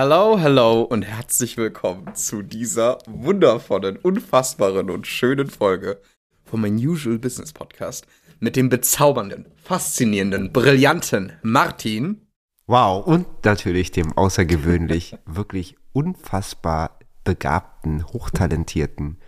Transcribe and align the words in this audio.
Hello, 0.00 0.38
hello 0.38 0.82
und 0.82 1.02
herzlich 1.02 1.56
willkommen 1.56 2.14
zu 2.14 2.42
dieser 2.42 2.98
wundervollen, 3.08 3.96
unfassbaren 3.96 4.90
und 4.90 5.08
schönen 5.08 5.50
Folge 5.50 6.00
vom 6.44 6.62
Unusual 6.62 7.18
Business 7.18 7.52
Podcast 7.52 8.06
mit 8.38 8.54
dem 8.54 8.68
bezaubernden, 8.68 9.46
faszinierenden, 9.56 10.52
brillanten 10.52 11.32
Martin. 11.42 12.28
Wow, 12.68 13.04
und 13.04 13.26
natürlich 13.44 13.90
dem 13.90 14.16
außergewöhnlich, 14.16 15.16
wirklich 15.26 15.74
unfassbar 15.92 17.00
begabten, 17.24 18.06
hochtalentierten 18.06 19.18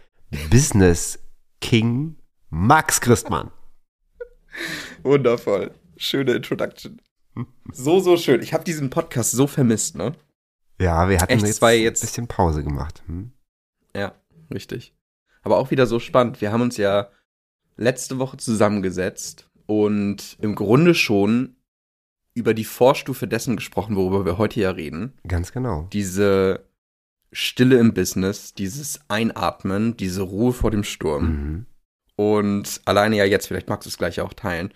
Business 0.50 1.18
King 1.60 2.14
Max 2.48 3.00
Christmann. 3.00 3.50
Wundervoll. 5.02 5.72
Schöne 5.96 6.34
Introduction. 6.34 7.02
So, 7.72 7.98
so 7.98 8.16
schön. 8.16 8.40
Ich 8.40 8.54
habe 8.54 8.62
diesen 8.62 8.88
Podcast 8.88 9.32
so 9.32 9.48
vermisst, 9.48 9.96
ne? 9.96 10.14
Ja, 10.80 11.08
wir 11.08 11.20
hatten 11.20 11.32
Echt, 11.32 11.46
jetzt, 11.46 11.56
zwei 11.56 11.76
jetzt- 11.76 12.02
ein 12.02 12.06
bisschen 12.06 12.26
Pause 12.28 12.64
gemacht. 12.64 13.02
Hm? 13.06 13.32
Ja, 13.94 14.14
richtig. 14.52 14.94
Aber 15.42 15.58
auch 15.58 15.70
wieder 15.70 15.86
so 15.86 15.98
spannend. 16.00 16.40
Wir 16.40 16.52
haben 16.52 16.62
uns 16.62 16.76
ja 16.76 17.08
letzte 17.76 18.18
Woche 18.18 18.36
zusammengesetzt 18.36 19.48
und 19.66 20.36
im 20.40 20.54
Grunde 20.54 20.94
schon 20.94 21.56
über 22.34 22.54
die 22.54 22.64
Vorstufe 22.64 23.26
dessen 23.26 23.56
gesprochen, 23.56 23.96
worüber 23.96 24.24
wir 24.24 24.38
heute 24.38 24.60
ja 24.60 24.70
reden. 24.70 25.14
Ganz 25.26 25.52
genau. 25.52 25.88
Diese 25.92 26.64
Stille 27.32 27.78
im 27.78 27.92
Business, 27.94 28.54
dieses 28.54 29.00
Einatmen, 29.08 29.96
diese 29.96 30.22
Ruhe 30.22 30.52
vor 30.52 30.70
dem 30.70 30.84
Sturm. 30.84 31.24
Mhm. 31.24 31.66
Und 32.16 32.80
alleine 32.84 33.16
ja 33.16 33.24
jetzt, 33.24 33.46
vielleicht 33.46 33.68
magst 33.68 33.86
du 33.86 33.90
es 33.90 33.98
gleich 33.98 34.20
auch 34.20 34.34
teilen, 34.34 34.72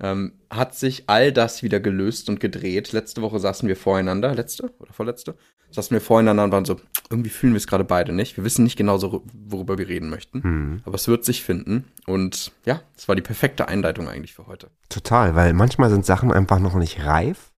ähm, 0.00 0.32
hat 0.50 0.74
sich 0.74 1.04
all 1.08 1.32
das 1.32 1.62
wieder 1.62 1.80
gelöst 1.80 2.28
und 2.28 2.40
gedreht. 2.40 2.92
Letzte 2.92 3.22
Woche 3.22 3.38
saßen 3.38 3.68
wir 3.68 3.76
voreinander, 3.76 4.34
letzte 4.34 4.72
oder 4.78 4.92
vorletzte, 4.92 5.36
saßen 5.70 5.94
wir 5.94 6.00
voreinander 6.00 6.44
und 6.44 6.52
waren 6.52 6.64
so, 6.64 6.80
irgendwie 7.10 7.30
fühlen 7.30 7.52
wir 7.52 7.58
es 7.58 7.66
gerade 7.66 7.84
beide 7.84 8.12
nicht. 8.12 8.36
Wir 8.36 8.44
wissen 8.44 8.64
nicht 8.64 8.76
genau 8.76 8.98
so, 8.98 9.24
worüber 9.32 9.78
wir 9.78 9.88
reden 9.88 10.10
möchten. 10.10 10.40
Mhm. 10.42 10.82
Aber 10.84 10.94
es 10.94 11.08
wird 11.08 11.24
sich 11.24 11.42
finden. 11.42 11.84
Und 12.06 12.52
ja, 12.64 12.80
es 12.96 13.08
war 13.08 13.16
die 13.16 13.22
perfekte 13.22 13.68
Einleitung 13.68 14.08
eigentlich 14.08 14.34
für 14.34 14.46
heute. 14.46 14.70
Total, 14.88 15.34
weil 15.34 15.52
manchmal 15.52 15.90
sind 15.90 16.06
Sachen 16.06 16.32
einfach 16.32 16.58
noch 16.58 16.74
nicht 16.74 17.04
reif, 17.04 17.52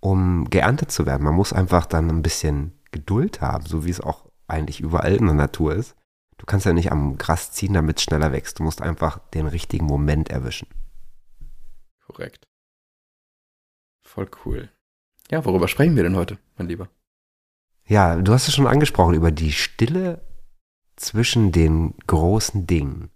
um 0.00 0.48
geerntet 0.50 0.90
zu 0.90 1.06
werden. 1.06 1.24
Man 1.24 1.34
muss 1.34 1.52
einfach 1.52 1.86
dann 1.86 2.08
ein 2.08 2.22
bisschen 2.22 2.72
Geduld 2.92 3.40
haben, 3.40 3.66
so 3.66 3.84
wie 3.84 3.90
es 3.90 4.00
auch 4.00 4.26
eigentlich 4.48 4.80
überall 4.80 5.14
in 5.14 5.26
der 5.26 5.34
Natur 5.34 5.74
ist. 5.74 5.94
Du 6.38 6.46
kannst 6.46 6.66
ja 6.66 6.72
nicht 6.72 6.92
am 6.92 7.18
Gras 7.18 7.52
ziehen, 7.52 7.72
damit 7.72 7.98
es 7.98 8.04
schneller 8.04 8.32
wächst. 8.32 8.58
Du 8.58 8.62
musst 8.62 8.82
einfach 8.82 9.18
den 9.34 9.46
richtigen 9.46 9.86
Moment 9.86 10.28
erwischen. 10.30 10.68
Korrekt. 12.06 12.46
Voll 14.02 14.30
cool. 14.44 14.70
Ja, 15.30 15.44
worüber 15.44 15.66
sprechen 15.66 15.96
wir 15.96 16.04
denn 16.04 16.16
heute, 16.16 16.38
mein 16.56 16.68
Lieber? 16.68 16.88
Ja, 17.84 18.16
du 18.16 18.32
hast 18.32 18.46
es 18.46 18.54
schon 18.54 18.66
angesprochen 18.66 19.14
über 19.14 19.32
die 19.32 19.52
Stille 19.52 20.24
zwischen 20.94 21.50
den 21.52 21.94
großen 22.06 22.66
Dingen. 22.66 23.10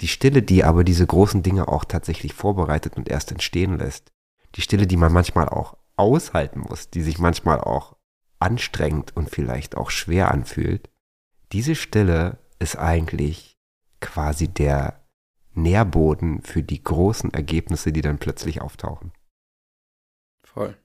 Die 0.00 0.08
Stille, 0.08 0.42
die 0.42 0.64
aber 0.64 0.82
diese 0.82 1.06
großen 1.06 1.42
Dinge 1.42 1.68
auch 1.68 1.84
tatsächlich 1.84 2.32
vorbereitet 2.32 2.96
und 2.96 3.08
erst 3.08 3.30
entstehen 3.30 3.78
lässt. 3.78 4.10
Die 4.54 4.62
Stille, 4.62 4.86
die 4.86 4.96
man 4.96 5.12
manchmal 5.12 5.48
auch 5.48 5.76
aushalten 5.96 6.60
muss, 6.60 6.90
die 6.90 7.02
sich 7.02 7.18
manchmal 7.18 7.60
auch 7.60 7.96
anstrengend 8.38 9.14
und 9.14 9.30
vielleicht 9.30 9.76
auch 9.76 9.90
schwer 9.90 10.30
anfühlt. 10.30 10.90
Diese 11.52 11.74
Stille 11.74 12.38
ist 12.58 12.76
eigentlich 12.76 13.58
quasi 14.00 14.48
der 14.48 15.01
Nährboden 15.54 16.42
für 16.42 16.62
die 16.62 16.82
großen 16.82 17.32
Ergebnisse, 17.32 17.92
die 17.92 18.00
dann 18.00 18.18
plötzlich 18.18 18.60
auftauchen. 18.60 19.12
Voll. 20.44 20.76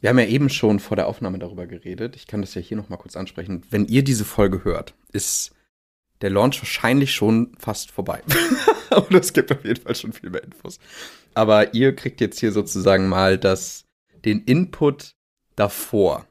Wir 0.00 0.10
haben 0.10 0.18
ja 0.18 0.26
eben 0.26 0.50
schon 0.50 0.80
vor 0.80 0.96
der 0.96 1.06
Aufnahme 1.06 1.38
darüber 1.38 1.66
geredet. 1.66 2.14
Ich 2.14 2.26
kann 2.26 2.42
das 2.42 2.54
ja 2.54 2.60
hier 2.60 2.76
nochmal 2.76 2.98
kurz 2.98 3.16
ansprechen. 3.16 3.62
Wenn 3.70 3.86
ihr 3.86 4.04
diese 4.04 4.26
Folge 4.26 4.62
hört, 4.64 4.94
ist 5.12 5.54
der 6.20 6.30
Launch 6.30 6.60
wahrscheinlich 6.60 7.14
schon 7.14 7.56
fast 7.58 7.90
vorbei. 7.90 8.22
Und 8.90 9.14
es 9.14 9.32
gibt 9.32 9.50
auf 9.50 9.64
jeden 9.64 9.80
Fall 9.80 9.94
schon 9.94 10.12
viel 10.12 10.30
mehr 10.30 10.44
Infos. 10.44 10.78
Aber 11.32 11.74
ihr 11.74 11.96
kriegt 11.96 12.20
jetzt 12.20 12.38
hier 12.38 12.52
sozusagen 12.52 13.08
mal 13.08 13.38
das, 13.38 13.86
den 14.24 14.44
Input 14.44 15.14
davor. 15.56 16.26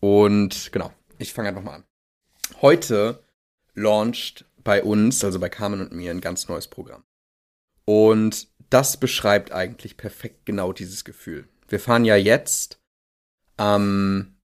Und 0.00 0.72
genau, 0.72 0.92
ich 1.18 1.32
fange 1.32 1.50
einfach 1.50 1.62
mal 1.62 1.76
an. 1.76 1.84
Heute 2.60 3.22
launcht 3.74 4.44
bei 4.64 4.82
uns, 4.82 5.24
also 5.24 5.38
bei 5.38 5.48
Carmen 5.48 5.80
und 5.80 5.92
mir, 5.92 6.10
ein 6.10 6.20
ganz 6.20 6.48
neues 6.48 6.68
Programm. 6.68 7.04
Und 7.84 8.48
das 8.70 8.96
beschreibt 8.96 9.52
eigentlich 9.52 9.96
perfekt 9.96 10.46
genau 10.46 10.72
dieses 10.72 11.04
Gefühl. 11.04 11.48
Wir 11.68 11.80
fahren 11.80 12.04
ja 12.04 12.16
jetzt 12.16 12.80
am 13.56 14.36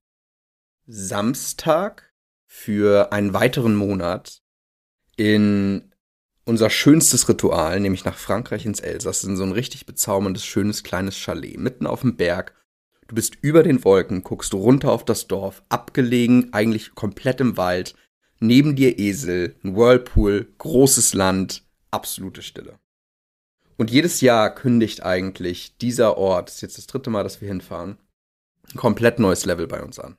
Samstag 0.85 2.13
für 2.45 3.11
einen 3.11 3.33
weiteren 3.33 3.75
Monat 3.75 4.41
in 5.15 5.93
unser 6.45 6.69
schönstes 6.69 7.29
Ritual, 7.29 7.79
nämlich 7.79 8.05
nach 8.05 8.17
Frankreich 8.17 8.65
ins 8.65 8.79
Elsass, 8.79 9.23
in 9.23 9.37
so 9.37 9.43
ein 9.43 9.51
richtig 9.51 9.85
bezauberndes, 9.85 10.45
schönes, 10.45 10.83
kleines 10.83 11.15
Chalet, 11.15 11.57
mitten 11.59 11.85
auf 11.85 12.01
dem 12.01 12.15
Berg. 12.15 12.55
Du 13.07 13.15
bist 13.15 13.37
über 13.41 13.61
den 13.61 13.83
Wolken, 13.83 14.23
guckst 14.23 14.53
runter 14.53 14.91
auf 14.91 15.05
das 15.05 15.27
Dorf, 15.27 15.63
abgelegen, 15.69 16.53
eigentlich 16.53 16.95
komplett 16.95 17.39
im 17.41 17.57
Wald, 17.57 17.95
neben 18.39 18.75
dir 18.75 18.99
Esel, 18.99 19.55
ein 19.63 19.75
Whirlpool, 19.75 20.47
großes 20.57 21.13
Land, 21.13 21.63
absolute 21.91 22.41
Stille. 22.41 22.79
Und 23.77 23.91
jedes 23.91 24.21
Jahr 24.21 24.53
kündigt 24.53 25.03
eigentlich 25.03 25.77
dieser 25.77 26.17
Ort, 26.17 26.49
ist 26.49 26.61
jetzt 26.61 26.77
das 26.77 26.87
dritte 26.87 27.09
Mal, 27.09 27.23
dass 27.23 27.39
wir 27.41 27.47
hinfahren, 27.47 27.97
ein 28.71 28.77
komplett 28.77 29.19
neues 29.19 29.45
Level 29.45 29.67
bei 29.67 29.81
uns 29.81 29.99
an. 29.99 30.17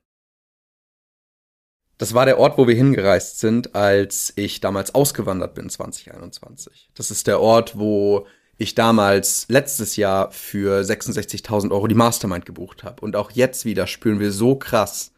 Das 1.98 2.14
war 2.14 2.25
der 2.25 2.38
Ort, 2.38 2.56
wo 2.56 2.66
wir 2.66 2.75
hingereist 2.75 3.41
sind, 3.41 3.75
als 3.75 4.32
ich 4.36 4.60
damals 4.60 4.94
ausgewandert 4.94 5.54
bin, 5.54 5.69
2021. 5.69 6.88
Das 6.94 7.10
ist 7.10 7.26
der 7.26 7.41
Ort, 7.41 7.78
wo 7.78 8.26
ich 8.56 8.75
damals 8.75 9.47
letztes 9.48 9.97
Jahr 9.97 10.32
für 10.32 10.80
66.000 10.80 11.70
Euro 11.70 11.86
die 11.86 11.94
Mastermind 11.94 12.47
gebucht 12.47 12.84
habe. 12.84 13.03
Und 13.03 13.16
auch 13.16 13.30
jetzt 13.32 13.66
wieder 13.66 13.86
spüren 13.86 14.20
wir 14.20 14.32
so 14.32 14.56
krass, 14.56 15.12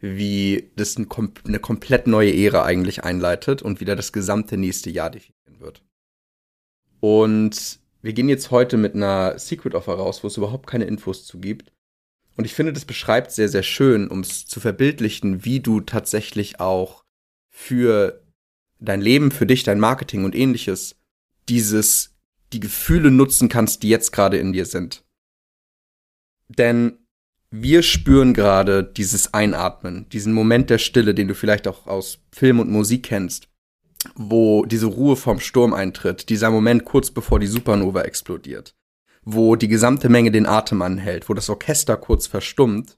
wie 0.00 0.70
das 0.76 0.98
ein, 0.98 1.08
eine 1.44 1.58
komplett 1.58 2.06
neue 2.06 2.34
Ära 2.34 2.64
eigentlich 2.64 3.04
einleitet 3.04 3.62
und 3.62 3.80
wieder 3.80 3.96
das 3.96 4.12
gesamte 4.12 4.56
nächste 4.56 4.90
Jahr 4.90 5.10
definieren 5.10 5.60
wird. 5.60 5.82
Und 7.00 7.80
wir 8.02 8.12
gehen 8.12 8.28
jetzt 8.28 8.50
heute 8.50 8.76
mit 8.76 8.94
einer 8.94 9.38
Secret 9.38 9.74
Offer 9.74 9.94
raus, 9.94 10.22
wo 10.22 10.28
es 10.28 10.36
überhaupt 10.36 10.66
keine 10.66 10.84
Infos 10.84 11.26
zu 11.26 11.38
gibt. 11.38 11.72
Und 12.36 12.44
ich 12.44 12.54
finde, 12.54 12.72
das 12.72 12.86
beschreibt 12.86 13.32
sehr, 13.32 13.48
sehr 13.48 13.62
schön, 13.62 14.08
um 14.08 14.20
es 14.20 14.46
zu 14.46 14.60
verbildlichen, 14.60 15.44
wie 15.44 15.60
du 15.60 15.80
tatsächlich 15.80 16.60
auch 16.60 17.04
für 17.50 18.22
dein 18.78 19.02
Leben, 19.02 19.30
für 19.30 19.44
dich, 19.44 19.62
dein 19.62 19.80
Marketing 19.80 20.24
und 20.24 20.34
ähnliches 20.34 20.96
dieses, 21.48 22.14
die 22.52 22.60
Gefühle 22.60 23.10
nutzen 23.10 23.48
kannst, 23.48 23.82
die 23.82 23.88
jetzt 23.88 24.12
gerade 24.12 24.38
in 24.38 24.52
dir 24.52 24.64
sind. 24.64 25.04
Denn 26.48 26.98
wir 27.50 27.82
spüren 27.82 28.32
gerade 28.32 28.84
dieses 28.84 29.34
Einatmen, 29.34 30.08
diesen 30.10 30.32
Moment 30.32 30.70
der 30.70 30.78
Stille, 30.78 31.14
den 31.14 31.28
du 31.28 31.34
vielleicht 31.34 31.66
auch 31.66 31.86
aus 31.86 32.18
Film 32.32 32.60
und 32.60 32.70
Musik 32.70 33.04
kennst, 33.04 33.48
wo 34.14 34.64
diese 34.64 34.86
Ruhe 34.86 35.16
vom 35.16 35.40
Sturm 35.40 35.74
eintritt, 35.74 36.28
dieser 36.28 36.50
Moment 36.50 36.84
kurz 36.84 37.10
bevor 37.10 37.40
die 37.40 37.48
Supernova 37.48 38.02
explodiert, 38.02 38.74
wo 39.22 39.56
die 39.56 39.68
gesamte 39.68 40.08
Menge 40.08 40.30
den 40.30 40.46
Atem 40.46 40.80
anhält, 40.82 41.28
wo 41.28 41.34
das 41.34 41.50
Orchester 41.50 41.96
kurz 41.96 42.26
verstummt 42.26 42.96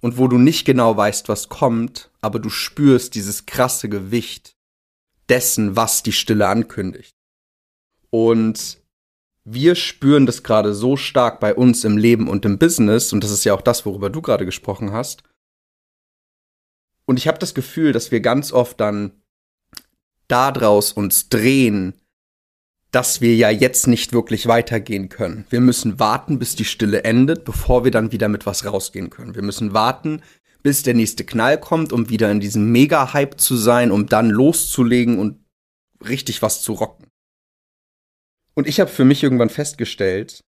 und 0.00 0.18
wo 0.18 0.28
du 0.28 0.38
nicht 0.38 0.64
genau 0.64 0.96
weißt, 0.96 1.28
was 1.28 1.48
kommt, 1.48 2.10
aber 2.20 2.38
du 2.38 2.50
spürst 2.50 3.14
dieses 3.14 3.46
krasse 3.46 3.88
Gewicht 3.88 4.54
dessen, 5.28 5.76
was 5.76 6.02
die 6.02 6.12
Stille 6.12 6.46
ankündigt. 6.46 7.14
Und 8.10 8.80
wir 9.50 9.74
spüren 9.74 10.26
das 10.26 10.42
gerade 10.42 10.74
so 10.74 10.96
stark 10.96 11.40
bei 11.40 11.54
uns 11.54 11.84
im 11.84 11.96
Leben 11.96 12.28
und 12.28 12.44
im 12.44 12.58
Business, 12.58 13.12
und 13.12 13.24
das 13.24 13.30
ist 13.30 13.44
ja 13.44 13.54
auch 13.54 13.62
das, 13.62 13.86
worüber 13.86 14.10
du 14.10 14.20
gerade 14.20 14.44
gesprochen 14.44 14.92
hast. 14.92 15.22
Und 17.06 17.16
ich 17.18 17.26
habe 17.26 17.38
das 17.38 17.54
Gefühl, 17.54 17.92
dass 17.92 18.10
wir 18.10 18.20
ganz 18.20 18.52
oft 18.52 18.78
dann 18.78 19.12
daraus 20.28 20.92
uns 20.92 21.30
drehen, 21.30 21.94
dass 22.90 23.20
wir 23.22 23.34
ja 23.34 23.48
jetzt 23.48 23.86
nicht 23.86 24.12
wirklich 24.12 24.46
weitergehen 24.46 25.08
können. 25.08 25.46
Wir 25.48 25.60
müssen 25.60 25.98
warten, 25.98 26.38
bis 26.38 26.54
die 26.54 26.66
Stille 26.66 27.04
endet, 27.04 27.44
bevor 27.44 27.84
wir 27.84 27.90
dann 27.90 28.12
wieder 28.12 28.28
mit 28.28 28.44
was 28.44 28.66
rausgehen 28.66 29.08
können. 29.08 29.34
Wir 29.34 29.42
müssen 29.42 29.72
warten, 29.72 30.22
bis 30.62 30.82
der 30.82 30.94
nächste 30.94 31.24
Knall 31.24 31.58
kommt, 31.58 31.92
um 31.92 32.10
wieder 32.10 32.30
in 32.30 32.40
diesem 32.40 32.70
Mega-Hype 32.72 33.40
zu 33.40 33.56
sein, 33.56 33.90
um 33.90 34.06
dann 34.06 34.28
loszulegen 34.28 35.18
und 35.18 35.44
richtig 36.06 36.42
was 36.42 36.62
zu 36.62 36.74
rocken. 36.74 37.06
Und 38.58 38.66
ich 38.66 38.80
habe 38.80 38.90
für 38.90 39.04
mich 39.04 39.22
irgendwann 39.22 39.50
festgestellt, 39.50 40.42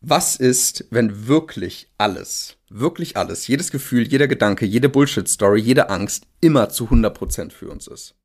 was 0.00 0.34
ist, 0.34 0.84
wenn 0.90 1.28
wirklich 1.28 1.88
alles, 1.96 2.56
wirklich 2.70 3.16
alles, 3.16 3.46
jedes 3.46 3.70
Gefühl, 3.70 4.02
jeder 4.02 4.26
Gedanke, 4.26 4.66
jede 4.66 4.88
Bullshit-Story, 4.88 5.60
jede 5.60 5.90
Angst 5.90 6.26
immer 6.40 6.70
zu 6.70 6.86
100% 6.88 7.52
für 7.52 7.70
uns 7.70 7.86
ist? 7.86 8.16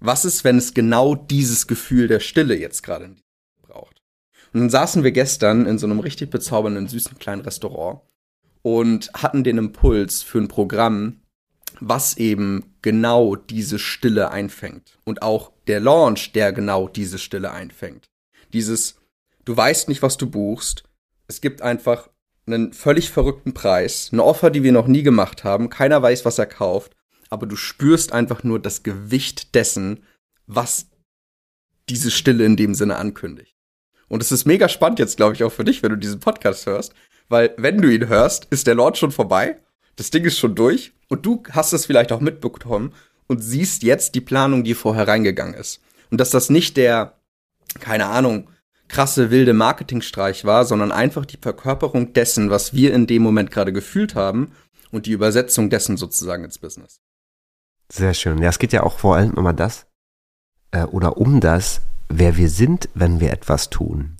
Was 0.00 0.24
ist, 0.24 0.42
wenn 0.42 0.58
es 0.58 0.74
genau 0.74 1.14
dieses 1.14 1.68
Gefühl 1.68 2.08
der 2.08 2.18
Stille 2.18 2.58
jetzt 2.58 2.82
gerade 2.82 3.14
braucht? 3.62 4.02
Und 4.52 4.58
dann 4.58 4.70
saßen 4.70 5.04
wir 5.04 5.12
gestern 5.12 5.66
in 5.66 5.78
so 5.78 5.86
einem 5.86 6.00
richtig 6.00 6.30
bezaubernden, 6.30 6.88
süßen 6.88 7.16
kleinen 7.20 7.42
Restaurant 7.42 8.00
und 8.62 9.12
hatten 9.12 9.44
den 9.44 9.56
Impuls 9.56 10.24
für 10.24 10.38
ein 10.38 10.48
Programm, 10.48 11.20
was 11.80 12.16
eben 12.16 12.74
genau 12.82 13.36
diese 13.36 13.78
Stille 13.78 14.30
einfängt. 14.30 14.98
Und 15.04 15.22
auch 15.22 15.52
der 15.66 15.80
Launch, 15.80 16.32
der 16.32 16.52
genau 16.52 16.88
diese 16.88 17.18
Stille 17.18 17.50
einfängt. 17.50 18.10
Dieses, 18.52 18.96
du 19.44 19.56
weißt 19.56 19.88
nicht, 19.88 20.02
was 20.02 20.16
du 20.16 20.30
buchst. 20.30 20.84
Es 21.26 21.40
gibt 21.40 21.62
einfach 21.62 22.08
einen 22.46 22.72
völlig 22.72 23.10
verrückten 23.10 23.54
Preis, 23.54 24.10
eine 24.12 24.24
Offer, 24.24 24.50
die 24.50 24.62
wir 24.62 24.72
noch 24.72 24.86
nie 24.86 25.02
gemacht 25.02 25.44
haben. 25.44 25.70
Keiner 25.70 26.02
weiß, 26.02 26.24
was 26.24 26.38
er 26.38 26.46
kauft. 26.46 26.96
Aber 27.28 27.46
du 27.46 27.56
spürst 27.56 28.12
einfach 28.12 28.42
nur 28.42 28.58
das 28.58 28.82
Gewicht 28.82 29.54
dessen, 29.54 30.04
was 30.46 30.88
diese 31.88 32.10
Stille 32.10 32.44
in 32.44 32.56
dem 32.56 32.74
Sinne 32.74 32.96
ankündigt. 32.96 33.54
Und 34.08 34.22
es 34.22 34.32
ist 34.32 34.44
mega 34.44 34.68
spannend 34.68 34.98
jetzt, 34.98 35.16
glaube 35.16 35.34
ich, 35.34 35.44
auch 35.44 35.52
für 35.52 35.64
dich, 35.64 35.82
wenn 35.82 35.90
du 35.90 35.96
diesen 35.96 36.18
Podcast 36.18 36.66
hörst, 36.66 36.94
weil 37.28 37.54
wenn 37.56 37.80
du 37.80 37.88
ihn 37.88 38.08
hörst, 38.08 38.46
ist 38.46 38.66
der 38.66 38.74
Lord 38.74 38.98
schon 38.98 39.12
vorbei, 39.12 39.60
das 39.94 40.10
Ding 40.10 40.24
ist 40.24 40.38
schon 40.38 40.56
durch 40.56 40.92
und 41.10 41.26
du 41.26 41.42
hast 41.50 41.74
es 41.74 41.84
vielleicht 41.84 42.12
auch 42.12 42.20
mitbekommen 42.20 42.94
und 43.26 43.42
siehst 43.42 43.82
jetzt 43.82 44.14
die 44.14 44.20
Planung, 44.20 44.64
die 44.64 44.74
vorher 44.74 45.06
reingegangen 45.06 45.54
ist. 45.54 45.80
Und 46.10 46.18
dass 46.18 46.30
das 46.30 46.48
nicht 46.48 46.76
der, 46.76 47.18
keine 47.78 48.06
Ahnung, 48.06 48.48
krasse 48.88 49.30
wilde 49.30 49.52
Marketingstreich 49.52 50.44
war, 50.44 50.64
sondern 50.64 50.90
einfach 50.90 51.26
die 51.26 51.36
Verkörperung 51.36 52.12
dessen, 52.12 52.50
was 52.50 52.72
wir 52.74 52.94
in 52.94 53.06
dem 53.06 53.22
Moment 53.22 53.50
gerade 53.50 53.72
gefühlt 53.72 54.14
haben 54.14 54.52
und 54.90 55.06
die 55.06 55.12
Übersetzung 55.12 55.70
dessen 55.70 55.96
sozusagen 55.96 56.44
ins 56.44 56.58
Business. 56.58 57.00
Sehr 57.92 58.14
schön. 58.14 58.38
Ja, 58.38 58.48
es 58.48 58.58
geht 58.58 58.72
ja 58.72 58.82
auch 58.82 58.98
vor 58.98 59.16
allem 59.16 59.34
immer 59.34 59.52
das 59.52 59.86
äh, 60.70 60.84
oder 60.84 61.16
um 61.16 61.40
das, 61.40 61.82
wer 62.08 62.36
wir 62.36 62.48
sind, 62.48 62.88
wenn 62.94 63.20
wir 63.20 63.32
etwas 63.32 63.70
tun. 63.70 64.16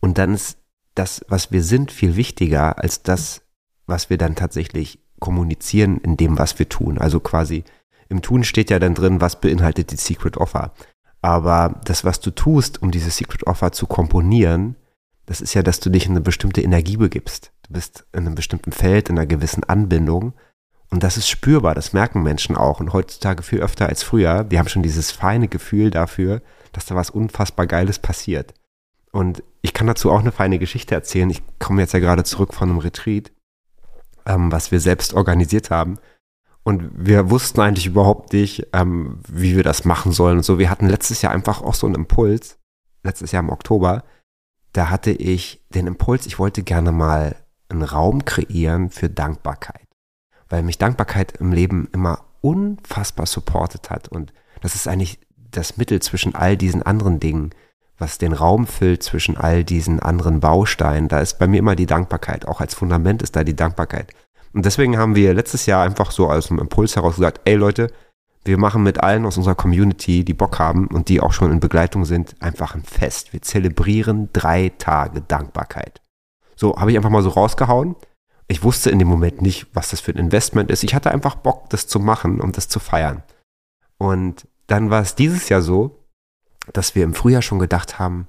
Und 0.00 0.18
dann 0.18 0.34
ist 0.34 0.58
das, 0.94 1.24
was 1.28 1.52
wir 1.52 1.62
sind, 1.62 1.92
viel 1.92 2.16
wichtiger 2.16 2.78
als 2.78 3.02
das, 3.02 3.42
was 3.86 4.10
wir 4.10 4.18
dann 4.18 4.36
tatsächlich 4.36 5.00
kommunizieren 5.20 5.98
in 5.98 6.16
dem, 6.16 6.38
was 6.38 6.58
wir 6.58 6.68
tun. 6.68 6.98
Also 6.98 7.20
quasi 7.20 7.64
im 8.08 8.22
Tun 8.22 8.44
steht 8.44 8.70
ja 8.70 8.78
dann 8.78 8.94
drin, 8.94 9.20
was 9.20 9.40
beinhaltet 9.40 9.90
die 9.90 9.96
Secret 9.96 10.36
Offer. 10.36 10.72
Aber 11.20 11.80
das, 11.84 12.04
was 12.04 12.20
du 12.20 12.30
tust, 12.30 12.80
um 12.82 12.90
diese 12.90 13.10
Secret 13.10 13.46
Offer 13.46 13.72
zu 13.72 13.86
komponieren, 13.86 14.76
das 15.26 15.40
ist 15.40 15.54
ja, 15.54 15.62
dass 15.62 15.80
du 15.80 15.90
dich 15.90 16.06
in 16.06 16.12
eine 16.12 16.20
bestimmte 16.20 16.62
Energie 16.62 16.96
begibst. 16.96 17.52
Du 17.66 17.74
bist 17.74 18.06
in 18.12 18.20
einem 18.20 18.34
bestimmten 18.34 18.72
Feld, 18.72 19.10
in 19.10 19.18
einer 19.18 19.26
gewissen 19.26 19.64
Anbindung. 19.64 20.32
Und 20.90 21.02
das 21.02 21.18
ist 21.18 21.28
spürbar, 21.28 21.74
das 21.74 21.92
merken 21.92 22.22
Menschen 22.22 22.56
auch. 22.56 22.80
Und 22.80 22.94
heutzutage 22.94 23.42
viel 23.42 23.60
öfter 23.60 23.88
als 23.88 24.02
früher. 24.02 24.46
Wir 24.48 24.58
haben 24.58 24.68
schon 24.68 24.82
dieses 24.82 25.10
feine 25.10 25.48
Gefühl 25.48 25.90
dafür, 25.90 26.40
dass 26.72 26.86
da 26.86 26.94
was 26.94 27.10
unfassbar 27.10 27.66
Geiles 27.66 27.98
passiert. 27.98 28.54
Und 29.12 29.42
ich 29.60 29.74
kann 29.74 29.86
dazu 29.86 30.10
auch 30.10 30.20
eine 30.20 30.32
feine 30.32 30.58
Geschichte 30.58 30.94
erzählen. 30.94 31.28
Ich 31.28 31.42
komme 31.58 31.82
jetzt 31.82 31.92
ja 31.92 32.00
gerade 32.00 32.24
zurück 32.24 32.54
von 32.54 32.70
einem 32.70 32.78
Retreat, 32.78 33.32
ähm, 34.28 34.52
was 34.52 34.70
wir 34.70 34.78
selbst 34.78 35.14
organisiert 35.14 35.70
haben. 35.70 35.98
Und 36.62 36.90
wir 36.94 37.30
wussten 37.30 37.60
eigentlich 37.60 37.86
überhaupt 37.86 38.32
nicht, 38.32 38.68
ähm, 38.74 39.20
wie 39.26 39.56
wir 39.56 39.64
das 39.64 39.84
machen 39.84 40.12
sollen 40.12 40.38
und 40.38 40.42
so. 40.44 40.58
Wir 40.58 40.70
hatten 40.70 40.86
letztes 40.86 41.22
Jahr 41.22 41.32
einfach 41.32 41.62
auch 41.62 41.74
so 41.74 41.86
einen 41.86 41.94
Impuls, 41.94 42.58
letztes 43.02 43.32
Jahr 43.32 43.42
im 43.42 43.50
Oktober. 43.50 44.04
Da 44.72 44.90
hatte 44.90 45.10
ich 45.10 45.66
den 45.70 45.86
Impuls, 45.86 46.26
ich 46.26 46.38
wollte 46.38 46.62
gerne 46.62 46.92
mal 46.92 47.36
einen 47.70 47.82
Raum 47.82 48.24
kreieren 48.24 48.90
für 48.90 49.08
Dankbarkeit. 49.08 49.88
Weil 50.48 50.62
mich 50.62 50.78
Dankbarkeit 50.78 51.38
im 51.38 51.52
Leben 51.52 51.88
immer 51.92 52.24
unfassbar 52.42 53.26
supportet 53.26 53.90
hat. 53.90 54.08
Und 54.08 54.32
das 54.60 54.74
ist 54.74 54.88
eigentlich 54.88 55.20
das 55.50 55.78
Mittel 55.78 56.00
zwischen 56.00 56.34
all 56.34 56.56
diesen 56.56 56.82
anderen 56.82 57.18
Dingen, 57.18 57.54
was 57.98 58.18
den 58.18 58.32
Raum 58.32 58.66
füllt 58.66 59.02
zwischen 59.02 59.36
all 59.36 59.64
diesen 59.64 60.00
anderen 60.00 60.40
Bausteinen. 60.40 61.08
Da 61.08 61.20
ist 61.20 61.38
bei 61.38 61.46
mir 61.46 61.58
immer 61.58 61.76
die 61.76 61.86
Dankbarkeit. 61.86 62.46
Auch 62.46 62.60
als 62.60 62.74
Fundament 62.74 63.22
ist 63.22 63.36
da 63.36 63.44
die 63.44 63.56
Dankbarkeit. 63.56 64.12
Und 64.52 64.64
deswegen 64.64 64.96
haben 64.96 65.14
wir 65.14 65.34
letztes 65.34 65.66
Jahr 65.66 65.84
einfach 65.84 66.10
so 66.10 66.30
aus 66.30 66.48
dem 66.48 66.58
Impuls 66.58 66.96
heraus 66.96 67.16
gesagt, 67.16 67.40
ey 67.44 67.54
Leute, 67.54 67.88
wir 68.44 68.56
machen 68.56 68.82
mit 68.82 69.02
allen 69.02 69.26
aus 69.26 69.36
unserer 69.36 69.56
Community, 69.56 70.24
die 70.24 70.34
Bock 70.34 70.58
haben 70.58 70.86
und 70.86 71.08
die 71.08 71.20
auch 71.20 71.32
schon 71.32 71.52
in 71.52 71.60
Begleitung 71.60 72.04
sind, 72.04 72.34
einfach 72.40 72.74
ein 72.74 72.82
Fest. 72.82 73.32
Wir 73.32 73.42
zelebrieren 73.42 74.30
drei 74.32 74.72
Tage 74.78 75.20
Dankbarkeit. 75.20 76.00
So 76.56 76.76
habe 76.76 76.90
ich 76.90 76.96
einfach 76.96 77.10
mal 77.10 77.22
so 77.22 77.28
rausgehauen. 77.28 77.94
Ich 78.46 78.62
wusste 78.62 78.90
in 78.90 78.98
dem 78.98 79.08
Moment 79.08 79.42
nicht, 79.42 79.66
was 79.74 79.90
das 79.90 80.00
für 80.00 80.12
ein 80.12 80.18
Investment 80.18 80.70
ist. 80.70 80.82
Ich 80.82 80.94
hatte 80.94 81.10
einfach 81.10 81.34
Bock, 81.34 81.68
das 81.68 81.86
zu 81.86 82.00
machen 82.00 82.40
und 82.40 82.56
das 82.56 82.68
zu 82.68 82.80
feiern. 82.80 83.22
Und 83.98 84.48
dann 84.66 84.88
war 84.90 85.02
es 85.02 85.14
dieses 85.14 85.48
Jahr 85.50 85.60
so, 85.60 85.97
dass 86.72 86.94
wir 86.94 87.04
im 87.04 87.14
Frühjahr 87.14 87.42
schon 87.42 87.58
gedacht 87.58 87.98
haben, 87.98 88.28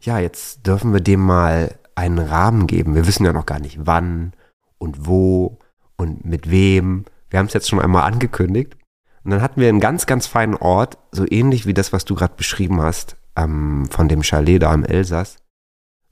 ja, 0.00 0.18
jetzt 0.18 0.66
dürfen 0.66 0.92
wir 0.92 1.00
dem 1.00 1.20
mal 1.20 1.78
einen 1.94 2.18
Rahmen 2.18 2.66
geben. 2.66 2.94
Wir 2.94 3.06
wissen 3.06 3.24
ja 3.24 3.32
noch 3.32 3.46
gar 3.46 3.58
nicht 3.58 3.86
wann 3.86 4.32
und 4.78 5.06
wo 5.06 5.58
und 5.96 6.24
mit 6.24 6.50
wem. 6.50 7.04
Wir 7.30 7.40
haben 7.40 7.46
es 7.46 7.54
jetzt 7.54 7.68
schon 7.68 7.80
einmal 7.80 8.04
angekündigt. 8.04 8.76
Und 9.24 9.32
dann 9.32 9.42
hatten 9.42 9.60
wir 9.60 9.68
einen 9.68 9.80
ganz, 9.80 10.06
ganz 10.06 10.26
feinen 10.26 10.54
Ort, 10.54 10.96
so 11.10 11.26
ähnlich 11.28 11.66
wie 11.66 11.74
das, 11.74 11.92
was 11.92 12.04
du 12.04 12.14
gerade 12.14 12.34
beschrieben 12.36 12.80
hast, 12.80 13.16
ähm, 13.36 13.86
von 13.90 14.08
dem 14.08 14.22
Chalet 14.22 14.62
da 14.62 14.72
im 14.72 14.84
Elsass. 14.84 15.36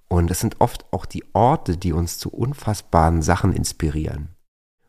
Und 0.09 0.31
es 0.31 0.41
sind 0.41 0.61
oft 0.61 0.85
auch 0.93 1.07
die 1.07 1.25
Orte, 1.33 1.77
die 1.77 1.93
uns 1.93 2.19
zu 2.19 2.31
unfassbaren 2.31 3.23
Sachen 3.23 3.53
inspirieren, 3.53 4.35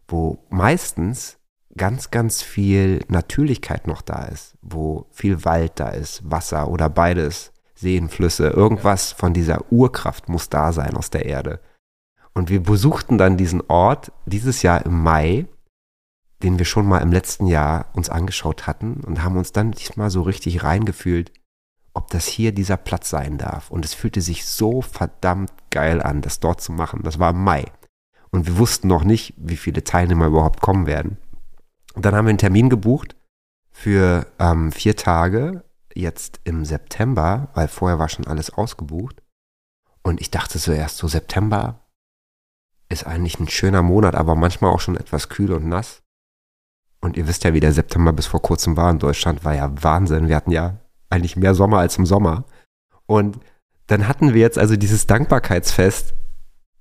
wo 0.07 0.40
meistens 0.50 1.38
ganz, 1.78 2.12
ganz 2.12 2.42
viel 2.42 3.04
Natürlichkeit 3.08 3.88
noch 3.88 4.02
da 4.02 4.26
ist, 4.26 4.56
wo 4.62 5.08
viel 5.12 5.46
Wald 5.46 5.74
da 5.76 5.90
ist, 5.90 6.30
Wasser 6.30 6.70
oder 6.70 6.90
beides, 6.90 7.52
Seen, 7.76 8.10
Flüsse, 8.10 8.48
irgendwas 8.48 9.12
von 9.12 9.34
dieser 9.34 9.72
Urkraft 9.72 10.30
muss 10.30 10.50
da 10.50 10.74
sein 10.74 10.96
aus 10.96 11.12
der 11.12 11.26
Erde. 11.26 11.60
Und 12.34 12.50
wir 12.50 12.62
besuchten 12.62 13.18
dann 13.18 13.38
diesen 13.38 13.62
Ort 13.68 14.12
dieses 14.26 14.62
Jahr 14.64 14.86
im 14.86 15.02
Mai, 15.02 15.46
den 16.44 16.60
wir 16.60 16.66
schon 16.66 16.88
mal 16.88 17.00
im 17.00 17.12
letzten 17.12 17.48
Jahr 17.48 17.86
uns 17.94 18.10
angeschaut 18.10 18.68
hatten 18.68 19.02
und 19.06 19.24
haben 19.24 19.38
uns 19.38 19.52
dann 19.52 19.70
nicht 19.70 19.98
mal 19.98 20.10
so 20.10 20.22
richtig 20.22 20.64
reingefühlt, 20.64 21.32
ob 21.94 22.12
das 22.12 22.26
hier 22.26 22.52
dieser 22.52 22.78
Platz 22.78 23.10
sein 23.10 23.38
darf. 23.38 23.72
Und 23.72 23.86
es 23.86 23.94
fühlte 23.94 24.22
sich 24.22 24.46
so 24.46 24.82
verdammt 24.82 25.52
geil 25.72 26.02
an, 26.02 26.22
das 26.22 26.40
dort 26.40 26.62
zu 26.62 26.72
machen. 26.72 27.02
Das 27.04 27.18
war 27.18 27.32
im 27.32 27.44
Mai. 27.44 27.66
Und 28.30 28.46
wir 28.46 28.58
wussten 28.58 28.88
noch 28.88 29.04
nicht, 29.04 29.34
wie 29.38 29.58
viele 29.58 29.84
Teilnehmer 29.84 30.28
überhaupt 30.28 30.62
kommen 30.62 30.86
werden. 30.86 31.18
Und 31.98 32.06
dann 32.06 32.14
haben 32.14 32.26
wir 32.26 32.30
einen 32.30 32.38
Termin 32.38 32.70
gebucht 32.70 33.16
für 33.72 34.28
ähm, 34.38 34.72
vier 34.72 34.96
Tage, 34.96 35.64
jetzt 35.96 36.40
im 36.44 36.64
September, 36.64 37.50
weil 37.56 37.68
vorher 37.68 37.98
war 37.98 38.08
schon 38.08 38.28
alles 38.28 38.52
ausgebucht. 38.52 39.24
Und 40.04 40.22
ich 40.22 40.30
dachte 40.30 40.60
zuerst, 40.60 40.98
so 40.98 41.08
September 41.08 41.88
ist 42.88 43.08
eigentlich 43.08 43.40
ein 43.40 43.48
schöner 43.48 43.82
Monat, 43.82 44.14
aber 44.14 44.36
manchmal 44.36 44.72
auch 44.72 44.80
schon 44.80 44.96
etwas 44.96 45.28
kühl 45.30 45.52
und 45.52 45.68
nass. 45.68 46.04
Und 47.02 47.18
ihr 47.18 47.28
wisst 47.28 47.44
ja, 47.45 47.56
wie 47.56 47.62
der 47.62 47.74
September 47.74 48.14
bis 48.14 48.28
vor 48.28 48.44
kurzem 48.44 48.78
war 48.78 48.92
in 48.92 49.00
Deutschland, 49.00 49.44
war 49.44 49.56
ja 49.56 49.71
Wahnsinn. 49.81 50.28
Wir 50.28 50.36
hatten 50.36 50.52
ja 50.52 50.80
eigentlich 51.10 51.36
mehr 51.36 51.56
Sommer 51.56 51.80
als 51.80 51.98
im 51.98 52.06
Sommer. 52.06 52.45
Und 53.07 53.40
dann 53.88 54.07
hatten 54.07 54.36
wir 54.36 54.42
jetzt 54.42 54.60
also 54.60 54.76
dieses 54.76 55.07
Dankbarkeitsfest 55.07 56.14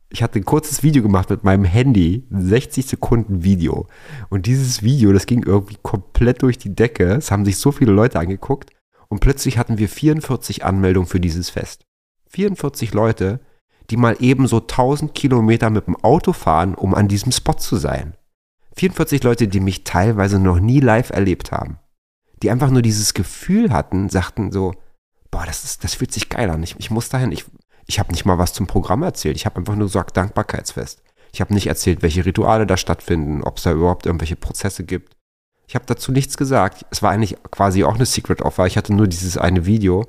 ich 0.09 0.23
hatte 0.23 0.39
ein 0.39 0.45
kurzes 0.45 0.83
Video 0.83 1.03
gemacht 1.03 1.31
mit 1.31 1.45
meinem 1.45 1.65
Handy, 1.65 2.27
60 2.31 2.87
Sekunden 2.87 3.43
Video. 3.43 3.89
Und 4.29 4.47
dieses 4.47 4.83
Video, 4.83 5.13
das 5.13 5.27
ging 5.27 5.43
irgendwie 5.43 5.79
komplett 5.83 6.43
durch 6.43 6.59
die 6.59 6.75
Decke. 6.75 7.15
Es 7.15 7.31
haben 7.31 7.45
sich 7.45 7.59
so 7.59 7.73
viele 7.73 7.93
Leute 7.93 8.19
angeguckt. 8.19 8.71
Und 9.09 9.21
plötzlich 9.21 9.59
hatten 9.59 9.79
wir 9.79 9.89
44 9.89 10.65
Anmeldungen 10.65 11.09
für 11.09 11.21
dieses 11.21 11.51
Fest. 11.51 11.85
44 12.29 12.93
Leute, 12.93 13.41
die 13.91 13.97
mal 13.97 14.17
eben 14.21 14.47
so 14.47 14.59
1000 14.59 15.15
Kilometer 15.15 15.71
mit 15.71 15.87
dem 15.87 15.97
Auto 15.97 16.33
fahren, 16.33 16.75
um 16.75 16.95
an 16.95 17.09
diesem 17.09 17.33
Spot 17.33 17.55
zu 17.55 17.77
sein. 17.77 18.15
44 18.77 19.23
Leute, 19.23 19.49
die 19.49 19.61
mich 19.61 19.85
teilweise 19.85 20.39
noch 20.39 20.61
nie 20.61 20.81
live 20.81 21.11
erlebt 21.11 21.53
haben. 21.53 21.79
Die 22.43 22.51
einfach 22.51 22.71
nur 22.71 22.83
dieses 22.83 23.15
Gefühl 23.15 23.73
hatten, 23.73 24.09
sagten 24.09 24.53
so, 24.53 24.75
boah, 25.31 25.47
das, 25.47 25.65
ist, 25.65 25.85
das 25.85 25.95
fühlt 25.95 26.13
sich 26.13 26.29
geil 26.29 26.51
an. 26.51 26.63
Ich, 26.63 26.77
ich 26.79 26.91
muss 26.91 27.09
dahin, 27.09 27.33
ich, 27.33 27.45
ich 27.87 27.99
habe 27.99 28.13
nicht 28.13 28.25
mal 28.25 28.39
was 28.39 28.53
zum 28.53 28.67
Programm 28.67 29.03
erzählt. 29.03 29.37
Ich 29.37 29.47
habe 29.47 29.57
einfach 29.57 29.77
nur 29.77 29.87
gesagt 29.87 30.17
Dankbarkeitsfest. 30.17 31.03
Ich 31.33 31.41
habe 31.41 31.55
nicht 31.55 31.67
erzählt, 31.67 32.03
welche 32.03 32.25
Rituale 32.25 32.67
da 32.67 32.77
stattfinden, 32.77 33.43
ob 33.43 33.59
es 33.59 33.65
da 33.65 33.73
überhaupt 33.73 34.07
irgendwelche 34.07 34.37
Prozesse 34.37 34.85
gibt. 34.85 35.17
Ich 35.69 35.75
habe 35.75 35.85
dazu 35.87 36.13
nichts 36.13 36.37
gesagt. 36.37 36.87
Es 36.91 37.03
war 37.03 37.11
eigentlich 37.11 37.37
quasi 37.51 37.85
auch 37.85 37.95
eine 37.95 38.07
Secret 38.07 38.43
Offer. 38.43 38.67
Ich 38.67 38.77
hatte 38.77 38.95
nur 38.95 39.07
dieses 39.07 39.37
eine 39.37 39.67
Video. 39.67 40.05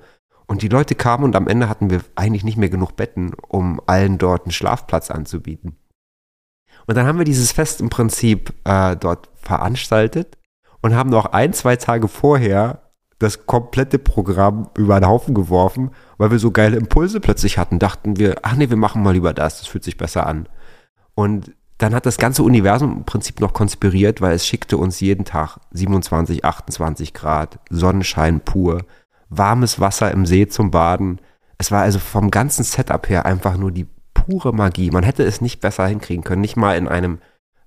Und 0.46 0.62
die 0.62 0.69
Leute 0.69 0.96
kamen 0.96 1.24
und 1.24 1.36
am 1.36 1.48
Ende 1.48 1.67
hatten 1.67 1.89
wir 1.89 2.01
eigentlich 2.15 2.43
nicht 2.43 2.57
mehr 2.57 2.69
genug 2.69 2.96
Betten, 2.96 3.34
um 3.48 3.81
allen 3.86 4.17
dort 4.17 4.46
einen 4.46 4.51
Schlafplatz 4.51 5.12
anzubieten. 5.12 5.75
Und 6.86 6.96
dann 6.96 7.05
haben 7.05 7.17
wir 7.17 7.25
dieses 7.25 7.51
Fest 7.51 7.81
im 7.81 7.89
Prinzip 7.89 8.53
äh, 8.63 8.96
dort 8.96 9.29
veranstaltet 9.36 10.38
und 10.81 10.96
haben 10.96 11.10
noch 11.10 11.25
ein, 11.25 11.51
zwei 11.51 11.75
Tage 11.75 12.07
vorher 12.07 12.87
das 13.19 13.45
komplette 13.45 14.00
Programm 14.00 14.69
über 14.77 15.00
den 15.00 15.07
Haufen 15.07 15.33
geworfen, 15.33 15.91
weil 16.17 16.31
wir 16.31 16.39
so 16.39 16.51
geile 16.51 16.77
Impulse 16.77 17.19
plötzlich 17.19 17.57
hatten. 17.57 17.79
Dachten 17.79 18.17
wir, 18.17 18.38
ach 18.43 18.55
nee, 18.55 18.69
wir 18.69 18.77
machen 18.77 19.01
mal 19.01 19.13
lieber 19.13 19.33
das, 19.33 19.59
das 19.59 19.67
fühlt 19.67 19.83
sich 19.83 19.97
besser 19.97 20.27
an. 20.27 20.47
Und 21.15 21.51
dann 21.79 21.93
hat 21.93 22.05
das 22.05 22.17
ganze 22.17 22.43
Universum 22.43 22.97
im 22.97 23.05
Prinzip 23.05 23.39
noch 23.39 23.53
konspiriert, 23.53 24.21
weil 24.21 24.33
es 24.33 24.45
schickte 24.45 24.77
uns 24.77 25.00
jeden 25.00 25.25
Tag 25.25 25.57
27, 25.71 26.43
28 26.43 27.13
Grad, 27.13 27.59
Sonnenschein 27.69 28.41
pur, 28.41 28.83
warmes 29.29 29.79
Wasser 29.79 30.12
im 30.12 30.25
See 30.25 30.47
zum 30.47 30.71
Baden. 30.71 31.19
Es 31.57 31.71
war 31.71 31.81
also 31.83 32.00
vom 32.00 32.31
ganzen 32.31 32.63
Setup 32.63 33.09
her 33.09 33.25
einfach 33.25 33.57
nur 33.57 33.71
die 33.71 33.88
pure 34.13 34.53
Magie. 34.53 34.91
Man 34.91 35.03
hätte 35.03 35.24
es 35.24 35.41
nicht 35.41 35.59
besser 35.59 35.88
hinkriegen 35.88 36.24
können. 36.24 36.41
Nicht 36.41 36.57
mal 36.57 36.77
in 36.77 36.88
einem 36.88 37.19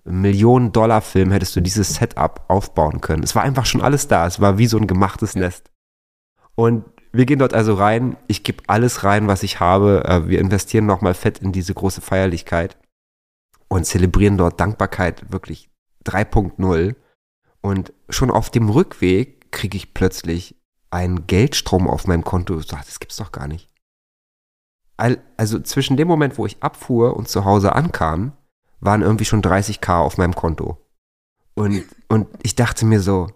Millionen-Dollar-Film 0.05 1.31
hättest 1.31 1.55
du 1.57 1.61
dieses 1.61 1.95
Setup 1.95 2.45
aufbauen 2.49 3.01
können. 3.01 3.23
Es 3.23 3.35
war 3.35 3.43
einfach 3.43 3.67
schon 3.67 3.83
alles 3.83 4.09
da. 4.09 4.27
Es 4.27 4.41
war 4.41 4.59
wie 4.59 4.67
so 4.67 4.79
ein 4.79 4.87
gemachtes 4.87 5.35
Nest. 5.35 5.71
Und 6.55 6.85
wir 7.13 7.27
gehen 7.27 7.39
dort 7.39 7.55
also 7.55 7.75
rein. 7.75 8.17
Ich 8.27 8.45
gebe 8.45 8.63
alles 8.67 9.05
rein, 9.05 9.27
was 9.29 9.43
ich 9.43 9.61
habe. 9.61 10.05
Äh, 10.05 10.29
wir 10.29 10.41
investieren 10.41 10.87
nochmal 10.87 11.15
fett 11.15 11.39
in 11.39 11.53
diese 11.53 11.75
große 11.75 12.01
Feierlichkeit 12.01 12.77
und 13.69 13.85
zelebrieren 13.85 14.37
dort 14.37 14.61
Dankbarkeit 14.61 15.33
wirklich 15.33 15.71
3.0. 16.05 16.95
Und 17.61 17.93
schon 18.09 18.31
auf 18.31 18.51
dem 18.51 18.69
Rückweg 18.69 19.53
kriege 19.53 19.77
ich 19.77 19.95
plötzlich 19.95 20.57
einen 20.91 21.27
Geldstrom 21.27 21.89
auf 21.89 22.07
meinem 22.07 22.25
Konto. 22.25 22.59
Ich 22.59 22.67
sage, 22.67 22.85
das 22.87 23.01
gibt's 23.01 23.17
doch 23.17 23.33
gar 23.33 23.49
nicht. 23.49 23.69
Also 25.37 25.61
zwischen 25.61 25.97
dem 25.97 26.09
Moment, 26.09 26.37
wo 26.37 26.47
ich 26.47 26.63
abfuhr 26.63 27.17
und 27.17 27.29
zu 27.29 27.45
Hause 27.45 27.75
ankam, 27.75 28.33
waren 28.81 29.03
irgendwie 29.03 29.25
schon 29.25 29.43
30k 29.43 29.99
auf 29.99 30.19
meinem 30.19 30.35
Konto. 30.35 30.79
Und, 31.55 31.85
und 32.09 32.29
ich 32.43 32.55
dachte 32.55 32.87
mir 32.87 33.01
so, 33.01 33.29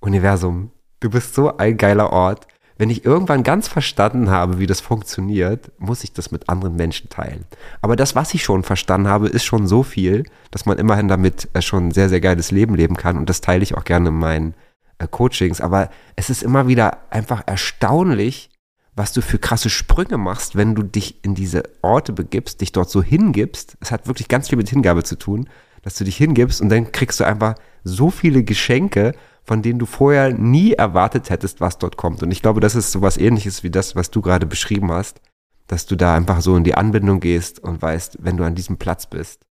Universum, 0.00 0.70
du 1.00 1.10
bist 1.10 1.34
so 1.34 1.56
ein 1.56 1.76
geiler 1.76 2.12
Ort 2.12 2.46
wenn 2.76 2.90
ich 2.90 3.04
irgendwann 3.04 3.44
ganz 3.44 3.68
verstanden 3.68 4.30
habe, 4.30 4.58
wie 4.58 4.66
das 4.66 4.80
funktioniert, 4.80 5.70
muss 5.78 6.02
ich 6.02 6.12
das 6.12 6.32
mit 6.32 6.48
anderen 6.48 6.74
Menschen 6.74 7.08
teilen. 7.08 7.44
Aber 7.80 7.94
das, 7.94 8.16
was 8.16 8.34
ich 8.34 8.42
schon 8.42 8.64
verstanden 8.64 9.08
habe, 9.08 9.28
ist 9.28 9.44
schon 9.44 9.66
so 9.66 9.82
viel, 9.84 10.24
dass 10.50 10.66
man 10.66 10.78
immerhin 10.78 11.06
damit 11.06 11.48
äh, 11.52 11.62
schon 11.62 11.88
ein 11.88 11.90
sehr, 11.92 12.08
sehr 12.08 12.20
geiles 12.20 12.50
Leben 12.50 12.74
leben 12.74 12.96
kann. 12.96 13.16
Und 13.16 13.30
das 13.30 13.40
teile 13.40 13.62
ich 13.62 13.76
auch 13.76 13.84
gerne 13.84 14.08
in 14.08 14.18
meinen 14.18 14.54
äh, 14.98 15.06
Coachings. 15.06 15.60
Aber 15.60 15.88
es 16.16 16.30
ist 16.30 16.42
immer 16.42 16.66
wieder 16.66 16.98
einfach 17.10 17.42
erstaunlich, 17.46 18.50
was 18.96 19.12
du 19.12 19.22
für 19.22 19.38
krasse 19.38 19.70
Sprünge 19.70 20.18
machst, 20.18 20.56
wenn 20.56 20.74
du 20.74 20.82
dich 20.82 21.24
in 21.24 21.34
diese 21.34 21.64
Orte 21.82 22.12
begibst, 22.12 22.60
dich 22.60 22.72
dort 22.72 22.90
so 22.90 23.02
hingibst. 23.02 23.76
Es 23.80 23.90
hat 23.90 24.06
wirklich 24.06 24.28
ganz 24.28 24.48
viel 24.48 24.58
mit 24.58 24.68
Hingabe 24.68 25.02
zu 25.02 25.16
tun, 25.16 25.48
dass 25.82 25.96
du 25.96 26.04
dich 26.04 26.16
hingibst 26.16 26.60
und 26.60 26.68
dann 26.68 26.92
kriegst 26.92 27.20
du 27.20 27.24
einfach 27.24 27.56
so 27.82 28.10
viele 28.10 28.44
Geschenke 28.44 29.14
von 29.44 29.60
denen 29.60 29.78
du 29.78 29.86
vorher 29.86 30.32
nie 30.32 30.72
erwartet 30.72 31.30
hättest, 31.30 31.60
was 31.60 31.78
dort 31.78 31.96
kommt. 31.96 32.22
Und 32.22 32.30
ich 32.30 32.42
glaube, 32.42 32.60
das 32.60 32.74
ist 32.74 32.90
sowas 32.90 33.18
ähnliches 33.18 33.62
wie 33.62 33.70
das, 33.70 33.94
was 33.94 34.10
du 34.10 34.22
gerade 34.22 34.46
beschrieben 34.46 34.90
hast, 34.90 35.20
dass 35.66 35.86
du 35.86 35.96
da 35.96 36.16
einfach 36.16 36.40
so 36.40 36.56
in 36.56 36.64
die 36.64 36.74
Anbindung 36.74 37.20
gehst 37.20 37.60
und 37.60 37.80
weißt, 37.80 38.18
wenn 38.20 38.36
du 38.36 38.44
an 38.44 38.54
diesem 38.54 38.78
Platz 38.78 39.06
bist, 39.06 39.46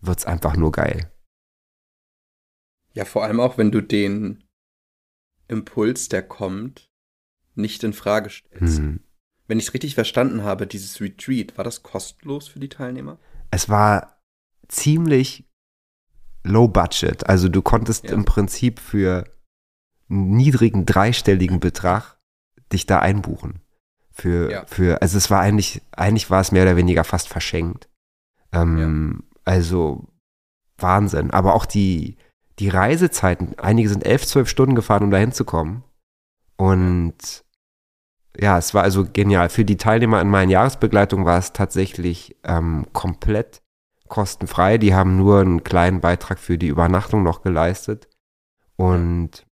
wird's 0.00 0.26
einfach 0.26 0.56
nur 0.56 0.70
geil. 0.70 1.10
Ja, 2.92 3.04
vor 3.04 3.24
allem 3.24 3.40
auch, 3.40 3.58
wenn 3.58 3.70
du 3.70 3.80
den 3.80 4.44
Impuls, 5.48 6.08
der 6.08 6.22
kommt, 6.22 6.87
nicht 7.58 7.84
in 7.84 7.92
Frage 7.92 8.30
stellst. 8.30 8.80
Mhm. 8.80 9.00
Wenn 9.46 9.58
ich 9.58 9.68
es 9.68 9.74
richtig 9.74 9.94
verstanden 9.94 10.42
habe, 10.42 10.66
dieses 10.66 11.00
Retreat, 11.00 11.56
war 11.56 11.64
das 11.64 11.82
kostenlos 11.82 12.48
für 12.48 12.60
die 12.60 12.68
Teilnehmer? 12.68 13.18
Es 13.50 13.68
war 13.68 14.20
ziemlich 14.68 15.44
low 16.44 16.68
budget. 16.68 17.26
Also 17.26 17.48
du 17.48 17.62
konntest 17.62 18.04
ja. 18.04 18.12
im 18.12 18.24
Prinzip 18.24 18.78
für 18.78 19.24
niedrigen 20.08 20.86
dreistelligen 20.86 21.60
Betrag 21.60 22.18
dich 22.72 22.86
da 22.86 22.98
einbuchen. 22.98 23.60
Für, 24.10 24.50
ja. 24.50 24.66
für, 24.66 25.00
also 25.00 25.16
es 25.16 25.30
war 25.30 25.40
eigentlich, 25.40 25.80
eigentlich 25.92 26.28
war 26.28 26.40
es 26.40 26.52
mehr 26.52 26.64
oder 26.64 26.76
weniger 26.76 27.04
fast 27.04 27.28
verschenkt. 27.28 27.88
Ähm, 28.52 29.24
ja. 29.46 29.52
Also 29.52 30.08
Wahnsinn. 30.76 31.30
Aber 31.30 31.54
auch 31.54 31.66
die, 31.66 32.16
die 32.58 32.68
Reisezeiten, 32.68 33.58
einige 33.58 33.88
sind 33.88 34.04
elf, 34.04 34.26
zwölf 34.26 34.48
Stunden 34.48 34.74
gefahren, 34.74 35.04
um 35.04 35.10
da 35.10 35.18
hinzukommen. 35.18 35.84
Und 36.56 37.44
ja, 38.36 38.58
es 38.58 38.74
war 38.74 38.82
also 38.82 39.06
genial. 39.10 39.48
Für 39.48 39.64
die 39.64 39.76
Teilnehmer 39.76 40.20
in 40.20 40.28
meinen 40.28 40.50
Jahresbegleitungen 40.50 41.26
war 41.26 41.38
es 41.38 41.52
tatsächlich 41.52 42.36
ähm, 42.44 42.86
komplett 42.92 43.62
kostenfrei. 44.08 44.78
Die 44.78 44.94
haben 44.94 45.16
nur 45.16 45.40
einen 45.40 45.64
kleinen 45.64 46.00
Beitrag 46.00 46.38
für 46.38 46.58
die 46.58 46.68
Übernachtung 46.68 47.22
noch 47.22 47.42
geleistet. 47.42 48.08
Und 48.76 49.46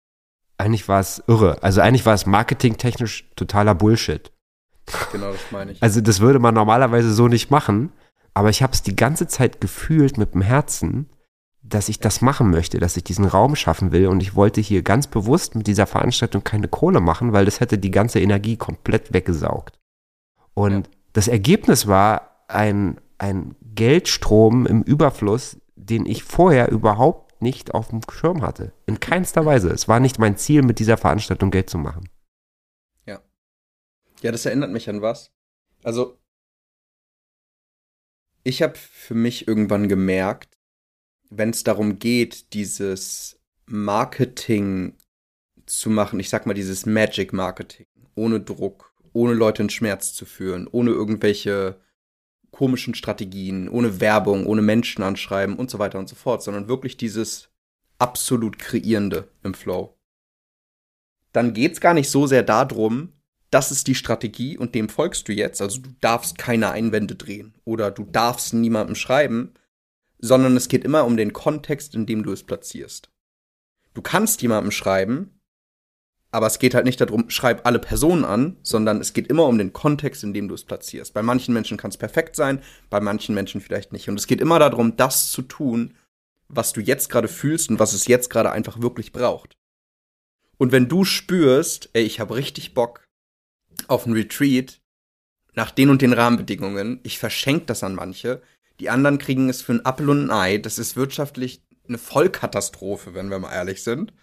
eigentlich 0.57 0.87
war 0.87 0.99
es 0.99 1.23
irre. 1.27 1.61
Also 1.61 1.81
eigentlich 1.81 2.05
war 2.05 2.13
es 2.13 2.25
marketingtechnisch 2.25 3.29
totaler 3.35 3.75
Bullshit. 3.75 4.31
Genau, 5.11 5.31
das 5.31 5.51
meine 5.51 5.71
ich. 5.71 5.81
Also 5.81 6.01
das 6.01 6.19
würde 6.19 6.39
man 6.39 6.53
normalerweise 6.53 7.13
so 7.13 7.27
nicht 7.27 7.51
machen, 7.51 7.93
aber 8.33 8.49
ich 8.49 8.61
habe 8.61 8.73
es 8.73 8.81
die 8.81 8.95
ganze 8.95 9.27
Zeit 9.27 9.61
gefühlt 9.61 10.17
mit 10.17 10.33
dem 10.33 10.41
Herzen, 10.41 11.09
dass 11.63 11.89
ich 11.89 11.99
das 11.99 12.21
machen 12.21 12.49
möchte, 12.49 12.79
dass 12.79 12.97
ich 12.97 13.03
diesen 13.03 13.25
Raum 13.25 13.55
schaffen 13.55 13.91
will 13.91 14.07
und 14.07 14.21
ich 14.21 14.35
wollte 14.35 14.59
hier 14.59 14.83
ganz 14.83 15.07
bewusst 15.07 15.55
mit 15.55 15.65
dieser 15.65 15.87
Veranstaltung 15.87 16.43
keine 16.43 16.67
Kohle 16.67 16.99
machen, 16.99 17.31
weil 17.31 17.45
das 17.45 17.61
hätte 17.61 17.77
die 17.77 17.91
ganze 17.91 18.19
Energie 18.19 18.57
komplett 18.57 19.13
weggesaugt. 19.13 19.79
Und 20.53 20.87
ja. 20.87 20.93
das 21.13 21.27
Ergebnis 21.29 21.87
war 21.87 22.45
ein, 22.49 22.99
ein 23.17 23.55
Geldstrom 23.61 24.65
im 24.65 24.83
Überfluss, 24.83 25.57
den 25.75 26.05
ich 26.05 26.23
vorher 26.23 26.69
überhaupt 26.69 27.41
nicht 27.41 27.73
auf 27.73 27.89
dem 27.89 28.01
Schirm 28.11 28.41
hatte. 28.41 28.73
In 28.85 28.99
keinster 28.99 29.45
Weise. 29.45 29.69
Es 29.69 29.87
war 29.87 29.99
nicht 29.99 30.19
mein 30.19 30.37
Ziel, 30.37 30.63
mit 30.63 30.79
dieser 30.79 30.97
Veranstaltung 30.97 31.49
Geld 31.49 31.69
zu 31.69 31.77
machen. 31.77 32.09
Ja. 33.05 33.21
Ja, 34.21 34.31
das 34.31 34.45
erinnert 34.45 34.71
mich 34.71 34.89
an 34.89 35.01
was. 35.01 35.31
Also, 35.83 36.17
ich 38.43 38.61
habe 38.61 38.75
für 38.75 39.15
mich 39.15 39.47
irgendwann 39.47 39.87
gemerkt, 39.87 40.52
wenn 41.37 41.49
es 41.49 41.63
darum 41.63 41.99
geht, 41.99 42.53
dieses 42.53 43.39
Marketing 43.65 44.97
zu 45.65 45.89
machen, 45.89 46.19
ich 46.19 46.29
sag 46.29 46.45
mal 46.45 46.53
dieses 46.53 46.85
Magic 46.85 47.33
Marketing, 47.33 47.87
ohne 48.15 48.39
Druck, 48.39 48.93
ohne 49.13 49.33
Leute 49.33 49.63
in 49.63 49.69
Schmerz 49.69 50.13
zu 50.13 50.25
führen, 50.25 50.67
ohne 50.67 50.91
irgendwelche 50.91 51.79
komischen 52.51 52.93
Strategien, 52.93 53.67
ohne 53.67 53.99
Werbung, 53.99 54.45
ohne 54.45 54.61
Menschen 54.61 55.03
anschreiben 55.03 55.55
und 55.55 55.71
so 55.71 55.79
weiter 55.79 55.99
und 55.99 56.07
so 56.07 56.15
fort, 56.15 56.43
sondern 56.43 56.67
wirklich 56.67 56.97
dieses 56.97 57.49
absolut 57.97 58.59
Kreierende 58.59 59.29
im 59.43 59.53
Flow. 59.53 59.97
Dann 61.31 61.53
geht's 61.53 61.81
gar 61.81 61.95
nicht 61.95 62.09
so 62.09 62.27
sehr 62.27 62.43
darum, 62.43 63.13
das 63.49 63.71
ist 63.71 63.87
die 63.87 63.95
Strategie 63.95 64.57
und 64.57 64.75
dem 64.75 64.89
folgst 64.89 65.27
du 65.27 65.31
jetzt, 65.31 65.61
also 65.61 65.81
du 65.81 65.89
darfst 66.01 66.37
keine 66.37 66.71
Einwände 66.71 67.15
drehen 67.15 67.55
oder 67.65 67.91
du 67.91 68.03
darfst 68.03 68.53
niemandem 68.53 68.95
schreiben, 68.95 69.53
sondern 70.23 70.55
es 70.55 70.69
geht 70.69 70.85
immer 70.85 71.03
um 71.03 71.17
den 71.17 71.33
Kontext, 71.33 71.95
in 71.95 72.05
dem 72.05 72.23
du 72.23 72.31
es 72.31 72.43
platzierst. 72.43 73.11
Du 73.93 74.01
kannst 74.01 74.41
jemandem 74.41 74.71
schreiben, 74.71 75.41
aber 76.31 76.47
es 76.47 76.59
geht 76.59 76.73
halt 76.73 76.85
nicht 76.85 77.01
darum, 77.01 77.29
schreib 77.29 77.67
alle 77.67 77.77
Personen 77.77 78.23
an, 78.23 78.57
sondern 78.63 79.01
es 79.01 79.11
geht 79.11 79.27
immer 79.27 79.45
um 79.45 79.57
den 79.57 79.73
Kontext, 79.73 80.23
in 80.23 80.33
dem 80.33 80.47
du 80.47 80.55
es 80.55 80.63
platzierst. 80.63 81.13
Bei 81.13 81.21
manchen 81.21 81.53
Menschen 81.53 81.77
kann 81.77 81.89
es 81.89 81.97
perfekt 81.97 82.37
sein, 82.37 82.63
bei 82.89 83.01
manchen 83.01 83.35
Menschen 83.35 83.59
vielleicht 83.59 83.91
nicht. 83.91 84.07
Und 84.07 84.17
es 84.17 84.25
geht 84.25 84.39
immer 84.39 84.59
darum, 84.59 84.95
das 84.95 85.29
zu 85.29 85.41
tun, 85.41 85.93
was 86.47 86.71
du 86.71 86.79
jetzt 86.79 87.09
gerade 87.09 87.27
fühlst 87.27 87.69
und 87.69 87.79
was 87.79 87.91
es 87.91 88.07
jetzt 88.07 88.29
gerade 88.29 88.51
einfach 88.53 88.81
wirklich 88.81 89.11
braucht. 89.11 89.57
Und 90.57 90.71
wenn 90.71 90.87
du 90.87 91.03
spürst, 91.03 91.89
ey, 91.91 92.03
ich 92.03 92.21
habe 92.21 92.35
richtig 92.35 92.73
Bock 92.73 93.03
auf 93.89 94.05
ein 94.05 94.13
Retreat 94.13 94.79
nach 95.53 95.71
den 95.71 95.89
und 95.89 96.01
den 96.01 96.13
Rahmenbedingungen, 96.13 97.01
ich 97.03 97.19
verschenke 97.19 97.65
das 97.65 97.83
an 97.83 97.93
manche, 97.93 98.41
die 98.79 98.89
anderen 98.89 99.17
kriegen 99.17 99.49
es 99.49 99.61
für 99.61 99.73
ein 99.73 99.85
Apfel 99.85 100.09
und 100.09 100.25
ein 100.25 100.31
Ei, 100.31 100.57
das 100.57 100.79
ist 100.79 100.95
wirtschaftlich 100.95 101.63
eine 101.87 101.97
Vollkatastrophe, 101.97 103.13
wenn 103.13 103.29
wir 103.29 103.39
mal 103.39 103.53
ehrlich 103.53 103.83
sind 103.83 104.13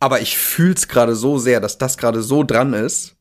aber 0.00 0.22
ich 0.22 0.36
fühl's 0.38 0.88
gerade 0.88 1.14
so 1.14 1.38
sehr, 1.38 1.60
dass 1.60 1.78
das 1.78 1.98
gerade 1.98 2.22
so 2.22 2.42
dran 2.42 2.72
ist, 2.72 3.16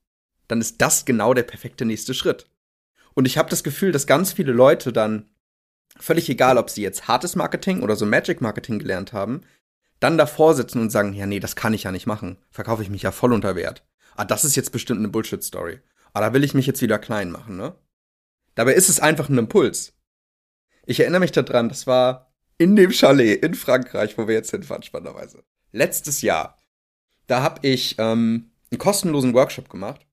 dann 0.48 0.62
ist 0.62 0.82
das 0.82 1.06
genau 1.06 1.34
der 1.34 1.44
perfekte 1.44 1.86
nächste 1.86 2.14
Schritt. 2.14 2.50
Und 3.14 3.26
ich 3.26 3.38
habe 3.38 3.50
das 3.50 3.64
Gefühl, 3.64 3.92
dass 3.92 4.08
ganz 4.08 4.32
viele 4.32 4.54
Leute 4.54 4.94
dann, 4.94 5.30
völlig 6.00 6.30
egal, 6.30 6.58
ob 6.58 6.70
sie 6.70 6.82
jetzt 6.82 7.08
hartes 7.08 7.36
Marketing 7.36 7.84
oder 7.84 7.98
so 7.98 8.06
Magic 8.06 8.40
Marketing 8.40 8.80
gelernt 8.80 9.12
haben, 9.12 9.42
dann 10.00 10.18
davor 10.18 10.56
sitzen 10.56 10.80
und 10.80 10.90
sagen, 10.90 11.14
ja, 11.14 11.26
nee, 11.26 11.42
das 11.42 11.58
kann 11.58 11.74
ich 11.74 11.84
ja 11.84 11.92
nicht 11.92 12.08
machen. 12.08 12.38
Verkaufe 12.50 12.82
ich 12.82 12.90
mich 12.90 13.02
ja 13.02 13.12
voll 13.12 13.34
unter 13.34 13.58
Wert. 13.58 13.86
Ah, 14.16 14.24
das 14.24 14.46
ist 14.46 14.56
jetzt 14.56 14.72
bestimmt 14.72 15.00
eine 15.00 15.10
Bullshit-Story. 15.10 15.82
Ah, 16.14 16.22
da 16.22 16.34
will 16.34 16.46
ich 16.46 16.54
mich 16.54 16.66
jetzt 16.66 16.82
wieder 16.82 16.98
klein 16.98 17.30
machen, 17.30 17.58
ne? 17.58 17.76
Dabei 18.56 18.74
ist 18.74 18.90
es 18.90 19.02
einfach 19.02 19.28
ein 19.28 19.38
Impuls. 19.38 19.94
Ich 20.90 21.00
erinnere 21.00 21.20
mich 21.20 21.32
daran, 21.32 21.70
das 21.70 21.86
war 21.88 22.34
in 22.58 22.76
dem 22.76 22.92
Chalet 22.92 23.44
in 23.44 23.54
Frankreich, 23.54 24.18
wo 24.18 24.28
wir 24.28 24.36
jetzt 24.36 24.52
hinfahren, 24.52 24.84
spannenderweise. 24.84 25.44
Letztes 25.72 26.22
Jahr 26.22 26.60
da 27.30 27.44
habe 27.44 27.66
ich 27.66 27.96
ähm, 28.00 28.52
einen 28.72 28.80
kostenlosen 28.80 29.34
Workshop 29.36 29.70
gemacht 29.70 30.06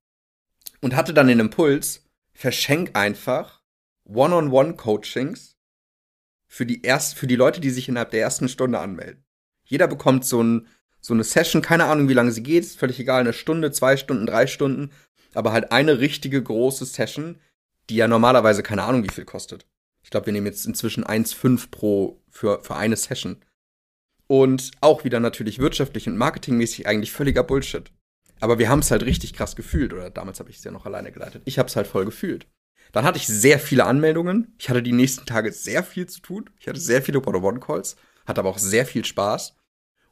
und 0.80 0.94
hatte 0.94 1.14
dann 1.14 1.28
den 1.28 1.40
Impuls, 1.40 2.04
verschenk 2.34 2.90
einfach 2.92 3.62
One-on-One-Coachings 4.04 5.56
für 6.46 6.66
die 6.66 6.82
erst, 6.82 7.16
für 7.16 7.26
die 7.26 7.36
Leute, 7.36 7.60
die 7.60 7.70
sich 7.70 7.88
innerhalb 7.88 8.10
der 8.10 8.20
ersten 8.20 8.48
Stunde 8.48 8.78
anmelden. 8.78 9.24
Jeder 9.64 9.88
bekommt 9.88 10.26
so, 10.26 10.42
ein, 10.42 10.68
so 11.00 11.14
eine 11.14 11.24
Session, 11.24 11.62
keine 11.62 11.86
Ahnung, 11.86 12.08
wie 12.08 12.14
lange 12.14 12.32
sie 12.32 12.42
geht, 12.42 12.64
ist 12.64 12.78
völlig 12.78 13.00
egal, 13.00 13.20
eine 13.20 13.32
Stunde, 13.32 13.72
zwei 13.72 13.96
Stunden, 13.96 14.26
drei 14.26 14.46
Stunden, 14.46 14.92
aber 15.32 15.52
halt 15.52 15.72
eine 15.72 15.98
richtige 16.00 16.42
große 16.42 16.84
Session, 16.84 17.40
die 17.88 17.96
ja 17.96 18.08
normalerweise 18.08 18.62
keine 18.62 18.82
Ahnung, 18.82 19.04
wie 19.04 19.12
viel 19.12 19.24
kostet. 19.24 19.66
Ich 20.06 20.10
glaube, 20.10 20.26
wir 20.26 20.32
nehmen 20.32 20.46
jetzt 20.46 20.66
inzwischen 20.66 21.02
1,5 21.02 21.68
pro 21.72 22.22
für, 22.30 22.62
für 22.62 22.76
eine 22.76 22.94
Session. 22.94 23.38
Und 24.28 24.70
auch 24.80 25.02
wieder 25.02 25.18
natürlich 25.18 25.58
wirtschaftlich 25.58 26.06
und 26.06 26.16
marketingmäßig 26.16 26.86
eigentlich 26.86 27.10
völliger 27.10 27.42
Bullshit. 27.42 27.90
Aber 28.38 28.60
wir 28.60 28.68
haben 28.68 28.78
es 28.78 28.92
halt 28.92 29.02
richtig 29.02 29.32
krass 29.32 29.56
gefühlt, 29.56 29.92
oder 29.92 30.10
damals 30.10 30.38
habe 30.38 30.48
ich 30.48 30.58
es 30.58 30.64
ja 30.64 30.70
noch 30.70 30.86
alleine 30.86 31.10
geleitet. 31.10 31.42
Ich 31.44 31.58
habe 31.58 31.68
es 31.68 31.74
halt 31.74 31.88
voll 31.88 32.04
gefühlt. 32.04 32.46
Dann 32.92 33.04
hatte 33.04 33.18
ich 33.18 33.26
sehr 33.26 33.58
viele 33.58 33.84
Anmeldungen. 33.84 34.54
Ich 34.60 34.70
hatte 34.70 34.80
die 34.80 34.92
nächsten 34.92 35.26
Tage 35.26 35.50
sehr 35.50 35.82
viel 35.82 36.06
zu 36.06 36.20
tun. 36.20 36.50
Ich 36.60 36.68
hatte 36.68 36.78
sehr 36.78 37.02
viele 37.02 37.20
One-on-One-Calls, 37.20 37.96
hatte 38.26 38.38
aber 38.38 38.50
auch 38.50 38.58
sehr 38.58 38.86
viel 38.86 39.04
Spaß 39.04 39.56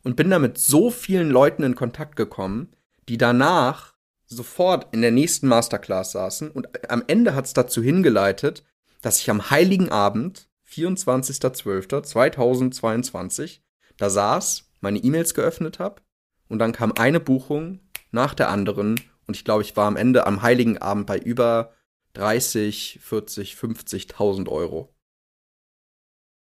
und 0.03 0.17
bin 0.17 0.29
da 0.29 0.41
mit 0.41 0.59
so 0.59 0.91
vielen 0.91 1.31
Leuten 1.31 1.63
in 1.63 1.77
Kontakt 1.77 2.17
gekommen, 2.17 2.75
die 3.09 3.17
danach 3.17 3.95
sofort 4.27 4.93
in 4.93 5.03
der 5.03 5.13
nächsten 5.13 5.47
Masterclass 5.47 6.11
saßen 6.11 6.51
und 6.51 6.91
am 6.91 7.05
Ende 7.07 7.37
hat 7.37 7.45
es 7.45 7.53
dazu 7.53 7.81
hingeleitet, 7.81 8.65
dass 9.05 9.21
ich 9.21 9.29
am 9.29 9.51
heiligen 9.51 9.91
Abend, 9.91 10.49
24.12.2022, 10.67 13.61
da 13.99 14.09
saß, 14.09 14.71
meine 14.81 14.99
E-Mails 14.99 15.35
geöffnet 15.35 15.79
habe 15.79 16.01
und 16.49 16.59
dann 16.59 16.73
kam 16.73 16.93
eine 16.93 17.21
Buchung 17.21 17.81
nach 18.13 18.33
der 18.33 18.49
anderen 18.49 18.99
und 19.27 19.37
ich 19.37 19.45
glaube, 19.45 19.63
ich 19.63 19.77
war 19.77 19.89
am 19.89 19.97
Ende 19.97 20.27
am 20.27 20.41
heiligen 20.41 20.79
Abend 20.79 21.07
bei 21.07 21.19
über 21.19 21.75
30, 22.15 23.01
40, 23.03 23.57
50.000 23.57 24.49
Euro. 24.49 24.97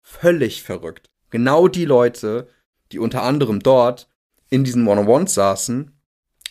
Völlig 0.00 0.62
verrückt. 0.62 1.10
Genau 1.28 1.68
die 1.68 1.84
Leute, 1.84 2.48
die 2.92 2.98
unter 2.98 3.24
anderem 3.24 3.60
dort 3.60 4.08
in 4.48 4.64
diesen 4.64 4.86
One-on-Ones 4.86 5.34
saßen 5.34 6.00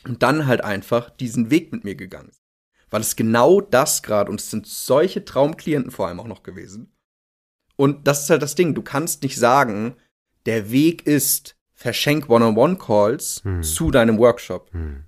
und 0.05 0.21
dann 0.21 0.45
halt 0.45 0.63
einfach 0.63 1.09
diesen 1.09 1.49
Weg 1.49 1.71
mit 1.71 1.83
mir 1.83 1.95
gegangen 1.95 2.29
sind. 2.31 2.42
Weil 2.93 3.01
es 3.01 3.15
genau 3.15 3.59
das 3.59 4.03
gerade, 4.03 4.29
und 4.29 4.39
es 4.39 4.51
sind 4.51 4.67
solche 4.67 5.25
Traumklienten 5.25 5.89
vor 5.89 6.07
allem 6.07 6.19
auch 6.19 6.27
noch 6.27 6.43
gewesen. 6.43 6.93
Und 7.75 8.07
das 8.07 8.21
ist 8.21 8.29
halt 8.29 8.43
das 8.43 8.53
Ding, 8.53 8.75
du 8.75 8.83
kannst 8.83 9.23
nicht 9.23 9.35
sagen, 9.35 9.95
der 10.45 10.69
Weg 10.69 11.07
ist, 11.07 11.55
verschenk 11.73 12.29
One-on-One-Calls 12.29 13.41
hm. 13.45 13.63
zu 13.63 13.89
deinem 13.89 14.19
Workshop. 14.19 14.71
Hm. 14.73 15.05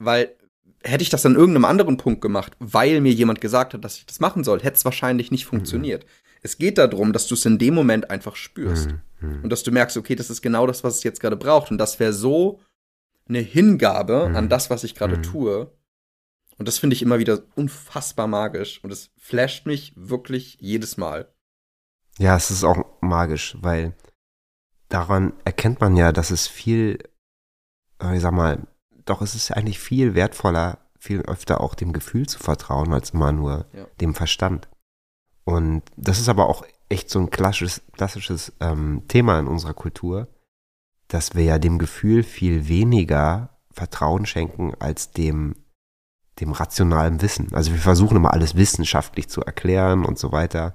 Weil 0.00 0.34
hätte 0.82 1.02
ich 1.02 1.10
das 1.10 1.24
an 1.24 1.36
irgendeinem 1.36 1.66
anderen 1.66 1.96
Punkt 1.96 2.22
gemacht, 2.22 2.56
weil 2.58 3.00
mir 3.00 3.12
jemand 3.12 3.40
gesagt 3.40 3.72
hat, 3.72 3.84
dass 3.84 3.98
ich 3.98 4.06
das 4.06 4.18
machen 4.18 4.42
soll, 4.42 4.60
hätte 4.60 4.76
es 4.76 4.84
wahrscheinlich 4.84 5.30
nicht 5.30 5.44
hm. 5.44 5.50
funktioniert. 5.50 6.02
Hm. 6.02 6.10
Es 6.42 6.58
geht 6.58 6.76
darum, 6.76 7.12
dass 7.12 7.28
du 7.28 7.34
es 7.34 7.46
in 7.46 7.58
dem 7.58 7.74
Moment 7.74 8.10
einfach 8.10 8.34
spürst. 8.34 8.90
Hm. 8.90 9.00
hm. 9.20 9.44
Und 9.44 9.50
dass 9.50 9.62
du 9.62 9.70
merkst, 9.70 9.96
okay, 9.96 10.16
das 10.16 10.28
ist 10.28 10.42
genau 10.42 10.66
das, 10.66 10.82
was 10.82 10.96
es 10.96 11.04
jetzt 11.04 11.20
gerade 11.20 11.36
braucht. 11.36 11.70
Und 11.70 11.78
das 11.78 12.00
wäre 12.00 12.12
so 12.12 12.58
eine 13.28 13.38
Hingabe 13.38 14.28
mhm. 14.28 14.34
an 14.34 14.48
das, 14.48 14.70
was 14.70 14.82
ich 14.82 14.96
gerade 14.96 15.18
mhm. 15.18 15.22
tue. 15.22 15.72
Und 16.60 16.68
das 16.68 16.78
finde 16.78 16.92
ich 16.94 17.00
immer 17.00 17.18
wieder 17.18 17.40
unfassbar 17.54 18.26
magisch. 18.26 18.84
Und 18.84 18.92
es 18.92 19.10
flasht 19.16 19.64
mich 19.64 19.94
wirklich 19.96 20.58
jedes 20.60 20.98
Mal. 20.98 21.32
Ja, 22.18 22.36
es 22.36 22.50
ist 22.50 22.64
auch 22.64 22.84
magisch, 23.00 23.56
weil 23.62 23.94
daran 24.90 25.32
erkennt 25.46 25.80
man 25.80 25.96
ja, 25.96 26.12
dass 26.12 26.30
es 26.30 26.46
viel, 26.48 26.98
äh, 28.02 28.14
ich 28.14 28.20
sag 28.20 28.32
mal, 28.32 28.66
doch 29.06 29.22
es 29.22 29.34
ist 29.34 29.50
eigentlich 29.52 29.78
viel 29.78 30.14
wertvoller, 30.14 30.78
viel 30.98 31.22
öfter 31.22 31.62
auch 31.62 31.74
dem 31.74 31.94
Gefühl 31.94 32.28
zu 32.28 32.38
vertrauen, 32.38 32.92
als 32.92 33.10
immer 33.10 33.32
nur 33.32 33.64
ja. 33.72 33.86
dem 33.98 34.14
Verstand. 34.14 34.68
Und 35.44 35.82
das 35.96 36.20
ist 36.20 36.28
aber 36.28 36.46
auch 36.46 36.66
echt 36.90 37.08
so 37.08 37.20
ein 37.20 37.30
klassisches, 37.30 37.80
klassisches 37.92 38.52
ähm, 38.60 39.04
Thema 39.08 39.38
in 39.38 39.46
unserer 39.46 39.72
Kultur, 39.72 40.28
dass 41.08 41.34
wir 41.34 41.44
ja 41.44 41.58
dem 41.58 41.78
Gefühl 41.78 42.22
viel 42.22 42.68
weniger 42.68 43.58
Vertrauen 43.70 44.26
schenken 44.26 44.74
als 44.78 45.12
dem, 45.12 45.54
dem 46.40 46.52
rationalen 46.52 47.22
Wissen. 47.22 47.48
Also 47.52 47.72
wir 47.72 47.78
versuchen 47.78 48.16
immer 48.16 48.32
alles 48.32 48.54
wissenschaftlich 48.54 49.28
zu 49.28 49.42
erklären 49.42 50.04
und 50.04 50.18
so 50.18 50.32
weiter. 50.32 50.74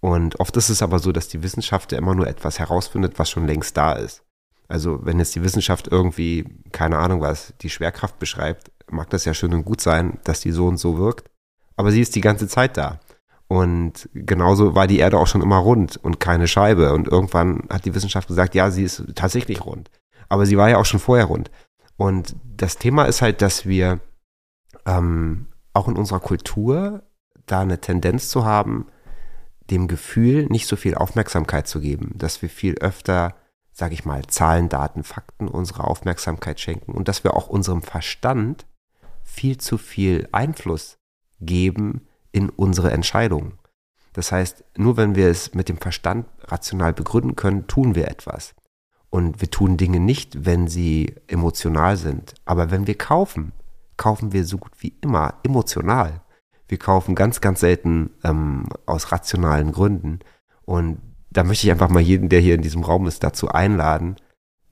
Und 0.00 0.40
oft 0.40 0.56
ist 0.56 0.68
es 0.68 0.82
aber 0.82 0.98
so, 0.98 1.12
dass 1.12 1.28
die 1.28 1.42
Wissenschaft 1.42 1.92
ja 1.92 1.98
immer 1.98 2.14
nur 2.14 2.26
etwas 2.26 2.58
herausfindet, 2.58 3.18
was 3.18 3.30
schon 3.30 3.46
längst 3.46 3.76
da 3.76 3.92
ist. 3.92 4.22
Also 4.68 5.04
wenn 5.04 5.18
jetzt 5.18 5.34
die 5.34 5.44
Wissenschaft 5.44 5.88
irgendwie, 5.88 6.46
keine 6.72 6.98
Ahnung 6.98 7.20
was, 7.20 7.54
die 7.60 7.70
Schwerkraft 7.70 8.18
beschreibt, 8.18 8.70
mag 8.90 9.10
das 9.10 9.24
ja 9.24 9.34
schön 9.34 9.54
und 9.54 9.64
gut 9.64 9.80
sein, 9.80 10.18
dass 10.24 10.40
die 10.40 10.50
so 10.50 10.66
und 10.66 10.78
so 10.78 10.98
wirkt. 10.98 11.30
Aber 11.76 11.92
sie 11.92 12.00
ist 12.00 12.14
die 12.14 12.20
ganze 12.20 12.48
Zeit 12.48 12.76
da. 12.76 13.00
Und 13.48 14.08
genauso 14.14 14.74
war 14.74 14.86
die 14.86 14.98
Erde 14.98 15.18
auch 15.18 15.26
schon 15.26 15.42
immer 15.42 15.58
rund 15.58 15.98
und 15.98 16.20
keine 16.20 16.48
Scheibe. 16.48 16.94
Und 16.94 17.06
irgendwann 17.06 17.64
hat 17.70 17.84
die 17.84 17.94
Wissenschaft 17.94 18.28
gesagt, 18.28 18.54
ja, 18.54 18.70
sie 18.70 18.84
ist 18.84 19.04
tatsächlich 19.14 19.64
rund. 19.64 19.90
Aber 20.28 20.46
sie 20.46 20.56
war 20.56 20.70
ja 20.70 20.78
auch 20.78 20.86
schon 20.86 21.00
vorher 21.00 21.26
rund. 21.26 21.50
Und 21.98 22.34
das 22.56 22.78
Thema 22.78 23.04
ist 23.04 23.20
halt, 23.20 23.42
dass 23.42 23.66
wir 23.66 24.00
ähm, 24.86 25.46
auch 25.72 25.88
in 25.88 25.96
unserer 25.96 26.20
Kultur 26.20 27.02
da 27.46 27.60
eine 27.60 27.80
Tendenz 27.80 28.28
zu 28.28 28.44
haben, 28.44 28.86
dem 29.70 29.88
Gefühl 29.88 30.46
nicht 30.46 30.66
so 30.66 30.76
viel 30.76 30.94
Aufmerksamkeit 30.94 31.66
zu 31.66 31.80
geben, 31.80 32.12
dass 32.16 32.42
wir 32.42 32.50
viel 32.50 32.74
öfter, 32.78 33.34
sage 33.72 33.94
ich 33.94 34.04
mal, 34.04 34.26
Zahlen, 34.26 34.68
Daten, 34.68 35.02
Fakten 35.02 35.48
unsere 35.48 35.84
Aufmerksamkeit 35.84 36.60
schenken 36.60 36.92
und 36.92 37.08
dass 37.08 37.24
wir 37.24 37.34
auch 37.34 37.48
unserem 37.48 37.82
Verstand 37.82 38.66
viel 39.22 39.58
zu 39.58 39.78
viel 39.78 40.28
Einfluss 40.32 40.98
geben, 41.40 42.06
in 42.32 42.48
unsere 42.48 42.90
Entscheidungen. 42.90 43.58
Das 44.14 44.32
heißt, 44.32 44.64
nur 44.76 44.96
wenn 44.96 45.14
wir 45.14 45.28
es 45.28 45.54
mit 45.54 45.68
dem 45.68 45.78
Verstand 45.78 46.26
rational 46.44 46.92
begründen 46.92 47.36
können, 47.36 47.66
tun 47.66 47.94
wir 47.94 48.08
etwas. 48.08 48.54
Und 49.10 49.40
wir 49.40 49.50
tun 49.50 49.76
Dinge 49.76 50.00
nicht, 50.00 50.46
wenn 50.46 50.68
sie 50.68 51.14
emotional 51.26 51.96
sind. 51.96 52.34
Aber 52.44 52.70
wenn 52.70 52.86
wir 52.86 52.96
kaufen, 52.96 53.52
kaufen 54.02 54.32
wir 54.32 54.44
so 54.44 54.58
gut 54.58 54.72
wie 54.78 54.94
immer 55.00 55.34
emotional. 55.44 56.20
Wir 56.68 56.78
kaufen 56.78 57.14
ganz, 57.14 57.40
ganz 57.40 57.60
selten 57.60 58.10
ähm, 58.24 58.66
aus 58.86 59.12
rationalen 59.12 59.72
Gründen. 59.72 60.20
Und 60.64 61.00
da 61.30 61.44
möchte 61.44 61.66
ich 61.66 61.70
einfach 61.70 61.88
mal 61.88 62.00
jeden, 62.00 62.28
der 62.28 62.40
hier 62.40 62.54
in 62.54 62.62
diesem 62.62 62.82
Raum 62.82 63.06
ist, 63.06 63.22
dazu 63.22 63.48
einladen, 63.48 64.16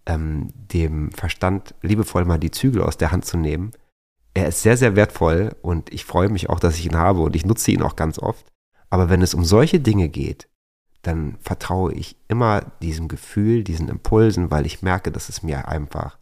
ähm, 0.07 0.49
dem 0.55 1.13
Verstand 1.13 1.75
liebevoll 1.83 2.25
mal 2.25 2.39
die 2.39 2.51
Zügel 2.51 2.83
aus 2.83 2.97
der 2.97 3.13
Hand 3.13 3.25
zu 3.25 3.37
nehmen 3.37 3.73
er 4.35 4.49
ist 4.49 4.63
sehr, 4.63 4.77
sehr 4.77 4.97
wertvoll 4.97 5.57
und 5.63 5.93
ich 5.93 6.05
freue 6.05 6.29
mich 6.29 6.49
auch, 6.49 6.61
dass 6.61 6.79
ich 6.79 6.87
ihn 6.87 6.97
habe 6.97 7.21
und 7.21 7.35
ich 7.35 7.45
nutze 7.45 7.71
ihn 7.73 7.83
auch 7.83 7.97
ganz 7.97 8.19
oft. 8.19 8.47
Aber 8.89 9.11
wenn 9.11 9.23
es 9.23 9.35
um 9.35 9.45
solche 9.45 9.81
Dinge 9.81 10.09
geht, 10.09 10.49
dann 11.03 11.37
vertraue 11.41 11.93
ich 11.95 12.17
immer 12.29 12.61
diesem 12.83 13.09
Gefühl, 13.09 13.65
diesen 13.65 13.89
Impulsen, 13.89 14.51
weil 14.51 14.67
ich 14.67 14.83
merke, 14.83 15.11
dass 15.11 15.29
es 15.29 15.43
mir 15.43 15.69
einfach 15.69 16.19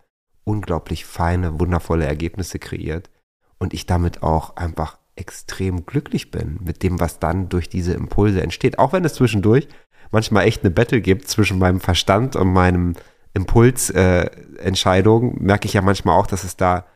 unglaublich 0.48 1.04
feine, 1.04 1.60
wundervolle 1.60 2.06
Ergebnisse 2.06 2.58
kreiert 2.58 3.10
und 3.58 3.74
ich 3.74 3.84
damit 3.84 4.22
auch 4.22 4.56
einfach 4.56 4.96
extrem 5.14 5.84
glücklich 5.84 6.30
bin 6.30 6.58
mit 6.62 6.82
dem, 6.82 7.00
was 7.00 7.18
dann 7.18 7.50
durch 7.50 7.68
diese 7.68 7.92
Impulse 7.92 8.40
entsteht. 8.40 8.78
Auch 8.78 8.94
wenn 8.94 9.04
es 9.04 9.12
zwischendurch 9.14 9.68
manchmal 10.10 10.46
echt 10.46 10.62
eine 10.62 10.70
Battle 10.70 11.02
gibt 11.02 11.28
zwischen 11.28 11.58
meinem 11.58 11.80
Verstand 11.80 12.34
und 12.34 12.50
meinem 12.50 12.94
Impulsentscheidung, 13.34 15.36
äh, 15.36 15.42
merke 15.42 15.66
ich 15.66 15.74
ja 15.74 15.82
manchmal 15.82 16.18
auch, 16.18 16.26
dass 16.26 16.44
es 16.44 16.56
da 16.56 16.86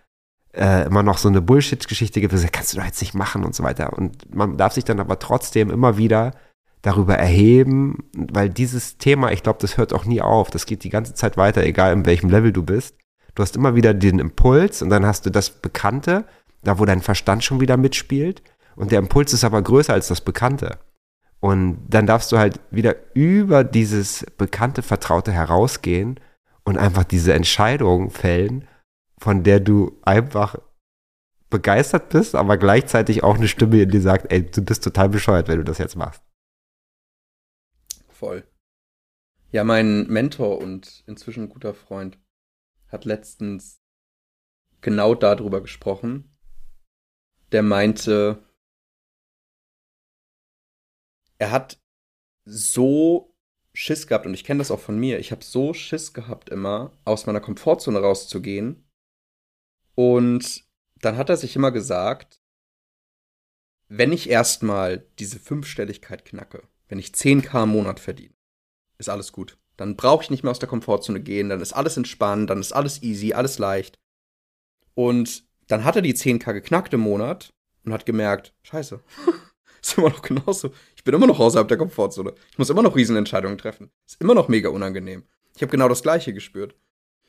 äh, 0.54 0.86
immer 0.86 1.02
noch 1.02 1.18
so 1.18 1.28
eine 1.28 1.42
Bullshit-Geschichte 1.42 2.22
gibt, 2.22 2.32
das 2.32 2.50
kannst 2.52 2.72
du 2.72 2.78
doch 2.78 2.86
jetzt 2.86 3.02
nicht 3.02 3.14
machen 3.14 3.44
und 3.44 3.54
so 3.54 3.64
weiter. 3.64 3.92
Und 3.92 4.34
man 4.34 4.56
darf 4.56 4.72
sich 4.72 4.84
dann 4.84 4.98
aber 4.98 5.18
trotzdem 5.18 5.70
immer 5.70 5.98
wieder 5.98 6.32
darüber 6.80 7.16
erheben, 7.16 8.08
weil 8.14 8.48
dieses 8.48 8.96
Thema, 8.96 9.30
ich 9.30 9.42
glaube, 9.42 9.58
das 9.60 9.76
hört 9.76 9.92
auch 9.92 10.06
nie 10.06 10.22
auf. 10.22 10.50
Das 10.50 10.64
geht 10.66 10.84
die 10.84 10.90
ganze 10.90 11.14
Zeit 11.14 11.36
weiter, 11.36 11.62
egal 11.62 11.92
in 11.92 12.06
welchem 12.06 12.30
Level 12.30 12.52
du 12.52 12.62
bist. 12.62 12.96
Du 13.34 13.42
hast 13.42 13.56
immer 13.56 13.74
wieder 13.74 13.94
den 13.94 14.18
Impuls 14.18 14.82
und 14.82 14.90
dann 14.90 15.06
hast 15.06 15.26
du 15.26 15.30
das 15.30 15.50
Bekannte, 15.50 16.24
da 16.62 16.78
wo 16.78 16.84
dein 16.84 17.00
Verstand 17.00 17.44
schon 17.44 17.60
wieder 17.60 17.76
mitspielt. 17.76 18.42
Und 18.76 18.92
der 18.92 18.98
Impuls 18.98 19.32
ist 19.32 19.44
aber 19.44 19.60
größer 19.62 19.92
als 19.92 20.08
das 20.08 20.20
Bekannte. 20.20 20.78
Und 21.40 21.78
dann 21.88 22.06
darfst 22.06 22.30
du 22.32 22.38
halt 22.38 22.60
wieder 22.70 22.94
über 23.14 23.64
dieses 23.64 24.24
bekannte 24.38 24.82
Vertraute 24.82 25.32
herausgehen 25.32 26.20
und 26.64 26.78
einfach 26.78 27.04
diese 27.04 27.32
Entscheidung 27.32 28.10
fällen 28.10 28.68
von 29.22 29.44
der 29.44 29.60
du 29.60 29.96
einfach 30.02 30.56
begeistert 31.48 32.08
bist, 32.08 32.34
aber 32.34 32.56
gleichzeitig 32.56 33.22
auch 33.22 33.36
eine 33.36 33.46
Stimme 33.46 33.80
in 33.80 33.90
dir 33.90 34.00
sagt, 34.00 34.32
ey, 34.32 34.50
du 34.50 34.62
bist 34.62 34.82
total 34.82 35.08
bescheuert, 35.08 35.46
wenn 35.46 35.58
du 35.58 35.64
das 35.64 35.78
jetzt 35.78 35.94
machst. 35.94 36.22
Voll. 38.08 38.42
Ja, 39.52 39.62
mein 39.62 40.08
Mentor 40.08 40.58
und 40.58 41.04
inzwischen 41.06 41.48
guter 41.48 41.72
Freund 41.72 42.18
hat 42.92 43.04
letztens 43.04 43.82
genau 44.80 45.14
darüber 45.14 45.60
gesprochen. 45.60 46.36
Der 47.50 47.62
meinte, 47.62 48.46
er 51.38 51.50
hat 51.50 51.80
so 52.44 53.34
Schiss 53.74 54.06
gehabt, 54.06 54.26
und 54.26 54.34
ich 54.34 54.44
kenne 54.44 54.58
das 54.58 54.70
auch 54.70 54.80
von 54.80 54.98
mir, 54.98 55.18
ich 55.18 55.32
habe 55.32 55.42
so 55.42 55.72
Schiss 55.72 56.12
gehabt 56.12 56.50
immer, 56.50 56.92
aus 57.04 57.26
meiner 57.26 57.40
Komfortzone 57.40 57.98
rauszugehen, 57.98 58.88
und 59.94 60.64
dann 60.96 61.16
hat 61.16 61.28
er 61.28 61.36
sich 61.36 61.56
immer 61.56 61.72
gesagt, 61.72 62.40
wenn 63.88 64.12
ich 64.12 64.30
erstmal 64.30 65.06
diese 65.18 65.38
Fünfstelligkeit 65.38 66.24
knacke, 66.24 66.66
wenn 66.88 66.98
ich 66.98 67.08
10k 67.08 67.64
im 67.64 67.70
Monat 67.70 68.00
verdiene, 68.00 68.34
ist 68.98 69.08
alles 69.08 69.32
gut. 69.32 69.58
Dann 69.82 69.96
brauche 69.96 70.22
ich 70.22 70.30
nicht 70.30 70.44
mehr 70.44 70.52
aus 70.52 70.60
der 70.60 70.68
Komfortzone 70.68 71.18
gehen, 71.18 71.48
dann 71.48 71.60
ist 71.60 71.72
alles 71.72 71.96
entspannt, 71.96 72.48
dann 72.50 72.60
ist 72.60 72.70
alles 72.70 73.02
easy, 73.02 73.32
alles 73.32 73.58
leicht. 73.58 73.98
Und 74.94 75.42
dann 75.66 75.82
hat 75.82 75.96
er 75.96 76.02
die 76.02 76.14
10k 76.14 76.52
geknackt 76.52 76.94
im 76.94 77.00
Monat 77.00 77.52
und 77.84 77.92
hat 77.92 78.06
gemerkt, 78.06 78.54
scheiße, 78.62 79.00
ist 79.82 79.98
immer 79.98 80.10
noch 80.10 80.22
genauso. 80.22 80.70
Ich 80.94 81.02
bin 81.02 81.12
immer 81.14 81.26
noch 81.26 81.40
außerhalb 81.40 81.66
der 81.66 81.78
Komfortzone. 81.78 82.32
Ich 82.52 82.58
muss 82.58 82.70
immer 82.70 82.82
noch 82.82 82.94
Riesenentscheidungen 82.94 83.58
treffen. 83.58 83.90
Ist 84.06 84.20
immer 84.20 84.34
noch 84.34 84.46
mega 84.46 84.68
unangenehm. 84.68 85.24
Ich 85.56 85.62
habe 85.62 85.72
genau 85.72 85.88
das 85.88 86.04
gleiche 86.04 86.32
gespürt. 86.32 86.76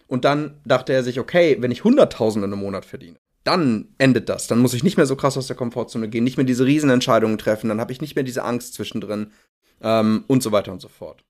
Und 0.06 0.24
dann 0.24 0.62
dachte 0.64 0.94
er 0.94 1.04
sich, 1.04 1.20
okay, 1.20 1.58
wenn 1.60 1.72
ich 1.72 1.84
Hunderttausende 1.84 2.48
im 2.48 2.60
Monat 2.60 2.86
verdiene, 2.86 3.18
dann 3.44 3.96
endet 3.98 4.30
das. 4.30 4.46
Dann 4.46 4.60
muss 4.60 4.76
ich 4.76 4.84
nicht 4.84 4.98
mehr 4.98 5.08
so 5.08 5.16
krass 5.16 5.40
aus 5.40 5.48
der 5.48 5.56
Komfortzone 5.56 6.08
gehen, 6.08 6.24
nicht 6.24 6.38
mehr 6.38 6.46
diese 6.46 6.66
Riesenentscheidungen 6.66 7.40
treffen, 7.40 7.70
dann 7.70 7.82
habe 7.82 7.92
ich 7.92 8.00
nicht 8.00 8.16
mehr 8.16 8.24
diese 8.24 8.44
Angst 8.44 8.76
zwischendrin 8.76 9.32
ähm, 9.82 10.24
und 10.28 10.44
so 10.44 10.52
weiter 10.52 10.72
und 10.72 10.82
so 10.82 10.88
fort. 10.88 11.26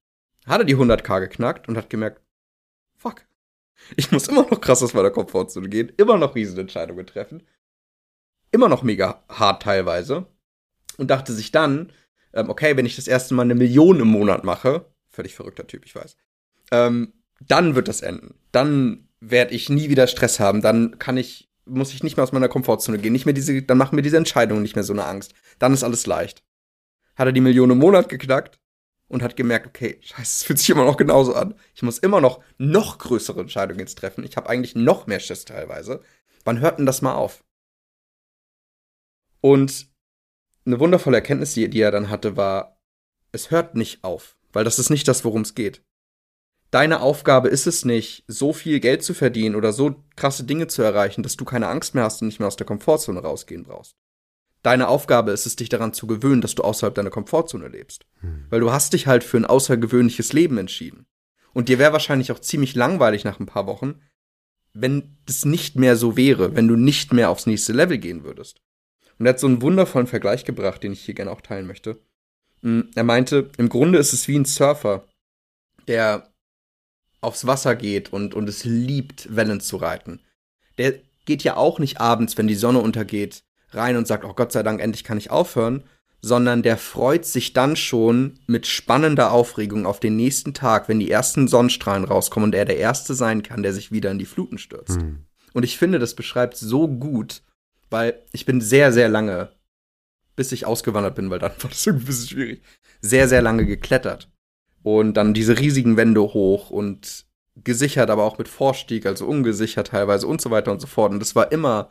Hat 0.45 0.59
er 0.59 0.65
die 0.65 0.75
100k 0.75 1.19
geknackt 1.21 1.67
und 1.67 1.77
hat 1.77 1.89
gemerkt, 1.89 2.21
fuck, 2.97 3.25
ich 3.95 4.11
muss 4.11 4.27
immer 4.27 4.45
noch 4.49 4.61
krass 4.61 4.83
aus 4.83 4.93
meiner 4.93 5.11
Komfortzone 5.11 5.69
gehen, 5.69 5.91
immer 5.97 6.17
noch 6.17 6.35
Riesenentscheidungen 6.35 7.05
treffen, 7.05 7.43
immer 8.51 8.69
noch 8.69 8.83
mega 8.83 9.23
hart 9.29 9.63
teilweise 9.63 10.27
und 10.97 11.09
dachte 11.09 11.33
sich 11.33 11.51
dann, 11.51 11.91
ähm, 12.33 12.49
okay, 12.49 12.75
wenn 12.77 12.85
ich 12.85 12.95
das 12.95 13.07
erste 13.07 13.33
Mal 13.33 13.43
eine 13.43 13.55
Million 13.55 13.99
im 13.99 14.07
Monat 14.07 14.43
mache, 14.43 14.85
völlig 15.09 15.35
verrückter 15.35 15.67
Typ, 15.67 15.85
ich 15.85 15.95
weiß, 15.95 16.17
ähm, 16.71 17.13
dann 17.39 17.75
wird 17.75 17.87
das 17.87 18.01
enden. 18.01 18.35
Dann 18.51 19.09
werde 19.19 19.53
ich 19.53 19.69
nie 19.69 19.89
wieder 19.89 20.07
Stress 20.07 20.39
haben, 20.39 20.61
dann 20.61 20.99
kann 20.99 21.17
ich 21.17 21.49
muss 21.65 21.93
ich 21.93 22.03
nicht 22.03 22.17
mehr 22.17 22.23
aus 22.23 22.33
meiner 22.33 22.49
Komfortzone 22.49 22.97
gehen, 22.97 23.13
nicht 23.13 23.25
mehr 23.25 23.33
diese, 23.33 23.61
dann 23.61 23.77
machen 23.77 23.95
mir 23.95 24.01
diese 24.01 24.17
Entscheidungen 24.17 24.61
nicht 24.61 24.75
mehr 24.75 24.83
so 24.83 24.91
eine 24.91 25.05
Angst. 25.05 25.33
Dann 25.59 25.73
ist 25.73 25.83
alles 25.83 26.05
leicht. 26.05 26.43
Hat 27.15 27.27
er 27.27 27.31
die 27.31 27.39
Million 27.39 27.71
im 27.71 27.77
Monat 27.77 28.09
geknackt 28.09 28.59
und 29.13 29.23
hat 29.23 29.35
gemerkt, 29.35 29.67
okay, 29.67 29.99
scheiße, 30.01 30.21
es 30.21 30.43
fühlt 30.43 30.59
sich 30.59 30.69
immer 30.69 30.85
noch 30.85 30.97
genauso 30.97 31.33
an. 31.35 31.55
Ich 31.75 31.83
muss 31.83 31.99
immer 31.99 32.21
noch 32.21 32.41
noch 32.57 32.97
größere 32.97 33.41
Entscheidungen 33.41 33.79
jetzt 33.79 33.97
treffen. 33.97 34.23
Ich 34.23 34.37
habe 34.37 34.49
eigentlich 34.49 34.75
noch 34.75 35.07
mehr 35.07 35.19
Schiss 35.19 35.45
teilweise. 35.45 36.01
Wann 36.43 36.59
hört 36.59 36.79
denn 36.79 36.85
das 36.85 37.01
mal 37.01 37.15
auf? 37.15 37.43
Und 39.41 39.87
eine 40.65 40.79
wundervolle 40.79 41.17
Erkenntnis, 41.17 41.53
die, 41.53 41.69
die 41.69 41.81
er 41.81 41.91
dann 41.91 42.09
hatte, 42.09 42.37
war, 42.37 42.77
es 43.31 43.51
hört 43.51 43.75
nicht 43.75 44.03
auf, 44.03 44.37
weil 44.51 44.63
das 44.63 44.79
ist 44.79 44.89
nicht 44.89 45.07
das, 45.07 45.25
worum 45.25 45.41
es 45.41 45.55
geht 45.55 45.81
deine 46.73 47.01
Aufgabe 47.01 47.49
ist 47.49 47.67
es 47.67 47.85
nicht, 47.85 48.23
so 48.27 48.51
viel 48.51 48.79
Geld 48.79 49.03
zu 49.03 49.13
verdienen 49.13 49.55
oder 49.55 49.71
so 49.71 50.03
krasse 50.15 50.43
Dinge 50.43 50.67
zu 50.67 50.81
erreichen, 50.81 51.21
dass 51.21 51.37
du 51.37 51.45
keine 51.45 51.67
Angst 51.67 51.93
mehr 51.93 52.03
hast 52.03 52.21
und 52.21 52.27
nicht 52.27 52.39
mehr 52.39 52.47
aus 52.47 52.55
der 52.55 52.65
Komfortzone 52.65 53.19
rausgehen 53.19 53.63
brauchst. 53.63 53.95
Deine 54.63 54.87
Aufgabe 54.87 55.31
ist 55.31 55.45
es, 55.45 55.57
dich 55.57 55.69
daran 55.69 55.93
zu 55.93 56.07
gewöhnen, 56.07 56.41
dass 56.41 56.55
du 56.55 56.63
außerhalb 56.63 56.95
deiner 56.95 57.09
Komfortzone 57.09 57.67
lebst. 57.67 58.05
Hm. 58.21 58.45
Weil 58.49 58.61
du 58.61 58.71
hast 58.71 58.93
dich 58.93 59.07
halt 59.07 59.23
für 59.23 59.37
ein 59.37 59.45
außergewöhnliches 59.45 60.33
Leben 60.33 60.57
entschieden. 60.57 61.05
Und 61.53 61.69
dir 61.69 61.79
wäre 61.79 61.93
wahrscheinlich 61.93 62.31
auch 62.31 62.39
ziemlich 62.39 62.73
langweilig 62.73 63.25
nach 63.25 63.39
ein 63.39 63.45
paar 63.45 63.67
Wochen, 63.67 64.01
wenn 64.73 65.17
es 65.27 65.45
nicht 65.45 65.75
mehr 65.75 65.97
so 65.97 66.17
wäre, 66.17 66.55
wenn 66.55 66.67
du 66.67 66.75
nicht 66.75 67.13
mehr 67.13 67.29
aufs 67.29 67.45
nächste 67.45 67.73
Level 67.73 67.97
gehen 67.97 68.23
würdest. 68.23 68.61
Und 69.19 69.25
er 69.25 69.33
hat 69.33 69.39
so 69.39 69.47
einen 69.47 69.61
wundervollen 69.61 70.07
Vergleich 70.07 70.45
gebracht, 70.45 70.81
den 70.81 70.93
ich 70.93 71.01
hier 71.01 71.13
gerne 71.13 71.29
auch 71.29 71.41
teilen 71.41 71.67
möchte. 71.67 71.99
Hm, 72.61 72.89
er 72.95 73.03
meinte, 73.03 73.51
im 73.57 73.69
Grunde 73.69 73.99
ist 73.99 74.13
es 74.13 74.27
wie 74.27 74.39
ein 74.39 74.45
Surfer, 74.45 75.05
der 75.87 76.33
aufs 77.21 77.45
Wasser 77.45 77.75
geht 77.75 78.11
und, 78.11 78.33
und 78.33 78.49
es 78.49 78.63
liebt, 78.63 79.35
Wellen 79.35 79.59
zu 79.59 79.77
reiten. 79.77 80.21
Der 80.77 80.95
geht 81.25 81.43
ja 81.43 81.55
auch 81.57 81.79
nicht 81.79 82.01
abends, 82.01 82.37
wenn 82.37 82.47
die 82.47 82.55
Sonne 82.55 82.79
untergeht, 82.79 83.43
rein 83.75 83.97
und 83.97 84.07
sagt, 84.07 84.25
oh 84.25 84.33
Gott 84.33 84.51
sei 84.51 84.63
Dank, 84.63 84.81
endlich 84.81 85.03
kann 85.03 85.17
ich 85.17 85.31
aufhören, 85.31 85.83
sondern 86.21 86.63
der 86.63 86.77
freut 86.77 87.25
sich 87.25 87.53
dann 87.53 87.75
schon 87.75 88.39
mit 88.47 88.65
spannender 88.65 89.31
Aufregung 89.31 89.85
auf 89.85 89.99
den 89.99 90.15
nächsten 90.15 90.53
Tag, 90.53 90.87
wenn 90.87 90.99
die 90.99 91.11
ersten 91.11 91.47
Sonnenstrahlen 91.47 92.05
rauskommen 92.05 92.49
und 92.49 92.55
er 92.55 92.65
der 92.65 92.77
Erste 92.77 93.13
sein 93.13 93.43
kann, 93.43 93.61
der 93.61 93.73
sich 93.73 93.91
wieder 93.91 94.09
in 94.09 94.19
die 94.19 94.25
Fluten 94.25 94.57
stürzt. 94.57 95.01
Mhm. 95.01 95.25
Und 95.53 95.63
ich 95.63 95.77
finde, 95.77 95.99
das 95.99 96.15
beschreibt 96.15 96.55
so 96.55 96.87
gut, 96.87 97.41
weil 97.89 98.21
ich 98.31 98.45
bin 98.45 98.61
sehr, 98.61 98.93
sehr 98.93 99.09
lange, 99.09 99.51
bis 100.35 100.51
ich 100.51 100.65
ausgewandert 100.65 101.15
bin, 101.15 101.29
weil 101.29 101.39
dann 101.39 101.51
war 101.61 101.69
das 101.69 101.85
irgendwie 101.85 102.05
ein 102.05 102.07
bisschen 102.07 102.29
schwierig, 102.29 102.61
sehr, 103.01 103.27
sehr 103.27 103.41
lange 103.41 103.65
geklettert 103.65 104.29
und 104.81 105.15
dann 105.15 105.33
diese 105.33 105.59
riesigen 105.59 105.97
Wände 105.97 106.21
hoch 106.21 106.69
und 106.69 107.25
gesichert, 107.55 108.09
aber 108.09 108.23
auch 108.23 108.37
mit 108.37 108.47
Vorstieg, 108.47 109.05
also 109.05 109.27
ungesichert 109.27 109.87
teilweise 109.87 110.25
und 110.27 110.41
so 110.41 110.51
weiter 110.51 110.71
und 110.71 110.81
so 110.81 110.87
fort. 110.87 111.11
Und 111.11 111.19
das 111.19 111.35
war 111.35 111.51
immer 111.51 111.89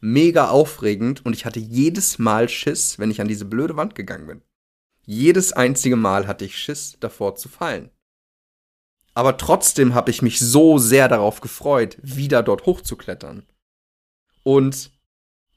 mega 0.00 0.48
aufregend 0.48 1.24
und 1.24 1.34
ich 1.34 1.44
hatte 1.44 1.60
jedes 1.60 2.18
Mal 2.18 2.48
Schiss, 2.48 2.98
wenn 2.98 3.10
ich 3.10 3.20
an 3.20 3.28
diese 3.28 3.44
blöde 3.44 3.76
Wand 3.76 3.94
gegangen 3.94 4.26
bin. 4.26 4.42
Jedes 5.06 5.52
einzige 5.52 5.96
Mal 5.96 6.26
hatte 6.26 6.44
ich 6.44 6.58
Schiss 6.58 6.96
davor 7.00 7.36
zu 7.36 7.48
fallen. 7.48 7.90
Aber 9.14 9.36
trotzdem 9.36 9.94
habe 9.94 10.10
ich 10.10 10.22
mich 10.22 10.40
so 10.40 10.78
sehr 10.78 11.08
darauf 11.08 11.40
gefreut, 11.40 11.96
wieder 12.02 12.42
dort 12.42 12.66
hochzuklettern. 12.66 13.46
Und 14.42 14.90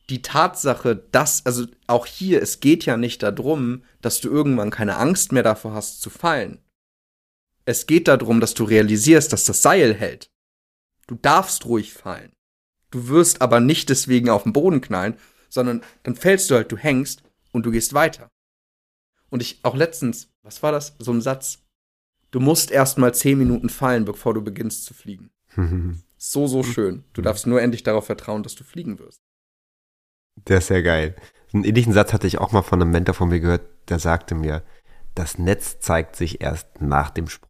die 0.10 0.21
Tatsache, 0.21 0.95
dass, 0.95 1.45
also 1.45 1.65
auch 1.88 2.06
hier, 2.06 2.41
es 2.41 2.60
geht 2.60 2.86
ja 2.86 2.95
nicht 2.95 3.23
darum, 3.23 3.84
dass 4.02 4.21
du 4.21 4.30
irgendwann 4.30 4.69
keine 4.69 4.97
Angst 4.97 5.32
mehr 5.32 5.43
davor 5.43 5.73
hast 5.73 6.02
zu 6.02 6.10
fallen. 6.10 6.60
Es 7.65 7.86
geht 7.86 8.08
darum, 8.08 8.39
dass 8.39 8.54
du 8.54 8.63
realisierst, 8.63 9.34
dass 9.34 9.43
das 9.43 9.62
Seil 9.62 9.93
hält. 9.93 10.32
Du 11.08 11.15
darfst 11.15 11.65
ruhig 11.65 11.93
fallen. 11.93 12.32
Du 12.91 13.08
wirst 13.10 13.41
aber 13.41 13.60
nicht 13.60 13.89
deswegen 13.89 14.30
auf 14.30 14.43
den 14.43 14.54
Boden 14.54 14.82
knallen, 14.82 15.17
sondern 15.50 15.82
dann 16.04 16.15
fällst 16.15 16.50
du 16.50 16.56
halt, 16.56 16.71
du 16.71 16.78
hängst 16.78 17.23
und 17.52 17.65
du 17.65 17.71
gehst 17.71 17.93
weiter. 17.93 18.30
Und 19.30 19.41
ich 19.41 19.60
auch 19.63 19.76
letztens, 19.76 20.30
was 20.43 20.63
war 20.63 20.71
das? 20.71 20.95
So 21.00 21.12
ein 21.12 21.21
Satz. 21.21 21.60
Du 22.32 22.39
musst 22.39 22.71
erst 22.71 22.97
mal 22.97 23.13
zehn 23.13 23.38
Minuten 23.38 23.69
fallen, 23.69 24.06
bevor 24.06 24.34
du 24.34 24.41
beginnst 24.41 24.86
zu 24.86 24.93
fliegen. 24.93 25.30
so, 26.17 26.47
so 26.47 26.63
schön. 26.63 27.04
Du 27.13 27.21
darfst 27.21 27.47
nur 27.47 27.62
endlich 27.62 27.84
darauf 27.84 28.06
vertrauen, 28.06 28.43
dass 28.43 28.56
du 28.56 28.63
fliegen 28.63 29.00
wirst. 29.00 29.19
Der 30.47 30.60
ist 30.60 30.67
sehr 30.67 30.84
geil. 30.84 31.15
Einen 31.54 31.63
ähnlichen 31.63 31.93
Satz 31.93 32.13
hatte 32.13 32.28
ich 32.28 32.38
auch 32.38 32.52
mal 32.52 32.62
von 32.62 32.82
einem 32.82 32.91
Mentor 32.91 33.15
von 33.15 33.30
mir 33.30 33.39
gehört, 33.39 33.65
der 33.89 34.00
sagte 34.00 34.36
mir, 34.36 34.63
das 35.15 35.38
Netz 35.38 35.80
zeigt 35.80 36.15
sich 36.15 36.41
erst 36.41 36.82
nach 36.82 37.10
dem 37.10 37.28
Sprung. 37.28 37.46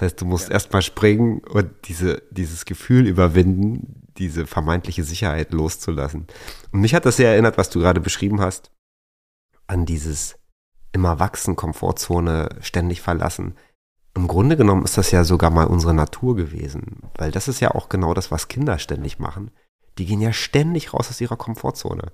Das 0.00 0.12
heißt, 0.12 0.20
du 0.22 0.24
musst 0.24 0.48
ja. 0.48 0.54
erstmal 0.54 0.80
springen 0.80 1.40
und 1.40 1.70
diese, 1.84 2.22
dieses 2.30 2.64
Gefühl 2.64 3.06
überwinden, 3.06 4.08
diese 4.16 4.46
vermeintliche 4.46 5.04
Sicherheit 5.04 5.52
loszulassen. 5.52 6.26
Und 6.72 6.80
mich 6.80 6.94
hat 6.94 7.04
das 7.04 7.18
sehr 7.18 7.32
erinnert, 7.32 7.58
was 7.58 7.68
du 7.68 7.80
gerade 7.80 8.00
beschrieben 8.00 8.40
hast, 8.40 8.72
an 9.66 9.84
dieses 9.84 10.36
immer 10.92 11.20
wachsen, 11.20 11.54
Komfortzone 11.54 12.48
ständig 12.62 13.02
verlassen. 13.02 13.56
Im 14.14 14.26
Grunde 14.26 14.56
genommen 14.56 14.84
ist 14.84 14.96
das 14.96 15.10
ja 15.10 15.22
sogar 15.22 15.50
mal 15.50 15.66
unsere 15.66 15.92
Natur 15.92 16.34
gewesen, 16.34 17.02
weil 17.18 17.30
das 17.30 17.46
ist 17.46 17.60
ja 17.60 17.72
auch 17.72 17.90
genau 17.90 18.14
das, 18.14 18.30
was 18.30 18.48
Kinder 18.48 18.78
ständig 18.78 19.18
machen. 19.18 19.50
Die 19.98 20.06
gehen 20.06 20.22
ja 20.22 20.32
ständig 20.32 20.94
raus 20.94 21.10
aus 21.10 21.20
ihrer 21.20 21.36
Komfortzone. 21.36 22.12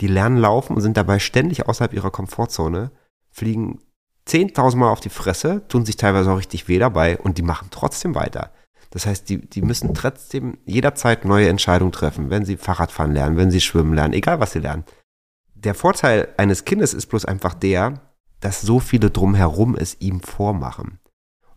Die 0.00 0.08
lernen 0.08 0.38
laufen 0.38 0.74
und 0.74 0.80
sind 0.80 0.96
dabei 0.96 1.18
ständig 1.18 1.68
außerhalb 1.68 1.92
ihrer 1.92 2.10
Komfortzone, 2.10 2.90
fliegen 3.30 3.82
10.000 4.28 4.76
Mal 4.76 4.90
auf 4.90 5.00
die 5.00 5.08
Fresse, 5.08 5.62
tun 5.68 5.84
sich 5.84 5.96
teilweise 5.96 6.30
auch 6.30 6.38
richtig 6.38 6.68
weh 6.68 6.78
dabei 6.78 7.18
und 7.18 7.38
die 7.38 7.42
machen 7.42 7.68
trotzdem 7.70 8.14
weiter. 8.14 8.52
Das 8.90 9.06
heißt, 9.06 9.28
die, 9.28 9.38
die 9.38 9.62
müssen 9.62 9.94
trotzdem 9.94 10.58
jederzeit 10.64 11.24
neue 11.24 11.48
Entscheidungen 11.48 11.92
treffen, 11.92 12.30
wenn 12.30 12.44
sie 12.44 12.56
Fahrradfahren 12.56 13.12
lernen, 13.12 13.36
wenn 13.36 13.50
sie 13.50 13.60
schwimmen 13.60 13.94
lernen, 13.94 14.14
egal 14.14 14.40
was 14.40 14.52
sie 14.52 14.60
lernen. 14.60 14.84
Der 15.54 15.74
Vorteil 15.74 16.28
eines 16.36 16.64
Kindes 16.64 16.94
ist 16.94 17.06
bloß 17.06 17.24
einfach 17.24 17.54
der, 17.54 18.00
dass 18.40 18.62
so 18.62 18.80
viele 18.80 19.10
drumherum 19.10 19.74
es 19.74 19.96
ihm 20.00 20.20
vormachen. 20.20 21.00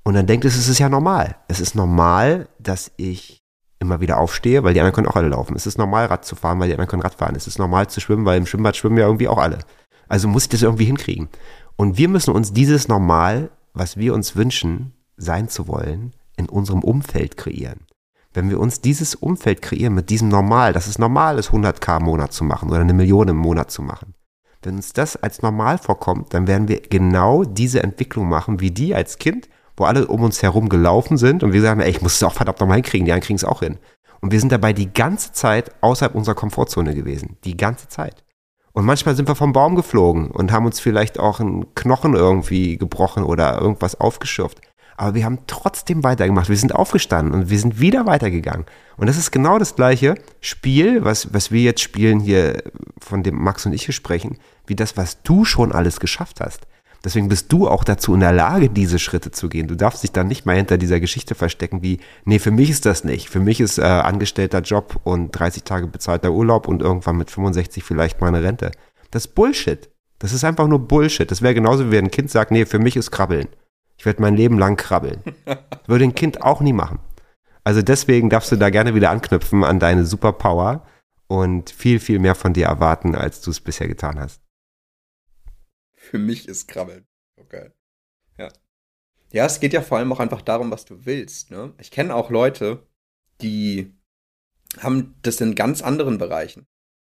Und 0.03 0.15
dann 0.15 0.25
denkt 0.25 0.45
es, 0.45 0.57
es 0.57 0.67
ist 0.67 0.79
ja 0.79 0.89
normal. 0.89 1.35
Es 1.47 1.59
ist 1.59 1.75
normal, 1.75 2.49
dass 2.59 2.91
ich 2.97 3.41
immer 3.79 4.01
wieder 4.01 4.17
aufstehe, 4.17 4.63
weil 4.63 4.73
die 4.73 4.79
anderen 4.79 4.95
können 4.95 5.07
auch 5.07 5.15
alle 5.15 5.29
laufen. 5.29 5.55
Es 5.55 5.67
ist 5.67 5.77
normal, 5.77 6.07
Rad 6.07 6.25
zu 6.25 6.35
fahren, 6.35 6.59
weil 6.59 6.67
die 6.67 6.73
anderen 6.73 6.89
können 6.89 7.01
Rad 7.01 7.15
fahren. 7.15 7.35
Es 7.35 7.47
ist 7.47 7.59
normal 7.59 7.87
zu 7.87 7.99
schwimmen, 7.99 8.25
weil 8.25 8.37
im 8.37 8.45
Schwimmbad 8.45 8.75
schwimmen 8.75 8.97
ja 8.97 9.05
irgendwie 9.05 9.27
auch 9.27 9.37
alle. 9.37 9.59
Also 10.07 10.27
muss 10.27 10.43
ich 10.43 10.49
das 10.49 10.61
irgendwie 10.61 10.85
hinkriegen. 10.85 11.29
Und 11.81 11.97
wir 11.97 12.09
müssen 12.09 12.35
uns 12.35 12.53
dieses 12.53 12.87
Normal, 12.89 13.49
was 13.73 13.97
wir 13.97 14.13
uns 14.13 14.35
wünschen, 14.35 14.93
sein 15.17 15.49
zu 15.49 15.67
wollen, 15.67 16.13
in 16.37 16.47
unserem 16.47 16.83
Umfeld 16.83 17.37
kreieren. 17.37 17.87
Wenn 18.35 18.51
wir 18.51 18.59
uns 18.59 18.81
dieses 18.81 19.15
Umfeld 19.15 19.63
kreieren 19.63 19.95
mit 19.95 20.11
diesem 20.11 20.29
Normal, 20.29 20.73
dass 20.73 20.85
es 20.85 20.99
normal 20.99 21.39
ist, 21.39 21.49
100k 21.49 21.97
im 21.97 22.03
Monat 22.03 22.33
zu 22.33 22.43
machen 22.43 22.69
oder 22.69 22.81
eine 22.81 22.93
Million 22.93 23.29
im 23.29 23.37
Monat 23.37 23.71
zu 23.71 23.81
machen, 23.81 24.13
wenn 24.61 24.75
uns 24.75 24.93
das 24.93 25.15
als 25.15 25.41
normal 25.41 25.79
vorkommt, 25.79 26.35
dann 26.35 26.45
werden 26.45 26.67
wir 26.67 26.81
genau 26.81 27.45
diese 27.45 27.81
Entwicklung 27.81 28.29
machen, 28.29 28.59
wie 28.59 28.69
die 28.69 28.93
als 28.93 29.17
Kind, 29.17 29.49
wo 29.75 29.85
alle 29.85 30.05
um 30.05 30.21
uns 30.21 30.43
herum 30.43 30.69
gelaufen 30.69 31.17
sind 31.17 31.41
und 31.41 31.51
wir 31.51 31.63
sagen, 31.63 31.81
ey, 31.81 31.89
ich 31.89 32.03
muss 32.03 32.13
es 32.13 32.21
auch 32.21 32.33
verdammt 32.33 32.59
nochmal 32.59 32.75
hinkriegen, 32.75 33.07
die 33.07 33.11
einen 33.11 33.23
kriegen 33.23 33.37
es 33.37 33.43
auch 33.43 33.61
hin. 33.61 33.79
Und 34.19 34.31
wir 34.31 34.39
sind 34.39 34.51
dabei 34.51 34.73
die 34.73 34.93
ganze 34.93 35.31
Zeit 35.31 35.71
außerhalb 35.81 36.13
unserer 36.13 36.35
Komfortzone 36.35 36.93
gewesen. 36.93 37.37
Die 37.43 37.57
ganze 37.57 37.87
Zeit. 37.87 38.23
Und 38.73 38.85
manchmal 38.85 39.15
sind 39.15 39.27
wir 39.27 39.35
vom 39.35 39.53
Baum 39.53 39.75
geflogen 39.75 40.31
und 40.31 40.51
haben 40.51 40.65
uns 40.65 40.79
vielleicht 40.79 41.19
auch 41.19 41.39
einen 41.39 41.73
Knochen 41.75 42.13
irgendwie 42.13 42.77
gebrochen 42.77 43.23
oder 43.23 43.59
irgendwas 43.59 43.99
aufgeschürft. 43.99 44.61
Aber 44.97 45.15
wir 45.15 45.25
haben 45.25 45.39
trotzdem 45.47 46.03
weitergemacht. 46.03 46.47
Wir 46.47 46.57
sind 46.57 46.75
aufgestanden 46.75 47.33
und 47.33 47.49
wir 47.49 47.57
sind 47.57 47.79
wieder 47.79 48.05
weitergegangen. 48.05 48.65
Und 48.97 49.07
das 49.07 49.17
ist 49.17 49.31
genau 49.31 49.57
das 49.57 49.75
gleiche 49.75 50.15
Spiel, 50.41 51.03
was, 51.03 51.33
was 51.33 51.51
wir 51.51 51.61
jetzt 51.61 51.81
spielen 51.81 52.19
hier, 52.19 52.63
von 52.99 53.23
dem 53.23 53.35
Max 53.41 53.65
und 53.65 53.73
ich 53.73 53.85
hier 53.85 53.93
sprechen, 53.93 54.37
wie 54.67 54.75
das, 54.75 54.97
was 54.97 55.23
du 55.23 55.43
schon 55.43 55.71
alles 55.71 55.99
geschafft 55.99 56.39
hast. 56.39 56.67
Deswegen 57.03 57.29
bist 57.29 57.51
du 57.51 57.67
auch 57.67 57.83
dazu 57.83 58.13
in 58.13 58.19
der 58.19 58.31
Lage, 58.31 58.69
diese 58.69 58.99
Schritte 58.99 59.31
zu 59.31 59.49
gehen. 59.49 59.67
Du 59.67 59.75
darfst 59.75 60.03
dich 60.03 60.11
dann 60.11 60.27
nicht 60.27 60.45
mal 60.45 60.55
hinter 60.55 60.77
dieser 60.77 60.99
Geschichte 60.99 61.33
verstecken, 61.33 61.81
wie, 61.81 61.99
nee, 62.25 62.37
für 62.37 62.51
mich 62.51 62.69
ist 62.69 62.85
das 62.85 63.03
nicht. 63.03 63.29
Für 63.29 63.39
mich 63.39 63.59
ist 63.59 63.79
äh, 63.79 63.83
angestellter 63.83 64.61
Job 64.61 64.99
und 65.03 65.31
30 65.31 65.63
Tage 65.63 65.87
bezahlter 65.87 66.31
Urlaub 66.31 66.67
und 66.67 66.81
irgendwann 66.81 67.17
mit 67.17 67.31
65 67.31 67.83
vielleicht 67.83 68.21
meine 68.21 68.43
Rente. 68.43 68.71
Das 69.09 69.25
ist 69.25 69.35
Bullshit. 69.35 69.89
Das 70.19 70.33
ist 70.33 70.43
einfach 70.43 70.67
nur 70.67 70.79
Bullshit. 70.79 71.29
Das 71.31 71.41
wäre 71.41 71.55
genauso, 71.55 71.87
wie 71.87 71.93
wenn 71.93 72.05
ein 72.05 72.11
Kind 72.11 72.29
sagt, 72.29 72.51
nee, 72.51 72.65
für 72.65 72.77
mich 72.77 72.95
ist 72.95 73.09
Krabbeln. 73.09 73.47
Ich 73.97 74.05
werde 74.05 74.21
mein 74.21 74.35
Leben 74.35 74.59
lang 74.59 74.77
krabbeln. 74.77 75.21
Das 75.45 75.57
würde 75.87 76.05
ein 76.05 76.15
Kind 76.15 76.43
auch 76.43 76.61
nie 76.61 76.73
machen. 76.73 76.99
Also 77.63 77.81
deswegen 77.81 78.29
darfst 78.29 78.51
du 78.51 78.55
da 78.55 78.69
gerne 78.69 78.95
wieder 78.95 79.11
anknüpfen 79.11 79.63
an 79.63 79.79
deine 79.79 80.05
Superpower 80.05 80.83
und 81.27 81.69
viel, 81.69 81.99
viel 81.99 82.19
mehr 82.19 82.35
von 82.35 82.53
dir 82.53 82.65
erwarten, 82.65 83.15
als 83.15 83.41
du 83.41 83.51
es 83.51 83.59
bisher 83.59 83.87
getan 83.87 84.19
hast. 84.19 84.41
Für 86.11 86.19
mich 86.19 86.49
ist 86.49 86.67
Krabbeln 86.67 87.07
okay. 87.37 87.69
Ja. 88.37 88.51
Ja, 89.31 89.45
es 89.45 89.61
geht 89.61 89.71
ja 89.71 89.81
vor 89.81 89.97
allem 89.97 90.11
auch 90.11 90.19
einfach 90.19 90.41
darum, 90.41 90.69
was 90.69 90.83
du 90.83 91.05
willst. 91.05 91.51
Ne? 91.51 91.73
Ich 91.79 91.89
kenne 91.89 92.13
auch 92.13 92.29
Leute, 92.29 92.85
die 93.39 93.93
haben 94.79 95.15
das 95.21 95.39
in 95.39 95.55
ganz 95.55 95.81
anderen 95.81 96.17
Bereichen. 96.17 96.67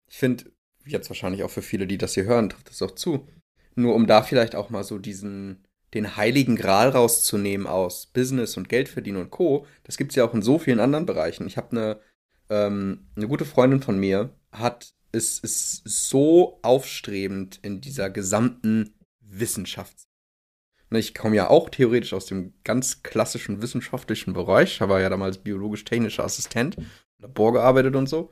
Ich 0.10 0.18
finde, 0.18 0.54
jetzt 0.86 1.10
wahrscheinlich 1.10 1.44
auch 1.44 1.50
für 1.50 1.62
viele, 1.62 1.86
die 1.86 1.98
das 1.98 2.14
hier 2.14 2.24
hören, 2.24 2.50
trifft 2.50 2.70
das 2.70 2.82
auch 2.82 2.92
zu. 2.92 3.28
Nur 3.76 3.94
um 3.94 4.08
da 4.08 4.24
vielleicht 4.24 4.56
auch 4.56 4.70
mal 4.70 4.86
so 4.86 5.00
diesen, 5.00 5.68
den 5.94 6.16
heiligen 6.16 6.56
Gral 6.56 6.88
rauszunehmen 6.88 7.68
aus 7.68 8.06
Business 8.06 8.56
und 8.56 8.70
Geld 8.70 8.88
verdienen 8.88 9.18
und 9.18 9.32
Co. 9.32 9.66
Das 9.84 9.98
gibt 9.98 10.14
es 10.14 10.16
ja 10.16 10.24
auch 10.24 10.34
in 10.34 10.42
so 10.42 10.60
vielen 10.60 10.80
anderen 10.80 11.06
Bereichen. 11.06 11.46
Ich 11.46 11.58
habe 11.58 11.72
eine, 11.72 12.00
ähm, 12.50 13.10
eine 13.18 13.28
gute 13.28 13.44
Freundin 13.44 13.82
von 13.82 14.00
mir, 14.00 14.34
hat, 14.54 14.94
ist, 15.14 15.44
ist 15.44 15.84
so 15.86 16.60
aufstrebend 16.62 17.60
in 17.62 17.80
dieser 17.80 18.10
gesamten 18.10 18.94
Wissenschaft. 19.22 20.08
Ich 20.92 21.16
komme 21.16 21.36
ja 21.36 21.50
auch 21.50 21.70
theoretisch 21.70 22.14
aus 22.14 22.28
dem 22.28 22.54
ganz 22.64 23.02
klassischen 23.02 23.62
wissenschaftlichen 23.62 24.34
Bereich. 24.34 24.74
Ich 24.74 24.82
war 24.82 25.02
ja 25.02 25.10
damals 25.10 25.40
biologisch-technischer 25.40 26.24
Assistent, 26.24 26.78
im 26.78 26.86
Labor 27.20 27.54
gearbeitet 27.54 27.96
und 27.96 28.08
so. 28.08 28.30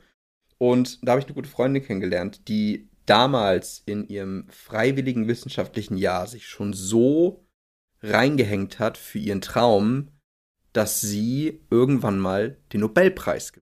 Und 0.58 1.00
da 1.02 1.12
habe 1.12 1.20
ich 1.20 1.26
eine 1.26 1.34
gute 1.34 1.48
Freundin 1.48 1.82
kennengelernt, 1.82 2.46
die 2.46 2.88
damals 3.06 3.82
in 3.84 4.06
ihrem 4.06 4.46
freiwilligen 4.48 5.26
wissenschaftlichen 5.26 5.96
Jahr 5.96 6.28
sich 6.28 6.46
schon 6.46 6.72
so 6.72 7.44
reingehängt 8.00 8.78
hat 8.78 8.96
für 8.96 9.18
ihren 9.18 9.40
Traum, 9.40 10.10
dass 10.72 11.00
sie 11.00 11.60
irgendwann 11.70 12.18
mal 12.18 12.58
den 12.72 12.80
Nobelpreis 12.80 13.52
gibt. 13.52 13.66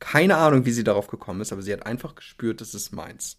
Keine 0.00 0.36
Ahnung, 0.36 0.64
wie 0.64 0.72
sie 0.72 0.82
darauf 0.82 1.06
gekommen 1.06 1.40
ist, 1.40 1.52
aber 1.52 1.62
sie 1.62 1.72
hat 1.72 1.86
einfach 1.86 2.14
gespürt, 2.14 2.60
das 2.60 2.74
ist 2.74 2.92
meins. 2.92 3.38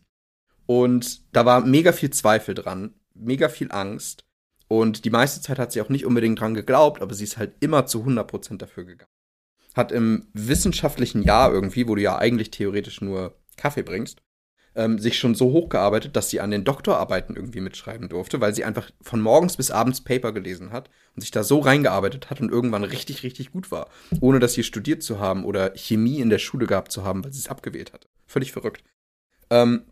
Und 0.65 1.21
da 1.35 1.45
war 1.45 1.65
mega 1.65 1.91
viel 1.91 2.11
Zweifel 2.11 2.55
dran, 2.55 2.93
mega 3.13 3.49
viel 3.49 3.71
Angst. 3.71 4.23
Und 4.67 5.03
die 5.03 5.09
meiste 5.09 5.41
Zeit 5.41 5.59
hat 5.59 5.73
sie 5.73 5.81
auch 5.81 5.89
nicht 5.89 6.05
unbedingt 6.05 6.39
dran 6.39 6.53
geglaubt, 6.53 7.01
aber 7.01 7.13
sie 7.13 7.25
ist 7.25 7.37
halt 7.37 7.55
immer 7.59 7.87
zu 7.87 8.05
100% 8.05 8.57
dafür 8.57 8.85
gegangen. 8.85 9.11
Hat 9.73 9.91
im 9.91 10.27
wissenschaftlichen 10.33 11.23
Jahr 11.23 11.51
irgendwie, 11.51 11.87
wo 11.87 11.95
du 11.95 12.01
ja 12.01 12.17
eigentlich 12.17 12.51
theoretisch 12.51 13.01
nur 13.01 13.37
Kaffee 13.57 13.83
bringst, 13.83 14.21
ähm, 14.75 14.99
sich 14.99 15.19
schon 15.19 15.35
so 15.35 15.51
hochgearbeitet, 15.51 16.15
dass 16.15 16.29
sie 16.29 16.39
an 16.39 16.51
den 16.51 16.63
Doktorarbeiten 16.63 17.35
irgendwie 17.35 17.61
mitschreiben 17.61 18.09
durfte, 18.09 18.39
weil 18.39 18.55
sie 18.55 18.63
einfach 18.63 18.89
von 19.01 19.21
morgens 19.21 19.57
bis 19.57 19.71
abends 19.71 20.01
Paper 20.01 20.31
gelesen 20.31 20.71
hat 20.71 20.89
und 21.15 21.21
sich 21.21 21.31
da 21.31 21.43
so 21.43 21.59
reingearbeitet 21.59 22.29
hat 22.29 22.39
und 22.39 22.51
irgendwann 22.51 22.83
richtig, 22.83 23.23
richtig 23.23 23.51
gut 23.51 23.71
war, 23.71 23.89
ohne 24.21 24.39
dass 24.39 24.53
sie 24.53 24.63
studiert 24.63 25.03
zu 25.03 25.19
haben 25.19 25.43
oder 25.43 25.73
Chemie 25.75 26.19
in 26.19 26.29
der 26.29 26.39
Schule 26.39 26.67
gehabt 26.67 26.91
zu 26.91 27.03
haben, 27.03 27.23
weil 27.23 27.33
sie 27.33 27.39
es 27.39 27.49
abgewählt 27.49 27.91
hatte. 27.93 28.07
Völlig 28.25 28.51
verrückt. 28.51 28.83
Ähm, 29.49 29.83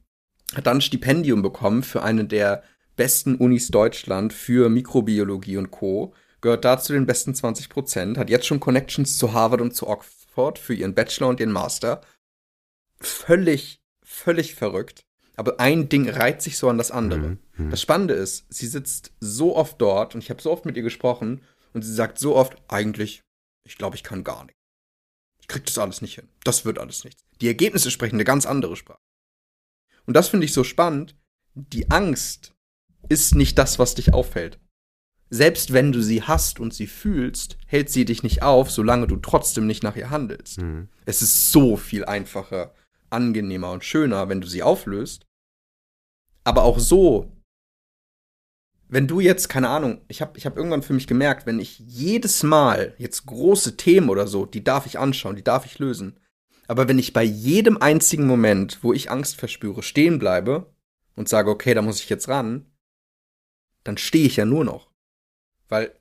hat 0.56 0.66
dann 0.66 0.78
ein 0.78 0.82
Stipendium 0.82 1.42
bekommen 1.42 1.84
für 1.84 2.02
eine 2.02 2.26
der 2.26 2.64
besten 2.96 3.36
Unis 3.36 3.70
Deutschland 3.70 4.34
für 4.34 4.70
Mikrobiologie 4.70 5.58
und 5.58 5.72
Co. 5.72 6.14
Gehört 6.42 6.64
da 6.66 6.80
zu 6.80 6.94
den 6.94 7.06
besten 7.06 7.36
20 7.36 7.70
Prozent, 7.70 8.18
hat 8.18 8.30
jetzt 8.30 8.48
schon 8.48 8.62
Connections 8.62 9.18
zu 9.18 9.34
Harvard 9.34 9.62
und 9.62 9.76
zu 9.76 9.88
Oxford 9.88 10.58
für 10.58 10.74
ihren 10.74 10.96
Bachelor 10.96 11.28
und 11.28 11.40
ihren 11.40 11.52
Master. 11.52 12.02
Völlig 13.02 13.79
völlig 14.20 14.56
verrückt. 14.56 15.02
Aber 15.36 15.60
ein 15.60 15.88
Ding 15.88 16.10
reiht 16.10 16.42
sich 16.42 16.58
so 16.58 16.68
an 16.68 16.78
das 16.78 16.92
andere. 16.92 17.20
Mhm, 17.20 17.40
mhm. 17.58 17.70
Das 17.70 17.82
Spannende 17.82 18.14
ist, 18.14 18.46
sie 18.50 18.68
sitzt 18.68 19.14
so 19.22 19.56
oft 19.56 19.80
dort 19.82 20.14
und 20.14 20.22
ich 20.22 20.30
habe 20.30 20.42
so 20.42 20.52
oft 20.52 20.66
mit 20.66 20.76
ihr 20.76 20.84
gesprochen 20.84 21.42
und 21.74 21.82
sie 21.82 21.94
sagt 21.94 22.20
so 22.20 22.36
oft, 22.36 22.58
eigentlich, 22.68 23.22
ich 23.66 23.78
glaube, 23.78 23.96
ich 23.96 24.04
kann 24.04 24.26
gar 24.26 24.44
nicht. 24.44 24.56
Ich 25.42 25.48
krieg 25.48 25.66
das 25.66 25.78
alles 25.78 26.02
nicht 26.02 26.16
hin. 26.16 26.28
Das 26.44 26.66
wird 26.66 26.78
alles 26.78 27.06
nichts. 27.06 27.24
Die 27.40 27.48
Ergebnisse 27.48 27.90
sprechen 27.90 28.16
eine 28.18 28.26
ganz 28.26 28.46
andere 28.46 28.76
Sprache. 28.76 29.00
Und 30.06 30.14
das 30.16 30.28
finde 30.28 30.46
ich 30.46 30.54
so 30.54 30.64
spannend. 30.64 31.16
Die 31.54 31.90
Angst 31.90 32.54
ist 33.08 33.34
nicht 33.36 33.58
das, 33.58 33.80
was 33.80 33.96
dich 33.96 34.14
auffällt. 34.14 34.60
Selbst 35.30 35.74
wenn 35.74 35.92
du 35.92 36.02
sie 36.02 36.24
hast 36.24 36.60
und 36.60 36.74
sie 36.74 36.88
fühlst, 36.88 37.58
hält 37.68 37.90
sie 37.90 38.04
dich 38.04 38.24
nicht 38.24 38.42
auf, 38.42 38.72
solange 38.72 39.08
du 39.08 39.16
trotzdem 39.18 39.68
nicht 39.68 39.84
nach 39.84 39.96
ihr 39.96 40.10
handelst. 40.10 40.60
Mhm. 40.60 40.90
Es 41.06 41.22
ist 41.22 41.52
so 41.52 41.78
viel 41.78 42.04
einfacher, 42.06 42.74
angenehmer 43.12 43.72
und 43.72 43.84
schöner, 43.84 44.30
wenn 44.30 44.42
du 44.42 44.48
sie 44.48 44.64
auflöst. 44.64 45.26
Aber 46.44 46.64
auch 46.64 46.80
so, 46.80 47.32
wenn 48.88 49.08
du 49.08 49.20
jetzt, 49.20 49.50
keine 49.50 49.70
Ahnung, 49.70 50.02
ich 50.08 50.22
habe 50.22 50.38
ich 50.38 50.46
hab 50.46 50.58
irgendwann 50.58 50.82
für 50.82 50.94
mich 50.94 51.06
gemerkt, 51.06 51.46
wenn 51.46 51.60
ich 51.60 51.78
jedes 51.80 52.42
Mal 52.42 52.96
jetzt 52.98 53.26
große 53.28 53.78
Themen 53.78 54.10
oder 54.10 54.28
so, 54.28 54.46
die 54.46 54.64
darf 54.64 54.88
ich 54.88 54.98
anschauen, 54.98 55.36
die 55.36 55.44
darf 55.44 55.66
ich 55.66 55.78
lösen. 55.78 56.20
Aber 56.68 56.88
wenn 56.88 57.00
ich 57.00 57.14
bei 57.14 57.24
jedem 57.24 57.78
einzigen 57.78 58.26
Moment, 58.26 58.80
wo 58.84 58.94
ich 58.94 59.12
Angst 59.12 59.38
verspüre, 59.38 59.84
stehen 59.84 60.20
bleibe 60.20 60.74
und 61.16 61.30
sage, 61.30 61.50
okay, 61.50 61.74
da 61.74 61.82
muss 61.82 62.02
ich 62.02 62.10
jetzt 62.10 62.28
ran, 62.28 62.66
dann 63.84 63.98
stehe 63.98 64.26
ich 64.26 64.36
ja 64.36 64.46
nur 64.46 64.66
noch. 64.66 64.92
Weil 65.68 65.94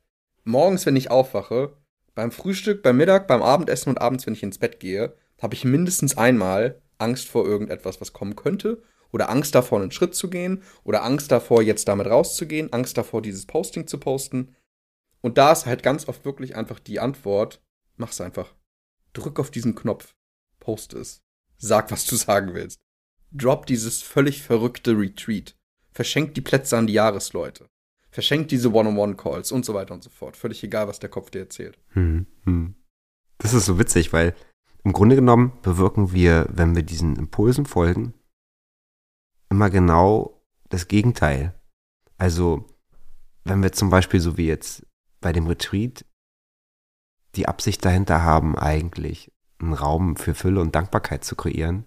morgens, 0.44 0.87
wenn 0.87 0.97
ich 0.97 1.11
aufwache, 1.11 1.77
beim 2.14 2.33
Frühstück, 2.33 2.83
beim 2.83 2.97
Mittag, 2.97 3.29
beim 3.29 3.42
Abendessen 3.42 3.90
und 3.90 4.01
abends, 4.01 4.27
wenn 4.27 4.35
ich 4.35 4.42
ins 4.42 4.59
Bett 4.59 4.81
gehe, 4.81 5.14
habe 5.40 5.55
ich 5.55 5.64
mindestens 5.64 6.16
einmal 6.16 6.83
Angst 6.98 7.28
vor 7.28 7.46
irgendetwas, 7.46 8.00
was 8.00 8.12
kommen 8.12 8.37
könnte, 8.37 8.82
oder 9.11 9.30
Angst 9.30 9.54
davor, 9.54 9.80
einen 9.80 9.90
Schritt 9.90 10.14
zu 10.14 10.28
gehen, 10.28 10.62
oder 10.84 11.02
Angst 11.04 11.30
davor, 11.32 11.62
jetzt 11.62 11.88
damit 11.88 12.06
rauszugehen, 12.06 12.72
Angst 12.72 12.98
davor, 12.98 13.22
dieses 13.22 13.46
Posting 13.46 13.87
zu 13.87 13.98
posten. 13.98 14.54
Und 15.20 15.38
da 15.38 15.52
ist 15.52 15.66
halt 15.66 15.82
ganz 15.82 16.08
oft 16.08 16.24
wirklich 16.24 16.56
einfach 16.56 16.78
die 16.78 17.00
Antwort, 17.00 17.62
mach's 17.96 18.20
einfach. 18.20 18.54
Drück 19.12 19.40
auf 19.40 19.50
diesen 19.50 19.74
Knopf, 19.74 20.14
poste 20.61 20.98
es, 20.98 21.22
sag, 21.56 21.90
was 21.90 22.06
du 22.06 22.16
sagen 22.16 22.54
willst. 22.54 22.80
Drop 23.32 23.66
dieses 23.66 24.02
völlig 24.02 24.42
verrückte 24.42 24.92
Retreat. 24.92 25.56
Verschenk 25.90 26.34
die 26.34 26.40
Plätze 26.40 26.76
an 26.76 26.87
die 26.87 26.92
Jahresleute. 26.94 27.68
Verschenk 28.11 28.48
diese 28.48 28.72
One-on-One-Calls 28.72 29.52
und 29.52 29.64
so 29.64 29.74
weiter 29.74 29.94
und 29.94 30.02
so 30.02 30.11
fort. 30.11 30.37
Völlig 30.37 30.62
egal, 30.62 30.88
was 30.88 30.98
der 30.98 31.11
Kopf 31.11 31.30
dir 31.30 31.40
erzählt. 31.40 31.78
Hm, 31.88 32.26
hm. 32.44 32.74
Das 33.38 33.52
ist 33.52 33.66
so 33.66 33.78
witzig, 33.78 34.12
weil 34.12 34.34
im 34.88 34.94
Grunde 34.94 35.16
genommen 35.16 35.53
bewirken 35.61 36.12
wir, 36.14 36.46
wenn 36.48 36.74
wir 36.74 36.83
diesen 36.83 37.16
Impulsen 37.16 37.66
folgen, 37.66 38.14
immer 39.51 39.68
genau 39.68 40.42
das 40.70 40.88
Gegenteil. 40.88 41.61
Also, 42.16 42.64
wenn 43.44 43.62
wir 43.62 43.72
zum 43.72 43.90
Beispiel, 43.90 44.18
so 44.18 44.38
wie 44.38 44.46
jetzt 44.46 44.87
bei 45.20 45.35
dem 45.35 45.46
Retreat, 45.46 46.07
die 47.35 47.46
Absicht 47.46 47.85
dahinter 47.85 48.22
haben, 48.22 48.59
eigentlich 48.59 49.31
einen 49.59 49.74
Raum 49.74 50.16
für 50.16 50.35
Fülle 50.35 50.62
und 50.62 50.74
Dankbarkeit 50.74 51.22
zu 51.22 51.37
kreieren 51.37 51.85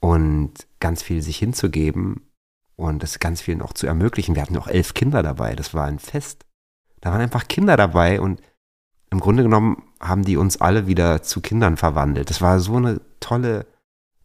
und 0.00 0.66
ganz 0.80 1.04
viel 1.04 1.22
sich 1.22 1.38
hinzugeben 1.38 2.32
und 2.74 3.04
das 3.04 3.20
ganz 3.20 3.40
vielen 3.40 3.62
auch 3.62 3.74
zu 3.74 3.86
ermöglichen. 3.86 4.34
Wir 4.34 4.42
hatten 4.42 4.56
auch 4.56 4.66
elf 4.66 4.94
Kinder 4.94 5.22
dabei, 5.22 5.54
das 5.54 5.72
war 5.72 5.84
ein 5.84 6.00
Fest. 6.00 6.46
Da 7.00 7.12
waren 7.12 7.20
einfach 7.20 7.46
Kinder 7.46 7.76
dabei 7.76 8.20
und 8.20 8.42
im 9.12 9.20
Grunde 9.20 9.44
genommen 9.44 9.84
haben 10.02 10.24
die 10.24 10.36
uns 10.36 10.60
alle 10.60 10.86
wieder 10.86 11.22
zu 11.22 11.40
Kindern 11.40 11.76
verwandelt. 11.76 12.28
Das 12.28 12.40
war 12.40 12.58
so 12.60 12.76
eine 12.76 13.00
tolle 13.20 13.66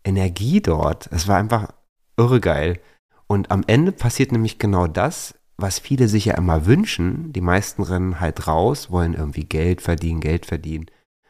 Energie 0.03 0.61
dort. 0.61 1.07
Es 1.11 1.27
war 1.27 1.37
einfach 1.37 1.73
irre 2.17 2.41
geil. 2.41 2.79
Und 3.27 3.51
am 3.51 3.63
Ende 3.67 3.91
passiert 3.91 4.31
nämlich 4.31 4.57
genau 4.57 4.87
das, 4.87 5.35
was 5.57 5.79
viele 5.79 6.07
sich 6.07 6.25
ja 6.25 6.35
immer 6.35 6.65
wünschen. 6.65 7.31
Die 7.33 7.41
meisten 7.41 7.83
rennen 7.83 8.19
halt 8.19 8.47
raus, 8.47 8.89
wollen 8.89 9.13
irgendwie 9.13 9.43
Geld 9.43 9.81
verdienen, 9.81 10.21
Geld 10.21 10.45
verdienen. 10.45 10.87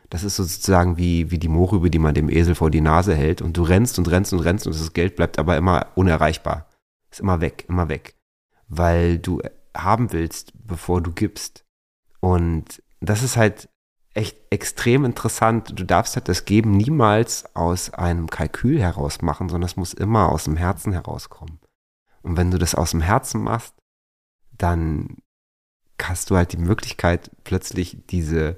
Das 0.10 0.24
ist 0.24 0.38
sozusagen 0.38 0.98
wie, 0.98 1.32
wie 1.32 1.40
die 1.40 1.50
Mohrrübe, 1.50 1.90
die 1.90 2.00
man 2.00 2.14
dem 2.14 2.30
Esel 2.30 2.56
vor 2.56 2.72
die 2.72 2.82
Nase 2.82 3.16
hält. 3.16 3.42
Und 3.42 3.58
du 3.58 3.64
rennst 3.64 3.98
und 4.00 4.10
rennst 4.10 4.32
und 4.32 4.40
rennst 4.40 4.66
und 4.66 4.74
das 4.74 4.94
Geld 4.94 5.16
bleibt 5.16 5.40
aber 5.40 5.58
immer 5.58 5.88
unerreichbar. 5.96 6.68
Ist 7.12 7.20
immer 7.20 7.42
weg, 7.42 7.66
immer 7.68 7.90
weg. 7.90 8.16
Weil 8.70 9.18
du 9.20 9.42
haben 9.76 10.12
willst, 10.14 10.54
bevor 10.66 11.02
du 11.02 11.12
gibst. 11.12 11.66
Und 12.20 12.82
das 13.00 13.24
ist 13.24 13.38
halt 13.38 13.70
echt 14.18 14.38
extrem 14.50 15.06
interessant. 15.06 15.80
Du 15.80 15.84
darfst 15.84 16.16
halt 16.16 16.28
das 16.28 16.46
Geben 16.46 16.72
niemals 16.72 17.46
aus 17.56 17.92
einem 17.94 18.28
Kalkül 18.28 18.82
heraus 18.82 19.22
machen, 19.22 19.48
sondern 19.48 19.68
es 19.68 19.78
muss 19.78 19.94
immer 19.94 20.30
aus 20.32 20.46
dem 20.46 20.58
Herzen 20.58 20.92
herauskommen. 20.92 21.60
Und 22.24 22.36
wenn 22.36 22.52
du 22.52 22.58
das 22.58 22.76
aus 22.76 22.92
dem 22.92 23.02
Herzen 23.02 23.44
machst, 23.44 23.76
dann 24.58 25.18
hast 26.02 26.30
du 26.30 26.36
halt 26.36 26.52
die 26.52 26.58
Möglichkeit, 26.58 27.30
plötzlich 27.44 28.06
diese, 28.10 28.58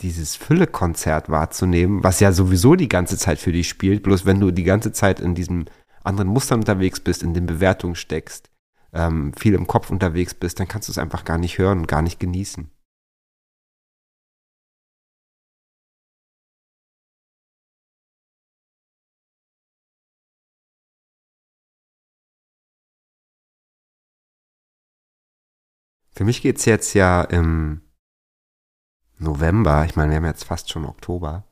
dieses 0.00 0.36
Fülle-Konzert 0.36 1.30
wahrzunehmen, 1.30 2.04
was 2.04 2.20
ja 2.20 2.32
sowieso 2.32 2.74
die 2.74 2.88
ganze 2.88 3.16
Zeit 3.16 3.38
für 3.38 3.52
dich 3.52 3.68
spielt. 3.68 4.02
Bloß 4.02 4.26
wenn 4.26 4.40
du 4.40 4.50
die 4.50 4.64
ganze 4.64 4.92
Zeit 4.92 5.18
in 5.18 5.34
diesen 5.34 5.70
anderen 6.02 6.28
Mustern 6.28 6.60
unterwegs 6.60 7.00
bist, 7.00 7.22
in 7.22 7.32
den 7.32 7.46
Bewertungen 7.46 7.94
steckst, 7.94 8.50
ähm, 8.92 9.32
viel 9.34 9.54
im 9.54 9.66
Kopf 9.66 9.90
unterwegs 9.90 10.34
bist, 10.34 10.60
dann 10.60 10.68
kannst 10.68 10.88
du 10.88 10.92
es 10.92 10.98
einfach 10.98 11.24
gar 11.24 11.38
nicht 11.38 11.56
hören 11.56 11.80
und 11.80 11.88
gar 11.88 12.02
nicht 12.02 12.20
genießen. 12.20 12.70
Für 26.14 26.24
mich 26.24 26.42
geht 26.42 26.58
es 26.58 26.64
jetzt 26.64 26.94
ja 26.94 27.22
im 27.22 27.82
November, 29.18 29.84
ich 29.84 29.96
meine, 29.96 30.10
wir 30.10 30.16
haben 30.18 30.24
jetzt 30.26 30.44
fast 30.44 30.70
schon 30.70 30.84
Oktober, 30.84 31.44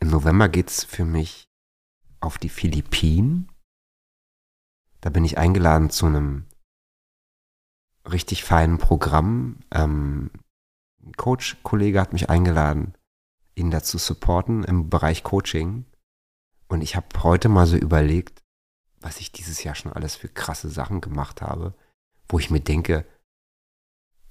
Im 0.00 0.08
November 0.08 0.48
geht 0.48 0.68
es 0.68 0.84
für 0.84 1.04
mich 1.04 1.44
auf 2.20 2.36
die 2.36 2.48
Philippinen. 2.48 3.50
Da 5.00 5.10
bin 5.10 5.24
ich 5.24 5.38
eingeladen 5.38 5.90
zu 5.90 6.06
einem 6.06 6.46
richtig 8.10 8.42
feinen 8.42 8.78
Programm. 8.78 9.60
Ähm, 9.70 10.30
ein 11.04 11.12
Coach-Kollege 11.14 12.00
hat 12.00 12.12
mich 12.12 12.28
eingeladen, 12.28 12.94
ihn 13.54 13.70
dazu 13.70 13.96
supporten 13.96 14.64
im 14.64 14.90
Bereich 14.90 15.22
Coaching. 15.22 15.86
Und 16.66 16.82
ich 16.82 16.96
habe 16.96 17.22
heute 17.22 17.48
mal 17.48 17.66
so 17.66 17.76
überlegt, 17.76 18.42
was 19.00 19.20
ich 19.20 19.30
dieses 19.30 19.62
Jahr 19.62 19.76
schon 19.76 19.92
alles 19.92 20.16
für 20.16 20.28
krasse 20.28 20.68
Sachen 20.68 21.00
gemacht 21.00 21.42
habe, 21.42 21.74
wo 22.28 22.40
ich 22.40 22.50
mir 22.50 22.60
denke, 22.60 23.06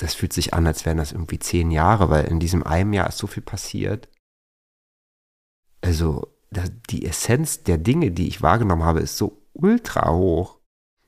das 0.02 0.16
fühlt 0.16 0.34
sich 0.34 0.56
an, 0.56 0.66
als 0.66 0.84
wären 0.88 0.98
das 0.98 1.12
irgendwie 1.12 1.38
zehn 1.38 1.70
Jahre, 1.70 2.10
weil 2.10 2.26
in 2.26 2.40
diesem 2.40 2.64
einen 2.64 2.92
Jahr 2.92 3.08
ist 3.08 3.20
so 3.20 3.28
viel 3.28 3.44
passiert. 3.44 4.10
Also 5.82 6.36
die 6.90 7.06
Essenz 7.06 7.62
der 7.62 7.78
Dinge, 7.78 8.10
die 8.10 8.28
ich 8.28 8.42
wahrgenommen 8.42 8.84
habe, 8.84 9.00
ist 9.00 9.18
so 9.18 9.46
ultra 9.54 10.12
hoch, 10.12 10.60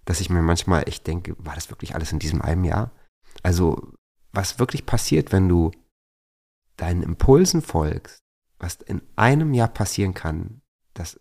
dass 0.06 0.22
ich 0.22 0.30
mir 0.30 0.44
manchmal 0.44 0.88
echt 0.88 1.08
denke, 1.08 1.36
war 1.40 1.56
das 1.56 1.72
wirklich 1.72 1.96
alles 1.96 2.12
in 2.12 2.20
diesem 2.20 2.44
einen 2.44 2.66
Jahr? 2.66 2.92
Also 3.42 3.94
was 4.32 4.60
wirklich 4.60 4.86
passiert, 4.86 5.32
wenn 5.32 5.50
du 5.50 5.72
deinen 6.78 7.02
Impulsen 7.02 7.64
folgst, 7.64 8.20
was 8.60 8.76
in 8.76 9.02
einem 9.16 9.56
Jahr 9.56 9.70
passieren 9.70 10.14
kann, 10.14 10.62
das 10.94 11.20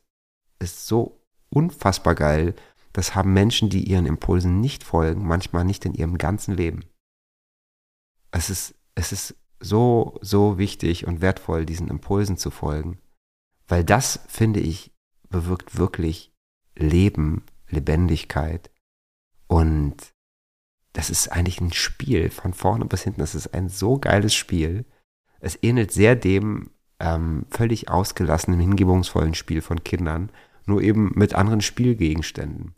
ist 0.58 0.86
so 0.86 1.24
unfassbar 1.48 2.16
geil. 2.16 2.54
Das 2.92 3.14
haben 3.14 3.32
Menschen, 3.32 3.70
die 3.70 3.88
ihren 3.88 4.04
Impulsen 4.04 4.60
nicht 4.60 4.84
folgen, 4.84 5.26
manchmal 5.26 5.64
nicht 5.64 5.86
in 5.86 5.94
ihrem 5.94 6.18
ganzen 6.18 6.54
Leben. 6.54 6.84
Es 8.32 8.50
ist, 8.50 8.74
es 8.94 9.12
ist 9.12 9.36
so, 9.60 10.18
so 10.20 10.58
wichtig 10.58 11.06
und 11.06 11.20
wertvoll, 11.20 11.64
diesen 11.64 11.88
Impulsen 11.88 12.36
zu 12.36 12.50
folgen, 12.50 12.98
weil 13.68 13.84
das, 13.84 14.20
finde 14.26 14.60
ich, 14.60 14.92
bewirkt 15.28 15.78
wirklich 15.78 16.32
Leben, 16.74 17.44
Lebendigkeit 17.68 18.70
und 19.46 20.12
das 20.92 21.10
ist 21.10 21.28
eigentlich 21.28 21.60
ein 21.60 21.72
Spiel 21.72 22.30
von 22.30 22.52
vorne 22.52 22.84
bis 22.84 23.02
hinten. 23.02 23.20
Das 23.20 23.34
ist 23.34 23.54
ein 23.54 23.68
so 23.68 23.98
geiles 23.98 24.34
Spiel. 24.34 24.84
Es 25.40 25.58
ähnelt 25.62 25.90
sehr 25.90 26.16
dem 26.16 26.70
ähm, 27.00 27.46
völlig 27.50 27.88
ausgelassenen, 27.88 28.60
hingebungsvollen 28.60 29.34
Spiel 29.34 29.62
von 29.62 29.82
Kindern, 29.84 30.30
nur 30.66 30.82
eben 30.82 31.12
mit 31.14 31.34
anderen 31.34 31.60
Spielgegenständen. 31.60 32.74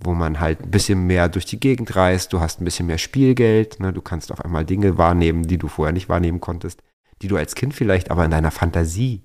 Wo 0.00 0.14
man 0.14 0.38
halt 0.38 0.62
ein 0.62 0.70
bisschen 0.70 1.06
mehr 1.06 1.28
durch 1.28 1.44
die 1.44 1.58
Gegend 1.58 1.96
reist, 1.96 2.32
du 2.32 2.40
hast 2.40 2.60
ein 2.60 2.64
bisschen 2.64 2.86
mehr 2.86 2.98
Spielgeld, 2.98 3.80
ne, 3.80 3.92
du 3.92 4.00
kannst 4.00 4.30
auf 4.30 4.44
einmal 4.44 4.64
Dinge 4.64 4.96
wahrnehmen, 4.96 5.42
die 5.42 5.58
du 5.58 5.66
vorher 5.66 5.92
nicht 5.92 6.08
wahrnehmen 6.08 6.40
konntest, 6.40 6.82
die 7.20 7.28
du 7.28 7.36
als 7.36 7.54
Kind 7.54 7.74
vielleicht 7.74 8.10
aber 8.10 8.24
in 8.24 8.30
deiner 8.30 8.52
Fantasie 8.52 9.24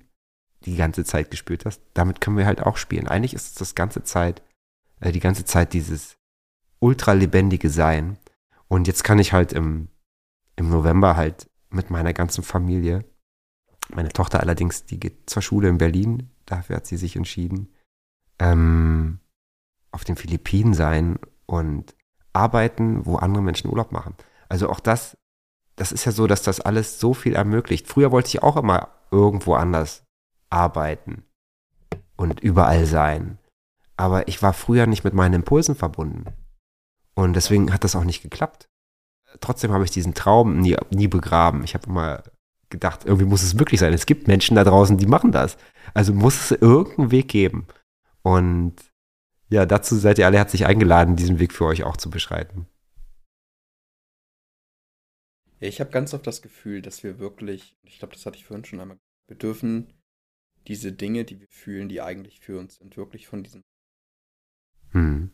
die 0.66 0.76
ganze 0.76 1.04
Zeit 1.04 1.30
gespürt 1.30 1.64
hast. 1.64 1.80
Damit 1.94 2.20
können 2.20 2.36
wir 2.36 2.46
halt 2.46 2.62
auch 2.62 2.76
spielen. 2.76 3.06
Eigentlich 3.06 3.34
ist 3.34 3.48
es 3.48 3.54
das 3.54 3.74
ganze 3.74 4.02
Zeit, 4.02 4.42
äh, 5.00 5.12
die 5.12 5.20
ganze 5.20 5.44
Zeit 5.44 5.72
dieses 5.72 6.16
ultra 6.80 7.12
lebendige 7.12 7.70
Sein. 7.70 8.18
Und 8.68 8.86
jetzt 8.86 9.04
kann 9.04 9.18
ich 9.18 9.32
halt 9.32 9.52
im, 9.52 9.88
im 10.56 10.70
November 10.70 11.16
halt 11.16 11.48
mit 11.70 11.90
meiner 11.90 12.12
ganzen 12.12 12.42
Familie, 12.42 13.04
meine 13.88 14.10
Tochter 14.10 14.40
allerdings, 14.40 14.84
die 14.84 14.98
geht 14.98 15.28
zur 15.28 15.42
Schule 15.42 15.68
in 15.68 15.78
Berlin, 15.78 16.30
dafür 16.46 16.76
hat 16.76 16.86
sie 16.86 16.96
sich 16.96 17.16
entschieden, 17.16 17.68
ähm, 18.38 19.18
auf 19.94 20.04
den 20.04 20.16
Philippinen 20.16 20.74
sein 20.74 21.18
und 21.46 21.94
arbeiten, 22.32 23.06
wo 23.06 23.16
andere 23.16 23.42
Menschen 23.42 23.70
Urlaub 23.70 23.92
machen. 23.92 24.14
Also 24.48 24.68
auch 24.68 24.80
das, 24.80 25.16
das 25.76 25.92
ist 25.92 26.04
ja 26.04 26.12
so, 26.12 26.26
dass 26.26 26.42
das 26.42 26.60
alles 26.60 26.98
so 26.98 27.14
viel 27.14 27.34
ermöglicht. 27.34 27.86
Früher 27.86 28.10
wollte 28.10 28.28
ich 28.28 28.42
auch 28.42 28.56
immer 28.56 28.88
irgendwo 29.10 29.54
anders 29.54 30.04
arbeiten 30.50 31.24
und 32.16 32.40
überall 32.40 32.86
sein. 32.86 33.38
Aber 33.96 34.26
ich 34.26 34.42
war 34.42 34.52
früher 34.52 34.86
nicht 34.86 35.04
mit 35.04 35.14
meinen 35.14 35.34
Impulsen 35.34 35.76
verbunden. 35.76 36.24
Und 37.14 37.34
deswegen 37.34 37.72
hat 37.72 37.84
das 37.84 37.94
auch 37.94 38.04
nicht 38.04 38.22
geklappt. 38.22 38.68
Trotzdem 39.40 39.72
habe 39.72 39.84
ich 39.84 39.92
diesen 39.92 40.14
Traum 40.14 40.58
nie, 40.58 40.76
nie 40.90 41.06
begraben. 41.06 41.62
Ich 41.62 41.74
habe 41.74 41.86
immer 41.86 42.24
gedacht, 42.70 43.04
irgendwie 43.04 43.26
muss 43.26 43.44
es 43.44 43.54
möglich 43.54 43.78
sein. 43.78 43.92
Es 43.92 44.06
gibt 44.06 44.26
Menschen 44.26 44.56
da 44.56 44.64
draußen, 44.64 44.98
die 44.98 45.06
machen 45.06 45.30
das. 45.30 45.56
Also 45.92 46.12
muss 46.12 46.50
es 46.50 46.60
irgendeinen 46.60 47.12
Weg 47.12 47.28
geben. 47.28 47.68
Und 48.22 48.74
ja, 49.54 49.66
dazu 49.66 49.94
seid 49.96 50.18
ihr 50.18 50.26
alle 50.26 50.38
herzlich 50.38 50.66
eingeladen, 50.66 51.14
diesen 51.14 51.38
Weg 51.38 51.52
für 51.52 51.64
euch 51.64 51.84
auch 51.84 51.96
zu 51.96 52.10
beschreiten. 52.10 52.66
Ja, 55.60 55.68
ich 55.68 55.80
habe 55.80 55.90
ganz 55.90 56.12
oft 56.12 56.26
das 56.26 56.42
Gefühl, 56.42 56.82
dass 56.82 57.04
wir 57.04 57.20
wirklich, 57.20 57.76
ich 57.84 58.00
glaube, 58.00 58.14
das 58.14 58.26
hatte 58.26 58.36
ich 58.36 58.44
vorhin 58.44 58.64
schon 58.64 58.80
einmal, 58.80 58.98
wir 59.28 59.36
dürfen 59.36 59.94
diese 60.66 60.92
Dinge, 60.92 61.24
die 61.24 61.38
wir 61.40 61.46
fühlen, 61.48 61.88
die 61.88 62.02
eigentlich 62.02 62.40
für 62.40 62.58
uns 62.58 62.76
sind, 62.76 62.96
wirklich 62.96 63.28
von 63.28 63.44
diesem. 63.44 63.62
Hm. 64.90 65.30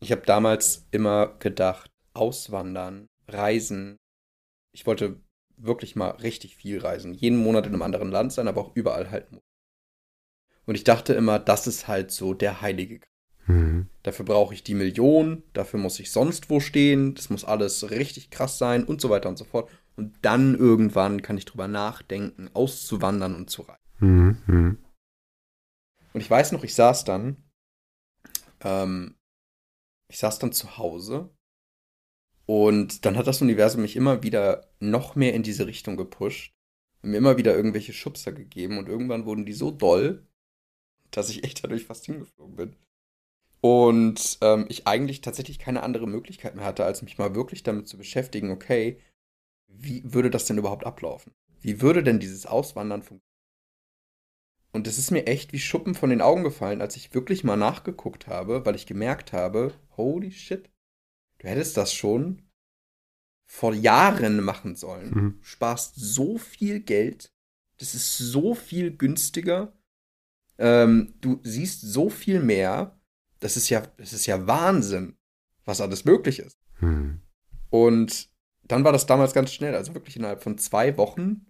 Ich 0.00 0.12
habe 0.12 0.26
damals 0.26 0.86
immer 0.90 1.38
gedacht, 1.38 1.90
auswandern, 2.12 3.06
reisen. 3.28 3.96
Ich 4.74 4.84
wollte 4.84 5.22
wirklich 5.56 5.96
mal 5.96 6.10
richtig 6.10 6.56
viel 6.56 6.80
reisen. 6.80 7.14
Jeden 7.14 7.38
Monat 7.38 7.64
in 7.66 7.72
einem 7.72 7.82
anderen 7.82 8.10
Land 8.10 8.34
sein, 8.34 8.46
aber 8.46 8.60
auch 8.60 8.76
überall 8.76 9.10
halt. 9.10 9.28
Und 10.66 10.74
ich 10.74 10.84
dachte 10.84 11.14
immer, 11.14 11.38
das 11.38 11.66
ist 11.66 11.88
halt 11.88 12.10
so 12.10 12.34
der 12.34 12.60
heilige 12.60 12.98
Gral. 12.98 13.11
Mhm. 13.46 13.88
Dafür 14.02 14.24
brauche 14.24 14.54
ich 14.54 14.62
die 14.62 14.74
Million, 14.74 15.42
dafür 15.52 15.80
muss 15.80 15.98
ich 16.00 16.10
sonst 16.10 16.50
wo 16.50 16.60
stehen, 16.60 17.14
das 17.14 17.30
muss 17.30 17.44
alles 17.44 17.90
richtig 17.90 18.30
krass 18.30 18.58
sein 18.58 18.84
und 18.84 19.00
so 19.00 19.10
weiter 19.10 19.28
und 19.28 19.38
so 19.38 19.44
fort. 19.44 19.70
Und 19.96 20.14
dann 20.22 20.54
irgendwann 20.54 21.22
kann 21.22 21.36
ich 21.36 21.44
drüber 21.44 21.68
nachdenken, 21.68 22.48
auszuwandern 22.54 23.34
und 23.34 23.50
zu 23.50 23.62
reisen. 23.62 24.38
Mhm. 24.46 24.78
Und 26.12 26.20
ich 26.20 26.30
weiß 26.30 26.52
noch, 26.52 26.64
ich 26.64 26.74
saß 26.74 27.04
dann 27.04 27.36
ähm, 28.64 29.16
ich 30.08 30.18
saß 30.18 30.38
dann 30.38 30.52
zu 30.52 30.76
Hause 30.78 31.30
und 32.46 33.04
dann 33.04 33.16
hat 33.16 33.26
das 33.26 33.40
Universum 33.40 33.82
mich 33.82 33.96
immer 33.96 34.22
wieder 34.22 34.70
noch 34.80 35.16
mehr 35.16 35.34
in 35.34 35.42
diese 35.42 35.66
Richtung 35.66 35.96
gepusht 35.96 36.54
und 37.02 37.10
mir 37.10 37.16
immer 37.16 37.38
wieder 37.38 37.54
irgendwelche 37.54 37.92
Schubser 37.92 38.32
gegeben 38.32 38.78
und 38.78 38.88
irgendwann 38.88 39.24
wurden 39.24 39.46
die 39.46 39.52
so 39.52 39.70
doll, 39.70 40.26
dass 41.10 41.30
ich 41.30 41.44
echt 41.44 41.64
dadurch 41.64 41.84
fast 41.84 42.06
hingeflogen 42.06 42.56
bin. 42.56 42.76
Und 43.64 44.38
ähm, 44.40 44.66
ich 44.68 44.88
eigentlich 44.88 45.20
tatsächlich 45.20 45.60
keine 45.60 45.84
andere 45.84 46.08
Möglichkeit 46.08 46.56
mehr 46.56 46.64
hatte, 46.64 46.84
als 46.84 47.02
mich 47.02 47.16
mal 47.16 47.36
wirklich 47.36 47.62
damit 47.62 47.86
zu 47.86 47.96
beschäftigen, 47.96 48.50
okay, 48.50 48.98
wie 49.68 50.02
würde 50.04 50.30
das 50.30 50.46
denn 50.46 50.58
überhaupt 50.58 50.84
ablaufen? 50.84 51.32
Wie 51.60 51.80
würde 51.80 52.02
denn 52.02 52.18
dieses 52.18 52.44
Auswandern 52.44 53.02
funktionieren? 53.02 53.22
Und 54.72 54.88
es 54.88 54.98
ist 54.98 55.12
mir 55.12 55.28
echt 55.28 55.52
wie 55.52 55.60
Schuppen 55.60 55.94
von 55.94 56.10
den 56.10 56.22
Augen 56.22 56.42
gefallen, 56.42 56.80
als 56.80 56.96
ich 56.96 57.14
wirklich 57.14 57.44
mal 57.44 57.56
nachgeguckt 57.56 58.26
habe, 58.26 58.66
weil 58.66 58.74
ich 58.74 58.86
gemerkt 58.86 59.32
habe, 59.32 59.72
holy 59.96 60.32
shit, 60.32 60.68
du 61.38 61.46
hättest 61.46 61.76
das 61.76 61.94
schon 61.94 62.42
vor 63.46 63.74
Jahren 63.74 64.42
machen 64.42 64.74
sollen. 64.74 65.10
Mhm. 65.10 65.38
Du 65.38 65.44
sparst 65.44 65.94
so 65.94 66.36
viel 66.36 66.80
Geld, 66.80 67.32
das 67.78 67.94
ist 67.94 68.18
so 68.18 68.54
viel 68.56 68.96
günstiger, 68.96 69.72
ähm, 70.58 71.14
du 71.20 71.38
siehst 71.44 71.82
so 71.82 72.10
viel 72.10 72.42
mehr, 72.42 72.98
das 73.42 73.56
ist 73.56 73.68
ja, 73.68 73.82
das 73.96 74.12
ist 74.12 74.26
ja 74.26 74.46
Wahnsinn, 74.46 75.16
was 75.64 75.80
alles 75.80 76.04
möglich 76.04 76.38
ist. 76.38 76.58
Mhm. 76.80 77.20
Und 77.70 78.30
dann 78.62 78.84
war 78.84 78.92
das 78.92 79.06
damals 79.06 79.34
ganz 79.34 79.52
schnell, 79.52 79.74
also 79.74 79.94
wirklich 79.94 80.16
innerhalb 80.16 80.42
von 80.42 80.58
zwei 80.58 80.96
Wochen 80.96 81.46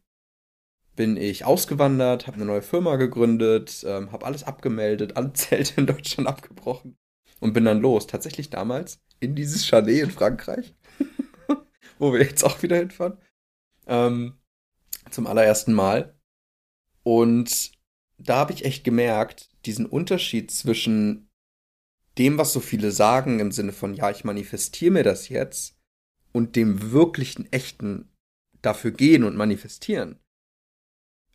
bin 0.94 1.16
ich 1.16 1.44
ausgewandert, 1.44 2.26
habe 2.26 2.36
eine 2.36 2.44
neue 2.44 2.62
Firma 2.62 2.96
gegründet, 2.96 3.84
ähm, 3.86 4.12
habe 4.12 4.26
alles 4.26 4.44
abgemeldet, 4.44 5.16
alle 5.16 5.32
Zelte 5.34 5.80
in 5.80 5.86
Deutschland 5.86 6.28
abgebrochen 6.28 6.96
und 7.40 7.52
bin 7.52 7.64
dann 7.64 7.80
los. 7.80 8.06
Tatsächlich 8.06 8.50
damals 8.50 9.00
in 9.20 9.34
dieses 9.34 9.66
Chalet 9.66 10.02
in 10.02 10.10
Frankreich, 10.10 10.74
wo 11.98 12.12
wir 12.12 12.20
jetzt 12.20 12.44
auch 12.44 12.62
wieder 12.62 12.76
hinfahren, 12.76 13.18
ähm, 13.86 14.38
zum 15.10 15.26
allerersten 15.26 15.72
Mal. 15.72 16.18
Und 17.02 17.72
da 18.18 18.36
habe 18.36 18.52
ich 18.52 18.64
echt 18.64 18.84
gemerkt, 18.84 19.50
diesen 19.66 19.86
Unterschied 19.86 20.50
zwischen 20.50 21.28
dem, 22.18 22.38
was 22.38 22.52
so 22.52 22.60
viele 22.60 22.90
sagen 22.90 23.40
im 23.40 23.52
Sinne 23.52 23.72
von, 23.72 23.94
ja, 23.94 24.10
ich 24.10 24.24
manifestiere 24.24 24.92
mir 24.92 25.02
das 25.02 25.28
jetzt, 25.28 25.76
und 26.32 26.56
dem 26.56 26.92
wirklichen, 26.92 27.52
echten 27.52 28.10
dafür 28.62 28.90
gehen 28.90 29.24
und 29.24 29.36
manifestieren 29.36 30.18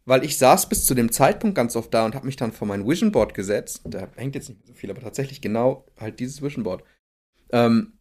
weil 0.08 0.24
ich 0.24 0.38
saß 0.38 0.70
bis 0.70 0.86
zu 0.86 0.96
dem 0.96 1.12
Zeitpunkt 1.12 1.56
ganz 1.56 1.76
oft 1.76 1.94
da 1.94 2.06
und 2.06 2.16
habe 2.16 2.26
mich 2.26 2.38
dann 2.38 2.54
vor 2.54 2.66
mein 2.66 2.88
Vision 2.88 3.12
Board 3.12 3.34
gesetzt. 3.34 3.82
Da 3.84 4.08
hängt 4.16 4.36
jetzt 4.36 4.48
nicht 4.48 4.60
mehr 4.60 4.68
so 4.68 4.74
viel, 4.74 4.90
aber 4.90 5.02
tatsächlich 5.02 5.42
genau 5.42 5.86
halt 6.00 6.22
dieses 6.22 6.42
Vision 6.42 6.64
Board. 6.64 6.82
Ähm, 7.52 8.00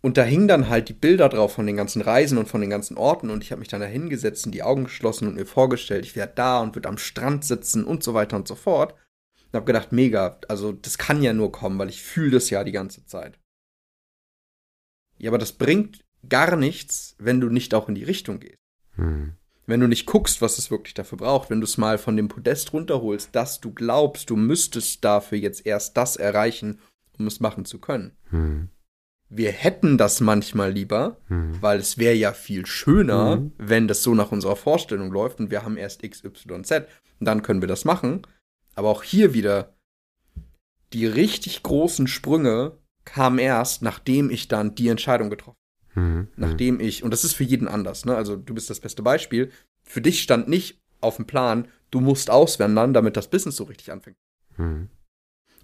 und 0.00 0.16
da 0.16 0.24
hingen 0.24 0.48
dann 0.48 0.68
halt 0.68 0.88
die 0.88 0.94
Bilder 0.94 1.28
drauf 1.28 1.52
von 1.52 1.66
den 1.66 1.76
ganzen 1.76 2.02
Reisen 2.02 2.38
und 2.38 2.48
von 2.48 2.60
den 2.60 2.70
ganzen 2.70 2.96
Orten 2.96 3.30
und 3.30 3.44
ich 3.44 3.52
habe 3.52 3.60
mich 3.60 3.68
dann 3.68 3.80
da 3.80 3.86
hingesetzt 3.86 4.46
und 4.46 4.52
die 4.52 4.64
Augen 4.64 4.84
geschlossen 4.84 5.28
und 5.28 5.36
mir 5.36 5.46
vorgestellt, 5.46 6.04
ich 6.04 6.16
werde 6.16 6.32
da 6.34 6.60
und 6.60 6.74
würde 6.74 6.88
am 6.88 6.98
Strand 6.98 7.44
sitzen 7.44 7.84
und 7.84 8.02
so 8.02 8.12
weiter 8.12 8.36
und 8.36 8.48
so 8.48 8.56
fort. 8.56 8.96
Und 9.56 9.62
habe 9.62 9.72
gedacht, 9.72 9.90
mega, 9.90 10.38
also 10.48 10.72
das 10.72 10.98
kann 10.98 11.22
ja 11.22 11.32
nur 11.32 11.50
kommen, 11.50 11.78
weil 11.78 11.88
ich 11.88 12.02
fühle 12.02 12.32
das 12.32 12.50
ja 12.50 12.62
die 12.62 12.72
ganze 12.72 13.06
Zeit. 13.06 13.40
Ja, 15.16 15.30
aber 15.30 15.38
das 15.38 15.52
bringt 15.52 16.04
gar 16.28 16.56
nichts, 16.56 17.16
wenn 17.18 17.40
du 17.40 17.48
nicht 17.48 17.72
auch 17.72 17.88
in 17.88 17.94
die 17.94 18.04
Richtung 18.04 18.38
gehst. 18.38 18.58
Hm. 18.96 19.32
Wenn 19.64 19.80
du 19.80 19.88
nicht 19.88 20.04
guckst, 20.04 20.42
was 20.42 20.58
es 20.58 20.70
wirklich 20.70 20.92
dafür 20.92 21.16
braucht, 21.16 21.48
wenn 21.48 21.62
du 21.62 21.64
es 21.64 21.78
mal 21.78 21.96
von 21.96 22.18
dem 22.18 22.28
Podest 22.28 22.74
runterholst, 22.74 23.30
dass 23.32 23.58
du 23.58 23.72
glaubst, 23.72 24.28
du 24.28 24.36
müsstest 24.36 25.02
dafür 25.02 25.38
jetzt 25.38 25.64
erst 25.64 25.96
das 25.96 26.16
erreichen, 26.16 26.78
um 27.18 27.26
es 27.26 27.40
machen 27.40 27.64
zu 27.64 27.78
können. 27.78 28.14
Hm. 28.28 28.68
Wir 29.30 29.52
hätten 29.52 29.96
das 29.96 30.20
manchmal 30.20 30.70
lieber, 30.70 31.16
hm. 31.28 31.62
weil 31.62 31.80
es 31.80 31.96
wäre 31.96 32.14
ja 32.14 32.34
viel 32.34 32.66
schöner, 32.66 33.36
hm. 33.36 33.52
wenn 33.56 33.88
das 33.88 34.02
so 34.02 34.14
nach 34.14 34.32
unserer 34.32 34.56
Vorstellung 34.56 35.10
läuft 35.10 35.40
und 35.40 35.50
wir 35.50 35.62
haben 35.62 35.78
erst 35.78 36.04
X, 36.04 36.22
Y, 36.24 36.62
Z 36.62 36.86
und 37.20 37.24
dann 37.24 37.40
können 37.40 37.62
wir 37.62 37.68
das 37.68 37.86
machen. 37.86 38.20
Aber 38.76 38.90
auch 38.90 39.02
hier 39.02 39.34
wieder, 39.34 39.74
die 40.92 41.06
richtig 41.06 41.64
großen 41.64 42.06
Sprünge 42.06 42.78
kamen 43.04 43.38
erst, 43.38 43.82
nachdem 43.82 44.30
ich 44.30 44.46
dann 44.46 44.74
die 44.74 44.88
Entscheidung 44.88 45.30
getroffen 45.30 45.56
Mhm. 45.96 46.28
Nachdem 46.36 46.78
ich, 46.78 47.02
und 47.02 47.10
das 47.10 47.24
ist 47.24 47.32
für 47.32 47.44
jeden 47.44 47.66
anders, 47.66 48.04
ne? 48.04 48.14
Also 48.14 48.36
du 48.36 48.54
bist 48.54 48.70
das 48.70 48.80
beste 48.80 49.02
Beispiel. 49.02 49.50
Für 49.82 50.00
dich 50.00 50.22
stand 50.22 50.46
nicht 50.46 50.80
auf 51.00 51.16
dem 51.16 51.26
Plan, 51.26 51.68
du 51.90 52.00
musst 52.00 52.30
auswandern, 52.30 52.92
damit 52.92 53.16
das 53.16 53.30
Business 53.30 53.56
so 53.56 53.64
richtig 53.64 53.90
anfängt. 53.90 54.16
Mhm. 54.56 54.90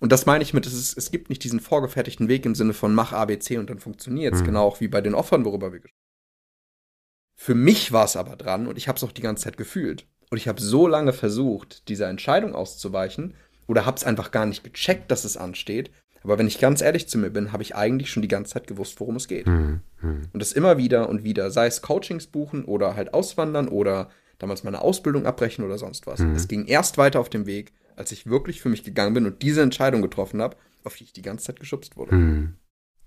Und 0.00 0.10
das 0.10 0.26
meine 0.26 0.42
ich 0.42 0.52
mit, 0.52 0.66
es, 0.66 0.72
ist, 0.72 0.98
es 0.98 1.10
gibt 1.12 1.28
nicht 1.28 1.44
diesen 1.44 1.60
vorgefertigten 1.60 2.28
Weg 2.28 2.44
im 2.44 2.54
Sinne 2.54 2.72
von 2.72 2.94
mach 2.94 3.12
ABC 3.12 3.58
und 3.58 3.70
dann 3.70 3.78
funktioniert's, 3.78 4.40
mhm. 4.40 4.46
genau 4.46 4.66
auch 4.66 4.80
wie 4.80 4.88
bei 4.88 5.00
den 5.00 5.14
Offern, 5.14 5.44
worüber 5.44 5.72
wir 5.72 5.80
gesprochen 5.80 5.98
haben. 5.98 7.36
Für 7.36 7.54
mich 7.54 7.92
war 7.92 8.04
es 8.04 8.16
aber 8.16 8.36
dran 8.36 8.66
und 8.66 8.78
ich 8.78 8.88
habe 8.88 8.96
es 8.96 9.04
auch 9.04 9.12
die 9.12 9.22
ganze 9.22 9.44
Zeit 9.44 9.56
gefühlt. 9.56 10.08
Und 10.32 10.38
ich 10.38 10.48
habe 10.48 10.62
so 10.62 10.88
lange 10.88 11.12
versucht, 11.12 11.90
dieser 11.90 12.08
Entscheidung 12.08 12.54
auszuweichen 12.54 13.34
oder 13.66 13.84
habe 13.84 13.98
es 13.98 14.04
einfach 14.04 14.30
gar 14.30 14.46
nicht 14.46 14.64
gecheckt, 14.64 15.10
dass 15.10 15.26
es 15.26 15.36
ansteht, 15.36 15.90
aber 16.22 16.38
wenn 16.38 16.46
ich 16.46 16.58
ganz 16.58 16.80
ehrlich 16.80 17.06
zu 17.06 17.18
mir 17.18 17.28
bin, 17.28 17.52
habe 17.52 17.62
ich 17.62 17.76
eigentlich 17.76 18.08
schon 18.08 18.22
die 18.22 18.28
ganze 18.28 18.54
Zeit 18.54 18.66
gewusst, 18.66 18.98
worum 18.98 19.16
es 19.16 19.28
geht. 19.28 19.46
Mhm. 19.46 19.82
Und 20.00 20.40
das 20.40 20.52
immer 20.52 20.78
wieder 20.78 21.10
und 21.10 21.22
wieder, 21.22 21.50
sei 21.50 21.66
es 21.66 21.82
Coachings 21.82 22.28
buchen 22.28 22.64
oder 22.64 22.96
halt 22.96 23.12
auswandern 23.12 23.68
oder 23.68 24.08
damals 24.38 24.64
meine 24.64 24.80
Ausbildung 24.80 25.26
abbrechen 25.26 25.66
oder 25.66 25.76
sonst 25.76 26.06
was. 26.06 26.20
Mhm. 26.20 26.34
Es 26.34 26.48
ging 26.48 26.64
erst 26.64 26.96
weiter 26.96 27.20
auf 27.20 27.28
dem 27.28 27.44
Weg, 27.44 27.74
als 27.96 28.10
ich 28.10 28.26
wirklich 28.26 28.62
für 28.62 28.70
mich 28.70 28.84
gegangen 28.84 29.12
bin 29.12 29.26
und 29.26 29.42
diese 29.42 29.60
Entscheidung 29.60 30.00
getroffen 30.00 30.40
habe, 30.40 30.56
auf 30.82 30.96
die 30.96 31.04
ich 31.04 31.12
die 31.12 31.20
ganze 31.20 31.44
Zeit 31.44 31.60
geschubst 31.60 31.98
wurde. 31.98 32.14
Mhm. 32.14 32.54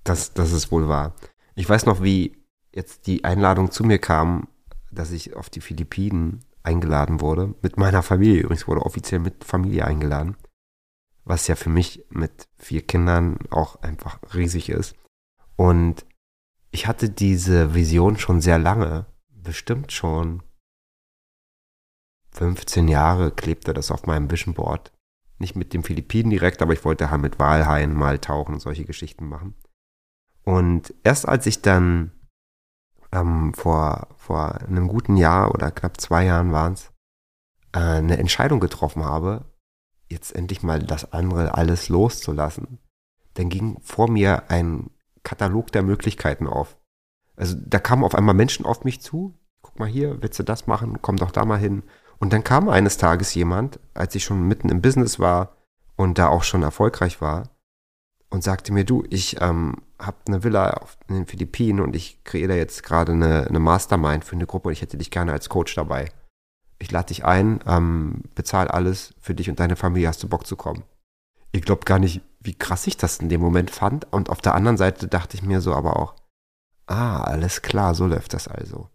Das, 0.04 0.36
das 0.36 0.52
ist 0.52 0.72
wohl 0.72 0.88
wahr. 0.88 1.16
Ich 1.56 1.68
weiß 1.68 1.88
noch, 1.88 2.04
wie 2.04 2.38
jetzt 2.72 3.08
die 3.08 3.24
Einladung 3.24 3.72
zu 3.72 3.84
mir 3.84 3.98
kam, 3.98 4.48
dass 4.92 5.12
ich 5.12 5.36
auf 5.36 5.50
die 5.50 5.62
Philippinen 5.62 6.45
eingeladen 6.66 7.22
wurde. 7.22 7.56
Mit 7.62 7.78
meiner 7.78 8.04
Familie 8.04 8.42
übrigens, 8.42 8.68
wurde 8.68 8.82
offiziell 8.86 9.20
mit 9.20 9.44
Familie 9.44 9.86
eingeladen 9.86 10.36
was 11.26 11.48
ja 11.48 11.56
für 11.56 11.70
mich 11.70 12.06
mit 12.10 12.48
vier 12.58 12.84
Kindern 12.84 13.40
auch 13.50 13.82
einfach 13.82 14.20
riesig 14.34 14.70
ist. 14.70 14.96
Und 15.58 16.06
ich 16.72 16.88
hatte 16.88 17.10
diese 17.10 17.74
Vision 17.74 18.18
schon 18.18 18.42
sehr 18.42 18.60
lange, 18.60 19.08
bestimmt 19.30 19.92
schon 19.92 20.44
15 22.32 22.88
Jahre 22.88 23.32
klebte 23.32 23.74
das 23.74 23.92
auf 23.92 24.06
meinem 24.06 24.30
Vision 24.30 24.54
Board. 24.54 24.92
Nicht 25.38 25.56
mit 25.56 25.74
dem 25.74 25.84
Philippinen 25.84 26.30
direkt, 26.30 26.62
aber 26.62 26.74
ich 26.74 26.86
wollte 26.86 27.10
halt 27.10 27.22
mit 27.22 27.40
Walhaien 27.40 27.94
mal 27.94 28.20
tauchen 28.20 28.54
und 28.54 28.60
solche 28.60 28.86
Geschichten 28.86 29.28
machen. 29.28 29.56
Und 30.44 30.94
erst 31.04 31.28
als 31.28 31.46
ich 31.46 31.62
dann 31.62 32.12
ähm, 33.12 33.54
vor, 33.54 34.08
vor 34.18 34.56
einem 34.62 34.88
guten 34.88 35.18
Jahr 35.18 35.54
oder 35.54 35.72
knapp 35.72 36.00
zwei 36.00 36.26
Jahren 36.26 36.52
waren 36.52 36.74
es, 36.74 36.92
äh, 37.74 37.80
eine 37.80 38.18
Entscheidung 38.18 38.60
getroffen 38.60 39.04
habe, 39.04 39.46
jetzt 40.10 40.36
endlich 40.36 40.64
mal 40.64 40.80
das 40.80 41.12
andere 41.14 41.56
alles 41.56 41.90
loszulassen, 41.90 42.80
dann 43.36 43.50
ging 43.50 43.78
vor 43.82 44.10
mir 44.10 44.50
ein 44.50 44.90
Katalog 45.24 45.72
der 45.72 45.84
Möglichkeiten 45.84 46.48
auf. 46.48 46.78
Also 47.36 47.56
da 47.60 47.80
kamen 47.80 48.04
auf 48.04 48.16
einmal 48.16 48.36
Menschen 48.36 48.66
auf 48.66 48.84
mich 48.84 49.02
zu, 49.02 49.38
guck 49.62 49.80
mal 49.80 49.90
hier, 49.90 50.22
willst 50.22 50.40
du 50.40 50.44
das 50.44 50.68
machen, 50.68 51.02
komm 51.02 51.18
doch 51.18 51.32
da 51.32 51.44
mal 51.44 51.60
hin. 51.60 51.84
Und 52.18 52.32
dann 52.32 52.44
kam 52.44 52.70
eines 52.70 52.98
Tages 52.98 53.34
jemand, 53.34 53.80
als 53.94 54.16
ich 54.16 54.24
schon 54.24 54.48
mitten 54.48 54.70
im 54.70 54.82
Business 54.82 55.20
war 55.20 55.58
und 55.98 56.18
da 56.18 56.30
auch 56.30 56.44
schon 56.44 56.64
erfolgreich 56.64 57.20
war, 57.20 57.50
und 58.36 58.44
sagte 58.44 58.72
mir, 58.72 58.84
du, 58.84 59.04
ich 59.10 59.42
ähm, 59.42 59.78
habe 59.98 60.18
eine 60.28 60.44
Villa 60.44 60.74
auf, 60.76 60.98
in 61.08 61.16
den 61.16 61.26
Philippinen 61.26 61.80
und 61.80 61.96
ich 61.96 62.24
kreiere 62.24 62.50
da 62.50 62.56
jetzt 62.56 62.84
gerade 62.84 63.14
eine, 63.14 63.48
eine 63.48 63.60
Mastermind 63.60 64.24
für 64.24 64.36
eine 64.36 64.46
Gruppe 64.46 64.68
und 64.68 64.74
ich 64.74 64.82
hätte 64.82 64.98
dich 64.98 65.10
gerne 65.10 65.32
als 65.32 65.50
Coach 65.50 65.74
dabei 65.74 66.12
ich 66.80 66.92
lade 66.92 67.08
dich 67.08 67.26
ein, 67.26 67.60
ähm, 67.66 68.24
bezahl 68.36 68.68
alles 68.68 69.14
für 69.20 69.34
dich 69.34 69.50
und 69.50 69.60
deine 69.60 69.76
Familie, 69.76 70.08
hast 70.08 70.24
du 70.24 70.30
Bock 70.30 70.46
zu 70.46 70.56
kommen. 70.56 70.84
Ihr 71.52 71.62
glaubt 71.62 71.86
gar 71.86 72.00
nicht, 72.00 72.22
wie 72.42 72.54
krass 72.54 72.86
ich 72.88 72.98
das 72.98 73.18
in 73.18 73.30
dem 73.30 73.42
Moment 73.42 73.72
fand. 73.72 74.12
Und 74.12 74.30
auf 74.30 74.42
der 74.42 74.56
anderen 74.56 74.78
Seite 74.78 75.08
dachte 75.08 75.38
ich 75.38 75.44
mir 75.44 75.62
so 75.62 75.74
aber 75.74 75.98
auch, 75.98 76.16
ah, 76.86 77.24
alles 77.24 77.62
klar, 77.62 77.96
so 77.96 78.06
läuft 78.06 78.34
das 78.34 78.48
also. 78.48 78.90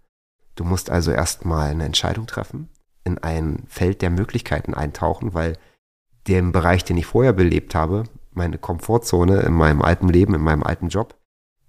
Du 0.57 0.65
musst 0.65 0.91
also 0.91 1.11
erstmal 1.11 1.71
eine 1.71 1.85
Entscheidung 1.85 2.27
treffen, 2.27 2.69
in 3.05 3.19
ein 3.19 3.65
Feld 3.69 4.03
der 4.03 4.11
Möglichkeiten 4.11 4.75
eintauchen, 4.75 5.33
weil 5.33 5.57
dem 6.29 6.53
Bereich, 6.53 6.85
den 6.85 6.99
ich 6.99 7.07
vorher 7.07 7.33
belebt 7.33 7.75
habe, 7.75 8.05
meine 8.41 8.59
Komfortzone 8.59 9.41
in 9.41 9.53
meinem 9.53 9.83
alten 9.83 10.09
Leben, 10.09 10.35
in 10.35 10.43
meinem 10.43 10.63
alten 10.63 10.89
Job, 10.89 11.17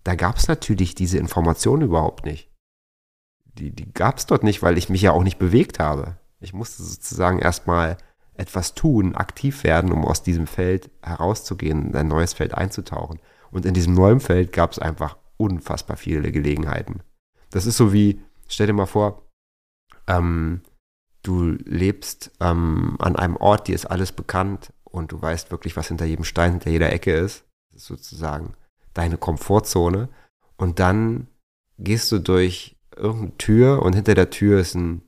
da 0.04 0.16
gab 0.16 0.38
es 0.38 0.48
natürlich 0.48 0.96
diese 0.96 1.18
Information 1.18 1.82
überhaupt 1.82 2.26
nicht 2.26 2.52
die, 3.58 3.72
die 3.72 3.92
gab 3.94 4.18
es 4.18 4.26
dort 4.26 4.44
nicht, 4.44 4.62
weil 4.62 4.78
ich 4.78 4.90
mich 4.90 5.02
ja 5.02 5.12
auch 5.12 5.24
nicht 5.24 5.40
bewegt 5.40 5.80
habe. 5.80 6.18
Ich 6.40 6.54
musste 6.54 6.84
sozusagen 6.84 7.40
erstmal 7.40 7.98
etwas 8.34 8.74
tun, 8.74 9.16
aktiv 9.16 9.64
werden, 9.64 9.92
um 9.92 10.06
aus 10.06 10.24
diesem 10.24 10.48
Feld 10.48 10.90
herauszugehen, 11.02 11.90
in 11.90 11.96
ein 11.96 12.08
neues 12.08 12.34
Feld 12.34 12.54
einzutauchen. 12.54 13.20
Und 13.52 13.66
in 13.66 13.74
diesem 13.74 13.94
neuen 13.94 14.20
Feld 14.20 14.54
gab 14.54 14.72
es 14.72 14.80
einfach 14.80 15.18
unfassbar 15.38 15.98
viele 15.98 16.32
Gelegenheiten. 16.32 17.02
Das 17.50 17.66
ist 17.66 17.78
so 17.78 17.92
wie, 17.94 18.22
stell 18.48 18.68
dir 18.68 18.74
mal 18.74 18.86
vor, 18.86 19.28
ähm, 20.08 20.62
du 21.22 21.58
lebst 21.66 22.32
ähm, 22.40 22.96
an 23.00 23.16
einem 23.18 23.36
Ort, 23.36 23.68
dir 23.68 23.76
ist 23.76 23.86
alles 23.86 24.12
bekannt 24.14 24.74
und 24.92 25.12
du 25.12 25.22
weißt 25.22 25.52
wirklich, 25.52 25.76
was 25.76 25.88
hinter 25.88 26.06
jedem 26.06 26.26
Stein, 26.26 26.52
hinter 26.52 26.70
jeder 26.70 26.92
Ecke 26.92 27.14
ist. 27.14 27.46
Das 27.72 27.84
ist 27.84 27.88
sozusagen 27.88 28.54
deine 28.94 29.18
Komfortzone. 29.18 30.10
Und 30.58 30.80
dann 30.80 31.28
gehst 31.78 32.12
du 32.12 32.20
durch 32.20 32.78
irgendeine 32.96 33.38
Tür 33.38 33.82
und 33.82 33.94
hinter 33.94 34.14
der 34.14 34.30
Tür 34.30 34.60
ist 34.60 34.76
ein, 34.76 35.02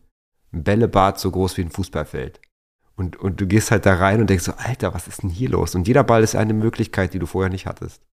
Bällebad 0.54 1.20
so 1.20 1.32
groß 1.32 1.58
wie 1.58 1.62
ein 1.62 1.72
Fußballfeld. 1.72 2.40
Und, 2.96 3.18
und 3.18 3.42
du 3.42 3.48
gehst 3.48 3.72
halt 3.72 3.86
da 3.86 3.96
rein 3.96 4.22
und 4.22 4.30
denkst 4.30 4.46
so, 4.46 4.54
Alter, 4.54 4.94
was 4.94 5.08
ist 5.08 5.24
denn 5.24 5.32
hier 5.32 5.50
los? 5.50 5.74
Und 5.74 5.88
jeder 5.88 6.04
Ball 6.04 6.24
ist 6.24 6.36
eine 6.36 6.54
Möglichkeit, 6.54 7.14
die 7.14 7.20
du 7.20 7.26
vorher 7.26 7.50
nicht 7.50 7.66
hattest. 7.66 8.04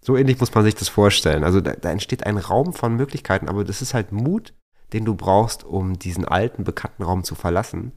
So 0.00 0.16
ähnlich 0.16 0.38
muss 0.38 0.54
man 0.54 0.64
sich 0.64 0.76
das 0.76 0.88
vorstellen. 0.88 1.42
Also 1.42 1.60
da, 1.60 1.72
da 1.72 1.90
entsteht 1.90 2.24
ein 2.24 2.38
Raum 2.38 2.72
von 2.72 2.94
Möglichkeiten, 2.94 3.48
aber 3.48 3.64
das 3.64 3.82
ist 3.82 3.92
halt 3.92 4.12
Mut, 4.12 4.54
den 4.92 5.04
du 5.04 5.14
brauchst, 5.14 5.64
um 5.64 5.98
diesen 5.98 6.24
alten, 6.24 6.64
bekannten 6.64 7.02
Raum 7.02 7.24
zu 7.24 7.34
verlassen. 7.34 7.92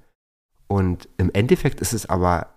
Und 0.67 1.07
im 1.17 1.29
Endeffekt 1.31 1.79
ist 1.79 1.93
es 1.93 2.07
aber 2.07 2.52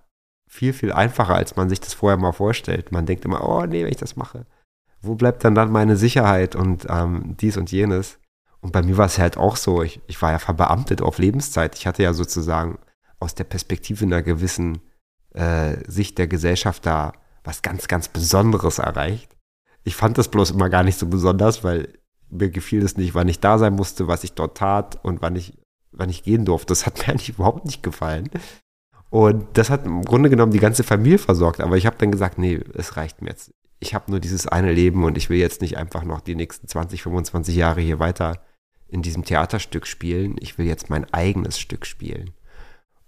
viel, 0.49 0.73
viel 0.73 0.93
einfacher, 0.93 1.35
als 1.35 1.57
man 1.57 1.69
sich 1.69 1.81
das 1.81 1.95
vorher 1.95 2.17
mal 2.17 2.33
vorstellt. 2.33 2.93
Man 2.93 3.07
denkt 3.07 3.25
immer, 3.25 3.47
oh 3.47 3.65
nee, 3.67 3.85
wenn 3.85 3.91
ich 3.91 3.97
das 3.97 4.17
mache, 4.17 4.47
wo 5.01 5.15
bleibt 5.15 5.45
dann 5.45 5.55
dann 5.55 5.71
meine 5.71 5.97
Sicherheit 5.97 6.57
und 6.57 6.87
ähm, 6.89 7.37
dies 7.39 7.57
und 7.57 7.71
jenes? 7.71 8.19
Und 8.61 8.73
bei 8.73 8.83
mir 8.83 8.97
war 8.97 9.07
es 9.07 9.19
halt 9.19 9.37
auch 9.37 9.57
so, 9.57 9.83
ich, 9.83 10.01
ich 10.07 10.21
war 10.23 10.33
ja 10.33 10.39
verbeamtet 10.39 11.03
auf 11.03 11.19
Lebenszeit. 11.19 11.77
Ich 11.77 11.87
hatte 11.87 12.03
ja 12.03 12.13
sozusagen 12.13 12.79
aus 13.21 13.35
der 13.35 13.45
Perspektive 13.45 14.05
einer 14.05 14.23
gewissen 14.23 14.81
äh, 15.35 15.77
Sicht 15.87 16.19
der 16.19 16.27
Gesellschaft 16.27 16.87
da 16.87 17.13
was 17.45 17.63
ganz, 17.63 17.87
ganz 17.87 18.09
Besonderes 18.09 18.79
erreicht. 18.79 19.37
Ich 19.85 19.95
fand 19.95 20.19
das 20.19 20.29
bloß 20.29 20.51
immer 20.51 20.69
gar 20.69 20.83
nicht 20.83 20.99
so 20.99 21.07
besonders, 21.07 21.63
weil 21.63 21.93
mir 22.29 22.51
gefiel 22.51 22.83
es 22.83 22.97
nicht, 22.97 23.15
wann 23.15 23.29
ich 23.29 23.39
da 23.39 23.59
sein 23.59 23.75
musste, 23.75 24.09
was 24.09 24.25
ich 24.25 24.33
dort 24.33 24.57
tat 24.57 24.99
und 25.05 25.23
wann 25.23 25.37
ich, 25.37 25.57
wann 25.93 26.11
ich 26.11 26.25
gehen 26.25 26.45
durfte. 26.45 26.69
Das 26.69 26.87
hat 26.87 26.99
mir 27.07 27.09
eigentlich 27.13 27.31
überhaupt 27.31 27.65
nicht 27.65 27.83
gefallen. 27.83 28.29
Und 29.11 29.47
das 29.57 29.71
hat 29.71 29.87
im 29.87 30.03
Grunde 30.03 30.31
genommen 30.31 30.53
die 30.53 30.59
ganze 30.59 30.83
Familie 30.83 31.19
versorgt. 31.19 31.61
Aber 31.61 31.77
ich 31.77 31.87
habe 31.87 31.97
dann 31.99 32.11
gesagt, 32.11 32.39
nee, 32.39 32.61
es 32.75 32.97
reicht 32.97 33.23
mir 33.23 33.31
jetzt. 33.31 33.53
Ich 33.79 33.95
habe 33.95 34.11
nur 34.11 34.21
dieses 34.21 34.47
eine 34.47 34.73
Leben 34.73 35.05
und 35.05 35.17
ich 35.17 35.31
will 35.31 35.39
jetzt 35.39 35.61
nicht 35.61 35.77
einfach 35.77 36.05
noch 36.05 36.21
die 36.21 36.35
nächsten 36.35 36.67
20, 36.67 37.03
25 37.03 37.55
Jahre 37.55 37.81
hier 37.81 37.99
weiter 37.99 38.41
in 38.89 39.03
diesem 39.03 39.25
Theaterstück 39.25 39.87
spielen, 39.87 40.37
ich 40.41 40.59
will 40.59 40.67
jetzt 40.67 40.91
mein 40.91 41.13
eigenes 41.13 41.59
Stück 41.59 41.87
spielen. 41.87 42.35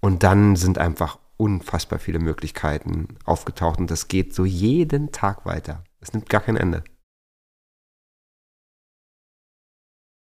Und 0.00 0.22
dann 0.22 0.56
sind 0.56 0.78
einfach 0.78 1.18
unfassbar 1.36 1.98
viele 1.98 2.18
Möglichkeiten 2.18 3.16
aufgetaucht 3.24 3.78
und 3.78 3.90
das 3.90 4.08
geht 4.08 4.34
so 4.34 4.44
jeden 4.44 5.12
Tag 5.12 5.46
weiter. 5.46 5.84
Es 6.00 6.12
nimmt 6.12 6.28
gar 6.28 6.40
kein 6.40 6.56
Ende. 6.56 6.82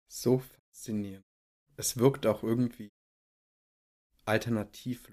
So 0.08 0.38
faszinierend. 0.38 1.24
Es 1.76 1.96
wirkt 1.96 2.26
auch 2.26 2.42
irgendwie 2.42 2.92
alternativ. 4.24 5.12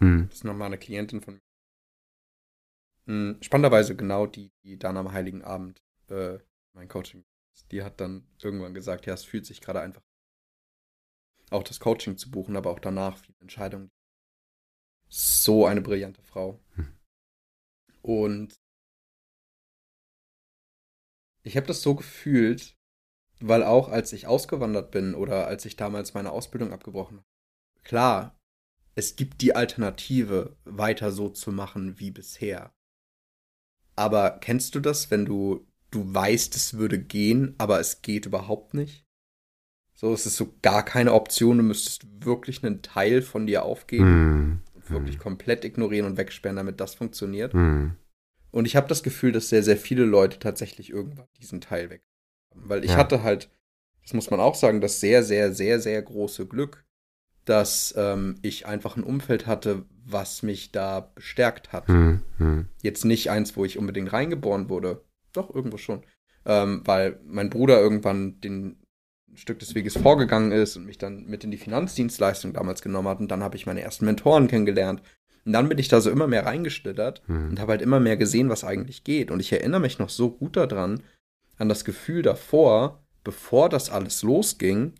Hm. 0.00 0.26
Das 0.28 0.38
ist 0.38 0.44
nochmal 0.44 0.66
eine 0.66 0.78
Klientin 0.78 1.20
von 1.20 1.34
mir. 1.34 1.40
Hm, 3.06 3.38
spannenderweise 3.42 3.96
genau 3.96 4.26
die, 4.26 4.52
die 4.64 4.78
dann 4.78 4.96
am 4.96 5.12
Heiligen 5.12 5.42
Abend 5.42 5.82
äh, 6.08 6.38
mein 6.74 6.88
Coaching 6.88 7.24
die 7.70 7.82
hat 7.82 8.00
dann 8.00 8.26
irgendwann 8.42 8.74
gesagt, 8.74 9.06
ja, 9.06 9.14
es 9.14 9.24
fühlt 9.24 9.46
sich 9.46 9.60
gerade 9.60 9.80
einfach 9.80 10.02
auch 11.50 11.62
das 11.62 11.80
Coaching 11.80 12.16
zu 12.18 12.30
buchen, 12.30 12.56
aber 12.56 12.70
auch 12.70 12.78
danach 12.78 13.18
viele 13.18 13.38
Entscheidungen. 13.40 13.90
So 15.08 15.66
eine 15.66 15.80
brillante 15.80 16.22
Frau. 16.22 16.60
Hm. 16.74 16.92
Und 18.02 18.60
ich 21.42 21.56
habe 21.56 21.66
das 21.66 21.82
so 21.82 21.94
gefühlt, 21.94 22.76
Weil 23.40 23.64
auch 23.64 23.88
als 23.88 24.12
ich 24.12 24.26
ausgewandert 24.26 24.90
bin 24.90 25.14
oder 25.14 25.46
als 25.48 25.64
ich 25.64 25.76
damals 25.76 26.14
meine 26.14 26.32
Ausbildung 26.32 26.72
abgebrochen 26.72 27.18
habe, 27.18 27.28
klar, 27.84 28.37
es 28.98 29.14
gibt 29.14 29.42
die 29.42 29.54
Alternative, 29.54 30.56
weiter 30.64 31.12
so 31.12 31.28
zu 31.28 31.52
machen 31.52 32.00
wie 32.00 32.10
bisher. 32.10 32.72
Aber 33.94 34.38
kennst 34.40 34.74
du 34.74 34.80
das, 34.80 35.12
wenn 35.12 35.24
du, 35.24 35.64
du 35.92 36.12
weißt, 36.12 36.56
es 36.56 36.74
würde 36.74 36.98
gehen, 36.98 37.54
aber 37.58 37.78
es 37.78 38.02
geht 38.02 38.26
überhaupt 38.26 38.74
nicht? 38.74 39.04
So, 39.94 40.12
es 40.12 40.26
ist 40.26 40.36
so 40.36 40.52
gar 40.62 40.84
keine 40.84 41.12
Option, 41.12 41.58
du 41.58 41.62
müsstest 41.62 42.06
wirklich 42.24 42.64
einen 42.64 42.82
Teil 42.82 43.22
von 43.22 43.46
dir 43.46 43.64
aufgeben 43.64 44.08
Mm. 44.54 44.62
und 44.74 44.90
wirklich 44.90 45.18
komplett 45.18 45.64
ignorieren 45.64 46.06
und 46.06 46.16
wegsperren, 46.16 46.56
damit 46.56 46.80
das 46.80 46.96
funktioniert. 46.96 47.54
Mm. 47.54 47.90
Und 48.50 48.64
ich 48.66 48.74
habe 48.74 48.88
das 48.88 49.04
Gefühl, 49.04 49.30
dass 49.30 49.48
sehr, 49.48 49.62
sehr 49.62 49.76
viele 49.76 50.04
Leute 50.04 50.40
tatsächlich 50.40 50.90
irgendwann 50.90 51.28
diesen 51.40 51.60
Teil 51.60 51.90
weg 51.90 52.02
haben. 52.52 52.68
Weil 52.68 52.84
ich 52.84 52.92
Ja. 52.92 52.96
hatte 52.96 53.22
halt, 53.22 53.48
das 54.02 54.12
muss 54.12 54.30
man 54.30 54.40
auch 54.40 54.56
sagen, 54.56 54.80
das 54.80 54.98
sehr, 54.98 55.22
sehr, 55.22 55.52
sehr, 55.52 55.80
sehr 55.80 56.02
große 56.02 56.46
Glück, 56.46 56.84
dass 57.48 57.94
ähm, 57.96 58.36
ich 58.42 58.66
einfach 58.66 58.96
ein 58.96 59.02
Umfeld 59.02 59.46
hatte, 59.46 59.84
was 60.04 60.42
mich 60.42 60.70
da 60.70 61.00
bestärkt 61.14 61.72
hat. 61.72 61.88
Mm. 61.88 62.20
Mm. 62.38 62.68
Jetzt 62.82 63.04
nicht 63.04 63.30
eins, 63.30 63.56
wo 63.56 63.64
ich 63.64 63.78
unbedingt 63.78 64.12
reingeboren 64.12 64.68
wurde. 64.68 65.02
Doch, 65.32 65.54
irgendwo 65.54 65.78
schon. 65.78 66.02
Ähm, 66.44 66.82
weil 66.84 67.18
mein 67.24 67.48
Bruder 67.48 67.80
irgendwann 67.80 68.40
den 68.40 68.76
ein 69.30 69.36
Stück 69.36 69.58
des 69.58 69.74
Weges 69.74 69.96
vorgegangen 69.96 70.52
ist 70.52 70.76
und 70.76 70.86
mich 70.86 70.98
dann 70.98 71.24
mit 71.26 71.44
in 71.44 71.50
die 71.50 71.58
Finanzdienstleistung 71.58 72.52
damals 72.52 72.82
genommen 72.82 73.08
hat. 73.08 73.20
Und 73.20 73.30
dann 73.30 73.42
habe 73.42 73.56
ich 73.56 73.66
meine 73.66 73.82
ersten 73.82 74.04
Mentoren 74.04 74.48
kennengelernt. 74.48 75.02
Und 75.46 75.52
dann 75.52 75.68
bin 75.68 75.78
ich 75.78 75.88
da 75.88 76.02
so 76.02 76.10
immer 76.10 76.26
mehr 76.26 76.44
reingeschlittert 76.44 77.22
Mm. 77.28 77.50
und 77.50 77.60
habe 77.60 77.72
halt 77.72 77.82
immer 77.82 78.00
mehr 78.00 78.18
gesehen, 78.18 78.50
was 78.50 78.64
eigentlich 78.64 79.04
geht. 79.04 79.30
Und 79.30 79.40
ich 79.40 79.52
erinnere 79.52 79.80
mich 79.80 79.98
noch 79.98 80.10
so 80.10 80.30
gut 80.30 80.56
daran, 80.56 81.02
an 81.56 81.70
das 81.70 81.86
Gefühl 81.86 82.20
davor, 82.20 83.02
bevor 83.24 83.70
das 83.70 83.88
alles 83.88 84.22
losging, 84.22 84.92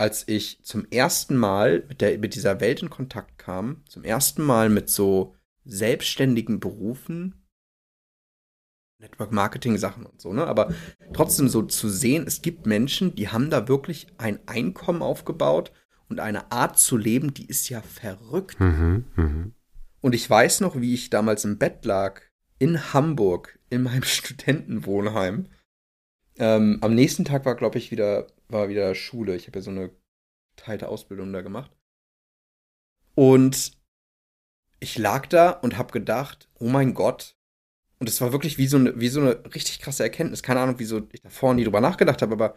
als 0.00 0.26
ich 0.26 0.62
zum 0.62 0.86
ersten 0.90 1.36
Mal 1.36 1.84
mit, 1.86 2.00
der, 2.00 2.18
mit 2.18 2.34
dieser 2.34 2.58
Welt 2.60 2.80
in 2.80 2.88
Kontakt 2.88 3.36
kam, 3.36 3.82
zum 3.86 4.02
ersten 4.02 4.42
Mal 4.42 4.70
mit 4.70 4.88
so 4.88 5.36
selbstständigen 5.66 6.58
Berufen, 6.58 7.46
Network 8.98 9.30
Marketing 9.30 9.76
Sachen 9.76 10.06
und 10.06 10.18
so, 10.18 10.32
ne? 10.32 10.46
Aber 10.46 10.72
trotzdem 11.12 11.50
so 11.50 11.60
zu 11.62 11.90
sehen, 11.90 12.24
es 12.26 12.40
gibt 12.40 12.64
Menschen, 12.64 13.14
die 13.14 13.28
haben 13.28 13.50
da 13.50 13.68
wirklich 13.68 14.06
ein 14.16 14.40
Einkommen 14.46 15.02
aufgebaut 15.02 15.70
und 16.08 16.18
eine 16.18 16.50
Art 16.50 16.78
zu 16.78 16.96
leben, 16.96 17.34
die 17.34 17.46
ist 17.46 17.68
ja 17.68 17.82
verrückt. 17.82 18.58
Mhm. 18.58 19.04
Mhm. 19.16 19.54
Und 20.00 20.14
ich 20.14 20.28
weiß 20.28 20.62
noch, 20.62 20.80
wie 20.80 20.94
ich 20.94 21.10
damals 21.10 21.44
im 21.44 21.58
Bett 21.58 21.84
lag, 21.84 22.22
in 22.58 22.94
Hamburg, 22.94 23.58
in 23.68 23.82
meinem 23.82 24.02
Studentenwohnheim. 24.04 25.48
Ähm, 26.38 26.78
am 26.80 26.94
nächsten 26.94 27.26
Tag 27.26 27.44
war, 27.44 27.54
glaube 27.54 27.76
ich, 27.76 27.90
wieder, 27.90 28.28
war 28.52 28.68
wieder 28.68 28.94
Schule. 28.94 29.36
Ich 29.36 29.46
habe 29.46 29.58
ja 29.58 29.62
so 29.62 29.70
eine 29.70 29.90
teilte 30.56 30.88
Ausbildung 30.88 31.32
da 31.32 31.42
gemacht. 31.42 31.70
Und 33.14 33.72
ich 34.78 34.96
lag 34.98 35.26
da 35.26 35.50
und 35.50 35.76
habe 35.76 35.92
gedacht, 35.92 36.48
oh 36.58 36.68
mein 36.68 36.94
Gott. 36.94 37.36
Und 37.98 38.08
es 38.08 38.20
war 38.20 38.32
wirklich 38.32 38.56
wie 38.56 38.66
so, 38.66 38.78
eine, 38.78 38.98
wie 38.98 39.08
so 39.08 39.20
eine 39.20 39.44
richtig 39.54 39.80
krasse 39.80 40.02
Erkenntnis. 40.02 40.42
Keine 40.42 40.60
Ahnung, 40.60 40.78
wieso 40.78 41.06
ich 41.12 41.20
davor 41.20 41.54
nie 41.54 41.64
drüber 41.64 41.80
nachgedacht 41.80 42.22
habe, 42.22 42.32
aber 42.32 42.56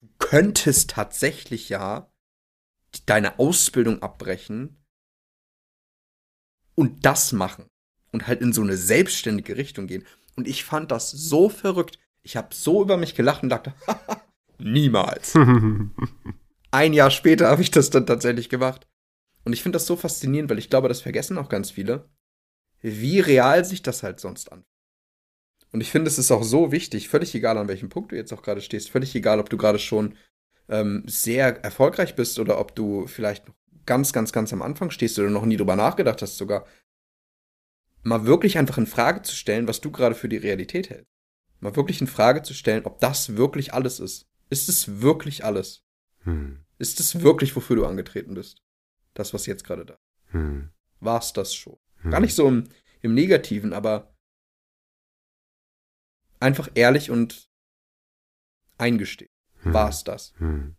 du 0.00 0.08
könntest 0.18 0.90
tatsächlich 0.90 1.68
ja 1.68 2.12
deine 3.06 3.38
Ausbildung 3.38 4.02
abbrechen 4.02 4.82
und 6.74 7.04
das 7.04 7.32
machen 7.32 7.66
und 8.12 8.26
halt 8.26 8.40
in 8.40 8.52
so 8.52 8.62
eine 8.62 8.76
selbstständige 8.76 9.56
Richtung 9.56 9.86
gehen. 9.86 10.06
Und 10.36 10.48
ich 10.48 10.64
fand 10.64 10.90
das 10.90 11.10
so 11.10 11.48
verrückt. 11.48 11.98
Ich 12.22 12.36
habe 12.36 12.54
so 12.54 12.82
über 12.82 12.96
mich 12.96 13.14
gelacht 13.14 13.42
und 13.42 13.50
dachte, 13.50 13.74
niemals. 14.58 15.34
Ein 16.70 16.92
Jahr 16.92 17.10
später 17.10 17.48
habe 17.48 17.62
ich 17.62 17.70
das 17.70 17.90
dann 17.90 18.06
tatsächlich 18.06 18.48
gemacht. 18.48 18.86
Und 19.44 19.52
ich 19.52 19.62
finde 19.62 19.76
das 19.76 19.86
so 19.86 19.96
faszinierend, 19.96 20.50
weil 20.50 20.58
ich 20.58 20.70
glaube, 20.70 20.88
das 20.88 21.00
vergessen 21.00 21.38
auch 21.38 21.48
ganz 21.48 21.70
viele, 21.70 22.08
wie 22.80 23.20
real 23.20 23.64
sich 23.64 23.82
das 23.82 24.02
halt 24.02 24.20
sonst 24.20 24.52
an. 24.52 24.64
Und 25.72 25.80
ich 25.80 25.90
finde, 25.90 26.08
es 26.08 26.18
ist 26.18 26.30
auch 26.30 26.42
so 26.42 26.72
wichtig, 26.72 27.08
völlig 27.08 27.34
egal, 27.34 27.58
an 27.58 27.68
welchem 27.68 27.88
Punkt 27.88 28.12
du 28.12 28.16
jetzt 28.16 28.32
auch 28.32 28.42
gerade 28.42 28.60
stehst, 28.60 28.90
völlig 28.90 29.14
egal, 29.14 29.40
ob 29.40 29.50
du 29.50 29.56
gerade 29.56 29.78
schon 29.78 30.16
ähm, 30.68 31.02
sehr 31.06 31.62
erfolgreich 31.62 32.14
bist 32.14 32.38
oder 32.38 32.58
ob 32.58 32.74
du 32.74 33.06
vielleicht 33.06 33.48
noch 33.48 33.54
ganz, 33.86 34.12
ganz, 34.12 34.32
ganz 34.32 34.52
am 34.52 34.62
Anfang 34.62 34.90
stehst 34.90 35.18
oder 35.18 35.30
noch 35.30 35.46
nie 35.46 35.56
drüber 35.56 35.76
nachgedacht 35.76 36.20
hast 36.20 36.36
sogar, 36.36 36.66
mal 38.02 38.26
wirklich 38.26 38.58
einfach 38.58 38.78
in 38.78 38.86
Frage 38.86 39.22
zu 39.22 39.34
stellen, 39.34 39.66
was 39.68 39.80
du 39.80 39.90
gerade 39.90 40.14
für 40.14 40.28
die 40.28 40.36
Realität 40.36 40.90
hältst. 40.90 41.10
Mal 41.60 41.74
wirklich 41.74 42.00
in 42.00 42.06
Frage 42.06 42.42
zu 42.42 42.54
stellen, 42.54 42.84
ob 42.84 43.00
das 43.00 43.36
wirklich 43.36 43.74
alles 43.74 43.98
ist. 43.98 44.26
Ist 44.50 44.68
es 44.68 45.00
wirklich 45.00 45.44
alles? 45.44 45.84
Hm. 46.20 46.64
Ist 46.78 47.00
es 47.00 47.20
wirklich, 47.20 47.54
wofür 47.56 47.76
du 47.76 47.86
angetreten 47.86 48.34
bist? 48.34 48.62
Das, 49.14 49.34
was 49.34 49.46
jetzt 49.46 49.64
gerade 49.64 49.84
da. 49.84 49.98
Hm. 50.26 50.70
War 51.00 51.18
es 51.18 51.32
das 51.32 51.54
schon? 51.54 51.78
Hm. 52.02 52.10
Gar 52.10 52.20
nicht 52.20 52.34
so 52.34 52.46
im, 52.48 52.64
im 53.02 53.14
Negativen, 53.14 53.72
aber 53.72 54.14
einfach 56.40 56.68
ehrlich 56.74 57.10
und 57.10 57.48
eingestehen. 58.78 59.30
Hm. 59.62 59.74
War 59.74 59.88
es 59.88 60.04
das? 60.04 60.34
Hm. 60.38 60.76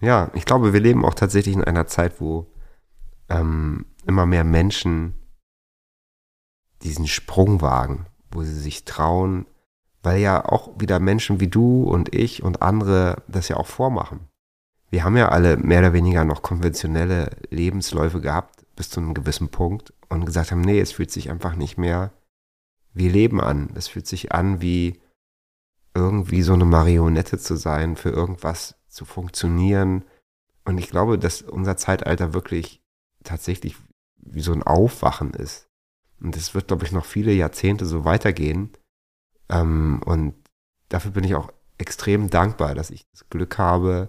Ja, 0.00 0.30
ich 0.34 0.44
glaube, 0.44 0.72
wir 0.72 0.80
leben 0.80 1.04
auch 1.04 1.14
tatsächlich 1.14 1.54
in 1.54 1.64
einer 1.64 1.86
Zeit, 1.86 2.20
wo 2.20 2.52
ähm, 3.30 3.86
immer 4.06 4.26
mehr 4.26 4.44
Menschen 4.44 5.14
diesen 6.82 7.06
Sprung 7.06 7.62
wagen, 7.62 8.06
wo 8.30 8.42
sie 8.42 8.58
sich 8.58 8.84
trauen, 8.84 9.46
weil 10.04 10.20
ja 10.20 10.44
auch 10.44 10.78
wieder 10.78 11.00
Menschen 11.00 11.40
wie 11.40 11.48
du 11.48 11.84
und 11.84 12.14
ich 12.14 12.42
und 12.42 12.62
andere 12.62 13.22
das 13.26 13.48
ja 13.48 13.56
auch 13.56 13.66
vormachen. 13.66 14.20
Wir 14.90 15.02
haben 15.02 15.16
ja 15.16 15.30
alle 15.30 15.56
mehr 15.56 15.80
oder 15.80 15.92
weniger 15.92 16.24
noch 16.24 16.42
konventionelle 16.42 17.30
Lebensläufe 17.50 18.20
gehabt 18.20 18.64
bis 18.76 18.90
zu 18.90 19.00
einem 19.00 19.14
gewissen 19.14 19.48
Punkt 19.48 19.92
und 20.08 20.26
gesagt 20.26 20.52
haben, 20.52 20.60
nee, 20.60 20.78
es 20.78 20.92
fühlt 20.92 21.10
sich 21.10 21.30
einfach 21.30 21.56
nicht 21.56 21.78
mehr 21.78 22.12
wie 22.92 23.08
Leben 23.08 23.40
an. 23.40 23.70
Es 23.74 23.88
fühlt 23.88 24.06
sich 24.06 24.32
an 24.32 24.60
wie 24.60 25.00
irgendwie 25.94 26.42
so 26.42 26.52
eine 26.52 26.64
Marionette 26.64 27.38
zu 27.38 27.56
sein, 27.56 27.96
für 27.96 28.10
irgendwas 28.10 28.76
zu 28.88 29.04
funktionieren. 29.04 30.04
Und 30.64 30.78
ich 30.78 30.90
glaube, 30.90 31.18
dass 31.18 31.42
unser 31.42 31.76
Zeitalter 31.76 32.34
wirklich 32.34 32.82
tatsächlich 33.22 33.76
wie 34.16 34.40
so 34.40 34.52
ein 34.52 34.62
Aufwachen 34.62 35.32
ist. 35.34 35.68
Und 36.20 36.36
es 36.36 36.54
wird, 36.54 36.68
glaube 36.68 36.84
ich, 36.84 36.92
noch 36.92 37.04
viele 37.04 37.32
Jahrzehnte 37.32 37.86
so 37.86 38.04
weitergehen. 38.04 38.70
Ähm, 39.48 40.00
und 40.04 40.34
dafür 40.88 41.10
bin 41.10 41.24
ich 41.24 41.34
auch 41.34 41.50
extrem 41.78 42.30
dankbar, 42.30 42.74
dass 42.74 42.90
ich 42.90 43.06
das 43.10 43.28
Glück 43.28 43.58
habe, 43.58 44.08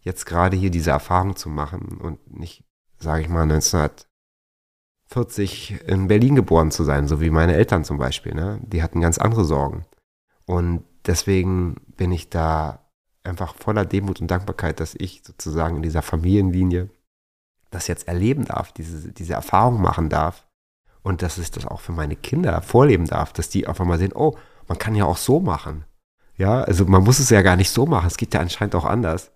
jetzt 0.00 0.26
gerade 0.26 0.56
hier 0.56 0.70
diese 0.70 0.90
Erfahrung 0.90 1.36
zu 1.36 1.48
machen 1.48 1.98
und 2.00 2.32
nicht, 2.32 2.64
sage 2.98 3.22
ich 3.22 3.28
mal, 3.28 3.42
1940 3.42 5.82
in 5.86 6.08
Berlin 6.08 6.34
geboren 6.34 6.70
zu 6.70 6.84
sein, 6.84 7.08
so 7.08 7.20
wie 7.20 7.30
meine 7.30 7.54
Eltern 7.54 7.84
zum 7.84 7.98
Beispiel. 7.98 8.34
Ne? 8.34 8.60
Die 8.62 8.82
hatten 8.82 9.00
ganz 9.00 9.18
andere 9.18 9.44
Sorgen. 9.44 9.84
Und 10.46 10.84
deswegen 11.06 11.76
bin 11.96 12.12
ich 12.12 12.30
da 12.30 12.80
einfach 13.24 13.54
voller 13.54 13.84
Demut 13.84 14.20
und 14.20 14.30
Dankbarkeit, 14.30 14.80
dass 14.80 14.94
ich 14.94 15.22
sozusagen 15.24 15.76
in 15.76 15.82
dieser 15.82 16.02
Familienlinie 16.02 16.90
das 17.70 17.86
jetzt 17.86 18.08
erleben 18.08 18.44
darf, 18.44 18.72
diese, 18.72 19.12
diese 19.12 19.34
Erfahrung 19.34 19.80
machen 19.80 20.08
darf 20.08 20.46
und 21.02 21.22
dass 21.22 21.38
ich 21.38 21.50
das 21.50 21.66
auch 21.66 21.80
für 21.80 21.92
meine 21.92 22.16
Kinder 22.16 22.60
vorleben 22.62 23.06
darf, 23.06 23.32
dass 23.32 23.48
die 23.48 23.66
auf 23.66 23.80
einmal 23.80 23.98
sehen, 23.98 24.12
oh, 24.14 24.36
man 24.68 24.78
kann 24.78 24.94
ja 24.94 25.04
auch 25.04 25.16
so 25.16 25.40
machen. 25.40 25.84
Ja, 26.36 26.62
also 26.62 26.86
man 26.86 27.04
muss 27.04 27.18
es 27.18 27.30
ja 27.30 27.42
gar 27.42 27.56
nicht 27.56 27.70
so 27.70 27.86
machen, 27.86 28.06
es 28.06 28.16
geht 28.16 28.34
ja 28.34 28.40
anscheinend 28.40 28.74
auch 28.74 28.84
anders. 28.84 29.32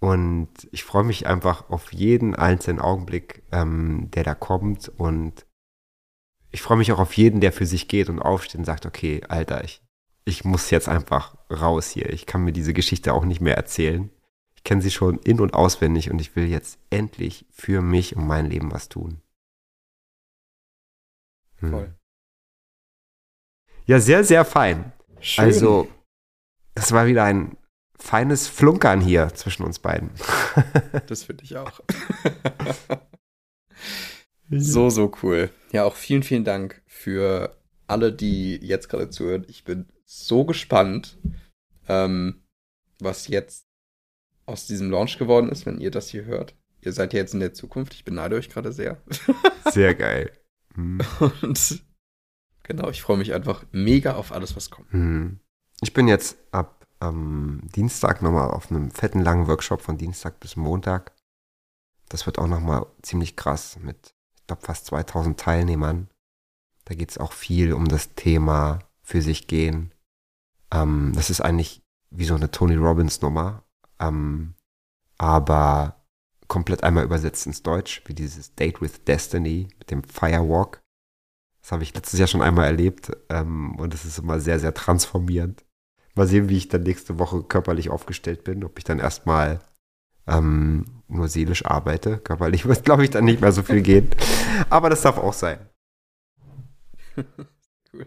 Und 0.00 0.50
ich 0.70 0.84
freue 0.84 1.04
mich 1.04 1.26
einfach 1.26 1.70
auf 1.70 1.92
jeden 1.94 2.34
einzelnen 2.34 2.78
Augenblick, 2.78 3.42
ähm, 3.52 4.10
der 4.10 4.22
da 4.22 4.34
kommt. 4.34 4.90
Und 4.90 5.46
ich 6.50 6.60
freue 6.60 6.76
mich 6.76 6.92
auch 6.92 6.98
auf 6.98 7.16
jeden, 7.16 7.40
der 7.40 7.52
für 7.52 7.64
sich 7.64 7.88
geht 7.88 8.10
und 8.10 8.20
aufsteht 8.20 8.58
und 8.58 8.64
sagt, 8.66 8.84
okay, 8.84 9.22
Alter, 9.28 9.64
ich, 9.64 9.82
ich 10.26 10.44
muss 10.44 10.68
jetzt 10.68 10.90
einfach 10.90 11.36
raus 11.50 11.88
hier. 11.88 12.10
Ich 12.10 12.26
kann 12.26 12.44
mir 12.44 12.52
diese 12.52 12.74
Geschichte 12.74 13.14
auch 13.14 13.24
nicht 13.24 13.40
mehr 13.40 13.56
erzählen. 13.56 14.10
Ich 14.56 14.64
kenne 14.64 14.82
sie 14.82 14.90
schon 14.90 15.18
in- 15.20 15.40
und 15.40 15.54
auswendig 15.54 16.10
und 16.10 16.20
ich 16.20 16.36
will 16.36 16.48
jetzt 16.48 16.78
endlich 16.90 17.46
für 17.50 17.80
mich 17.80 18.14
und 18.14 18.26
mein 18.26 18.50
Leben 18.50 18.72
was 18.72 18.90
tun. 18.90 19.22
Hm. 21.60 21.70
Voll. 21.70 21.94
Ja, 23.86 24.00
sehr, 24.00 24.24
sehr 24.24 24.44
fein. 24.44 24.92
Schön. 25.20 25.44
Also, 25.44 25.88
das 26.74 26.92
war 26.92 27.06
wieder 27.06 27.24
ein 27.24 27.56
feines 27.98 28.48
Flunkern 28.48 29.00
hier 29.00 29.28
zwischen 29.34 29.64
uns 29.64 29.78
beiden. 29.78 30.10
Das 31.06 31.24
finde 31.24 31.42
ich 31.44 31.56
auch. 31.56 31.80
so, 34.50 34.88
so 34.88 35.12
cool. 35.22 35.50
Ja, 35.72 35.84
auch 35.84 35.96
vielen, 35.96 36.22
vielen 36.22 36.44
Dank 36.44 36.82
für 36.86 37.58
alle, 37.86 38.12
die 38.12 38.56
jetzt 38.56 38.88
gerade 38.88 39.10
zuhören. 39.10 39.44
Ich 39.48 39.64
bin 39.64 39.86
so 40.04 40.44
gespannt, 40.44 41.18
ähm, 41.88 42.44
was 43.00 43.28
jetzt 43.28 43.66
aus 44.46 44.66
diesem 44.66 44.90
Launch 44.90 45.18
geworden 45.18 45.48
ist, 45.48 45.66
wenn 45.66 45.80
ihr 45.80 45.90
das 45.90 46.08
hier 46.08 46.24
hört. 46.24 46.54
Ihr 46.80 46.92
seid 46.92 47.12
ja 47.12 47.18
jetzt 47.18 47.34
in 47.34 47.40
der 47.40 47.54
Zukunft. 47.54 47.94
Ich 47.94 48.04
beneide 48.04 48.36
euch 48.36 48.48
gerade 48.48 48.72
sehr. 48.72 49.02
Sehr 49.70 49.94
geil. 49.94 50.30
Hm. 50.74 51.00
Und 51.42 51.82
genau, 52.64 52.90
ich 52.90 53.02
freue 53.02 53.16
mich 53.16 53.32
einfach 53.32 53.64
mega 53.70 54.14
auf 54.14 54.32
alles, 54.32 54.56
was 54.56 54.70
kommt. 54.70 54.92
Hm. 54.92 55.38
Ich 55.80 55.92
bin 55.92 56.08
jetzt 56.08 56.36
ab 56.50 56.86
ähm, 57.00 57.60
Dienstag 57.74 58.22
nochmal 58.22 58.50
auf 58.50 58.70
einem 58.70 58.90
fetten 58.90 59.20
langen 59.20 59.46
Workshop 59.46 59.80
von 59.80 59.98
Dienstag 59.98 60.40
bis 60.40 60.56
Montag. 60.56 61.12
Das 62.08 62.26
wird 62.26 62.38
auch 62.38 62.48
nochmal 62.48 62.86
ziemlich 63.02 63.36
krass 63.36 63.78
mit, 63.80 64.14
ich 64.36 64.46
glaube, 64.46 64.62
fast 64.62 64.86
2000 64.86 65.38
Teilnehmern. 65.38 66.08
Da 66.84 66.94
geht 66.94 67.10
es 67.10 67.18
auch 67.18 67.32
viel 67.32 67.72
um 67.72 67.88
das 67.88 68.14
Thema 68.14 68.80
für 69.02 69.22
sich 69.22 69.46
gehen. 69.46 69.92
Ähm, 70.72 71.12
das 71.14 71.30
ist 71.30 71.40
eigentlich 71.40 71.82
wie 72.10 72.24
so 72.24 72.34
eine 72.34 72.50
Tony 72.50 72.76
Robbins 72.76 73.20
Nummer, 73.20 73.64
ähm, 73.98 74.54
aber 75.18 76.04
komplett 76.48 76.84
einmal 76.84 77.04
übersetzt 77.04 77.46
ins 77.46 77.62
Deutsch, 77.62 78.02
wie 78.06 78.14
dieses 78.14 78.54
Date 78.54 78.80
with 78.80 79.04
Destiny 79.04 79.68
mit 79.78 79.90
dem 79.90 80.04
Firewalk. 80.04 80.83
Das 81.64 81.72
habe 81.72 81.82
ich 81.82 81.94
letztes 81.94 82.20
Jahr 82.20 82.28
schon 82.28 82.42
einmal 82.42 82.66
erlebt 82.66 83.10
ähm, 83.30 83.76
und 83.76 83.94
es 83.94 84.04
ist 84.04 84.18
immer 84.18 84.38
sehr, 84.38 84.60
sehr 84.60 84.74
transformierend. 84.74 85.64
Mal 86.14 86.26
sehen, 86.26 86.50
wie 86.50 86.58
ich 86.58 86.68
dann 86.68 86.82
nächste 86.82 87.18
Woche 87.18 87.42
körperlich 87.42 87.88
aufgestellt 87.88 88.44
bin, 88.44 88.64
ob 88.64 88.76
ich 88.76 88.84
dann 88.84 88.98
erstmal 88.98 89.60
ähm, 90.26 90.84
nur 91.08 91.26
seelisch 91.28 91.64
arbeite. 91.64 92.18
Körperlich 92.18 92.66
wird, 92.68 92.84
glaube 92.84 93.04
ich, 93.04 93.08
dann 93.08 93.24
nicht 93.24 93.40
mehr 93.40 93.50
so 93.50 93.62
viel 93.62 93.80
gehen. 93.80 94.10
Aber 94.68 94.90
das 94.90 95.00
darf 95.00 95.16
auch 95.16 95.32
sein. 95.32 95.58
cool. 97.94 98.06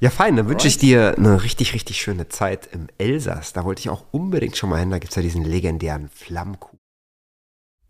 Ja, 0.00 0.10
fein. 0.10 0.34
Dann 0.34 0.48
wünsche 0.48 0.66
ich 0.66 0.78
dir 0.78 1.16
eine 1.16 1.44
richtig, 1.44 1.74
richtig 1.74 2.00
schöne 2.00 2.28
Zeit 2.28 2.66
im 2.72 2.88
Elsass. 2.98 3.52
Da 3.52 3.64
wollte 3.64 3.82
ich 3.82 3.88
auch 3.88 4.04
unbedingt 4.10 4.56
schon 4.56 4.70
mal 4.70 4.80
hin. 4.80 4.90
Da 4.90 4.98
gibt 4.98 5.12
es 5.12 5.16
ja 5.16 5.22
diesen 5.22 5.44
legendären 5.44 6.08
Flammkuchen. 6.08 6.80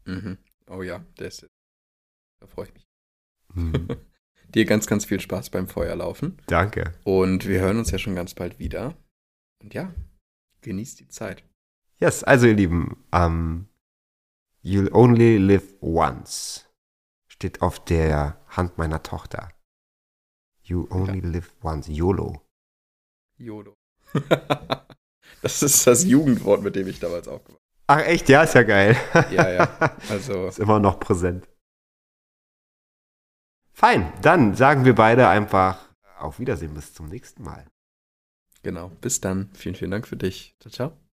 Mhm. 0.04 0.36
Oh 0.68 0.82
ja, 0.82 1.02
der 1.18 1.28
ist. 1.28 1.46
Da 2.38 2.46
freue 2.46 2.66
ich 2.66 2.74
mich. 2.74 2.86
Mhm. 3.54 3.88
dir 4.56 4.64
ganz, 4.64 4.86
ganz 4.86 5.04
viel 5.04 5.20
Spaß 5.20 5.50
beim 5.50 5.68
Feuerlaufen. 5.68 6.38
Danke. 6.46 6.94
Und 7.04 7.46
wir 7.46 7.60
hören 7.60 7.78
uns 7.78 7.90
ja 7.90 7.98
schon 7.98 8.14
ganz 8.14 8.34
bald 8.34 8.58
wieder. 8.58 8.96
Und 9.62 9.74
ja, 9.74 9.94
genießt 10.62 10.98
die 11.00 11.08
Zeit. 11.08 11.44
Yes, 11.98 12.24
also 12.24 12.46
ihr 12.46 12.54
Lieben, 12.54 12.96
um, 13.12 13.12
ähm, 13.12 13.68
you'll 14.64 14.92
only 14.92 15.38
live 15.38 15.74
once 15.80 16.66
steht 17.28 17.60
auf 17.60 17.84
der 17.84 18.40
Hand 18.48 18.78
meiner 18.78 19.02
Tochter. 19.02 19.50
You 20.62 20.86
only 20.90 21.20
ja. 21.20 21.28
live 21.28 21.54
once. 21.62 21.86
YOLO. 21.86 22.42
YOLO. 23.36 23.74
das 25.42 25.62
ist 25.62 25.86
das 25.86 26.04
Jugendwort, 26.04 26.62
mit 26.62 26.76
dem 26.76 26.88
ich 26.88 26.98
damals 26.98 27.28
aufgewachsen 27.28 27.60
bin. 27.60 27.86
Ach 27.88 28.00
echt, 28.00 28.28
ja, 28.28 28.42
ist 28.42 28.54
ja 28.54 28.62
geil. 28.62 28.96
ja, 29.30 29.50
ja. 29.50 29.96
Also. 30.08 30.48
Ist 30.48 30.58
immer 30.58 30.80
noch 30.80 30.98
präsent. 30.98 31.46
Fein, 33.78 34.10
dann 34.22 34.54
sagen 34.54 34.86
wir 34.86 34.94
beide 34.94 35.28
einfach 35.28 35.90
auf 36.18 36.38
Wiedersehen 36.38 36.72
bis 36.72 36.94
zum 36.94 37.10
nächsten 37.10 37.42
Mal. 37.42 37.66
Genau, 38.62 38.88
bis 39.02 39.20
dann. 39.20 39.50
Vielen, 39.52 39.74
vielen 39.74 39.90
Dank 39.90 40.08
für 40.08 40.16
dich. 40.16 40.56
Ciao, 40.60 40.72
ciao. 40.72 41.05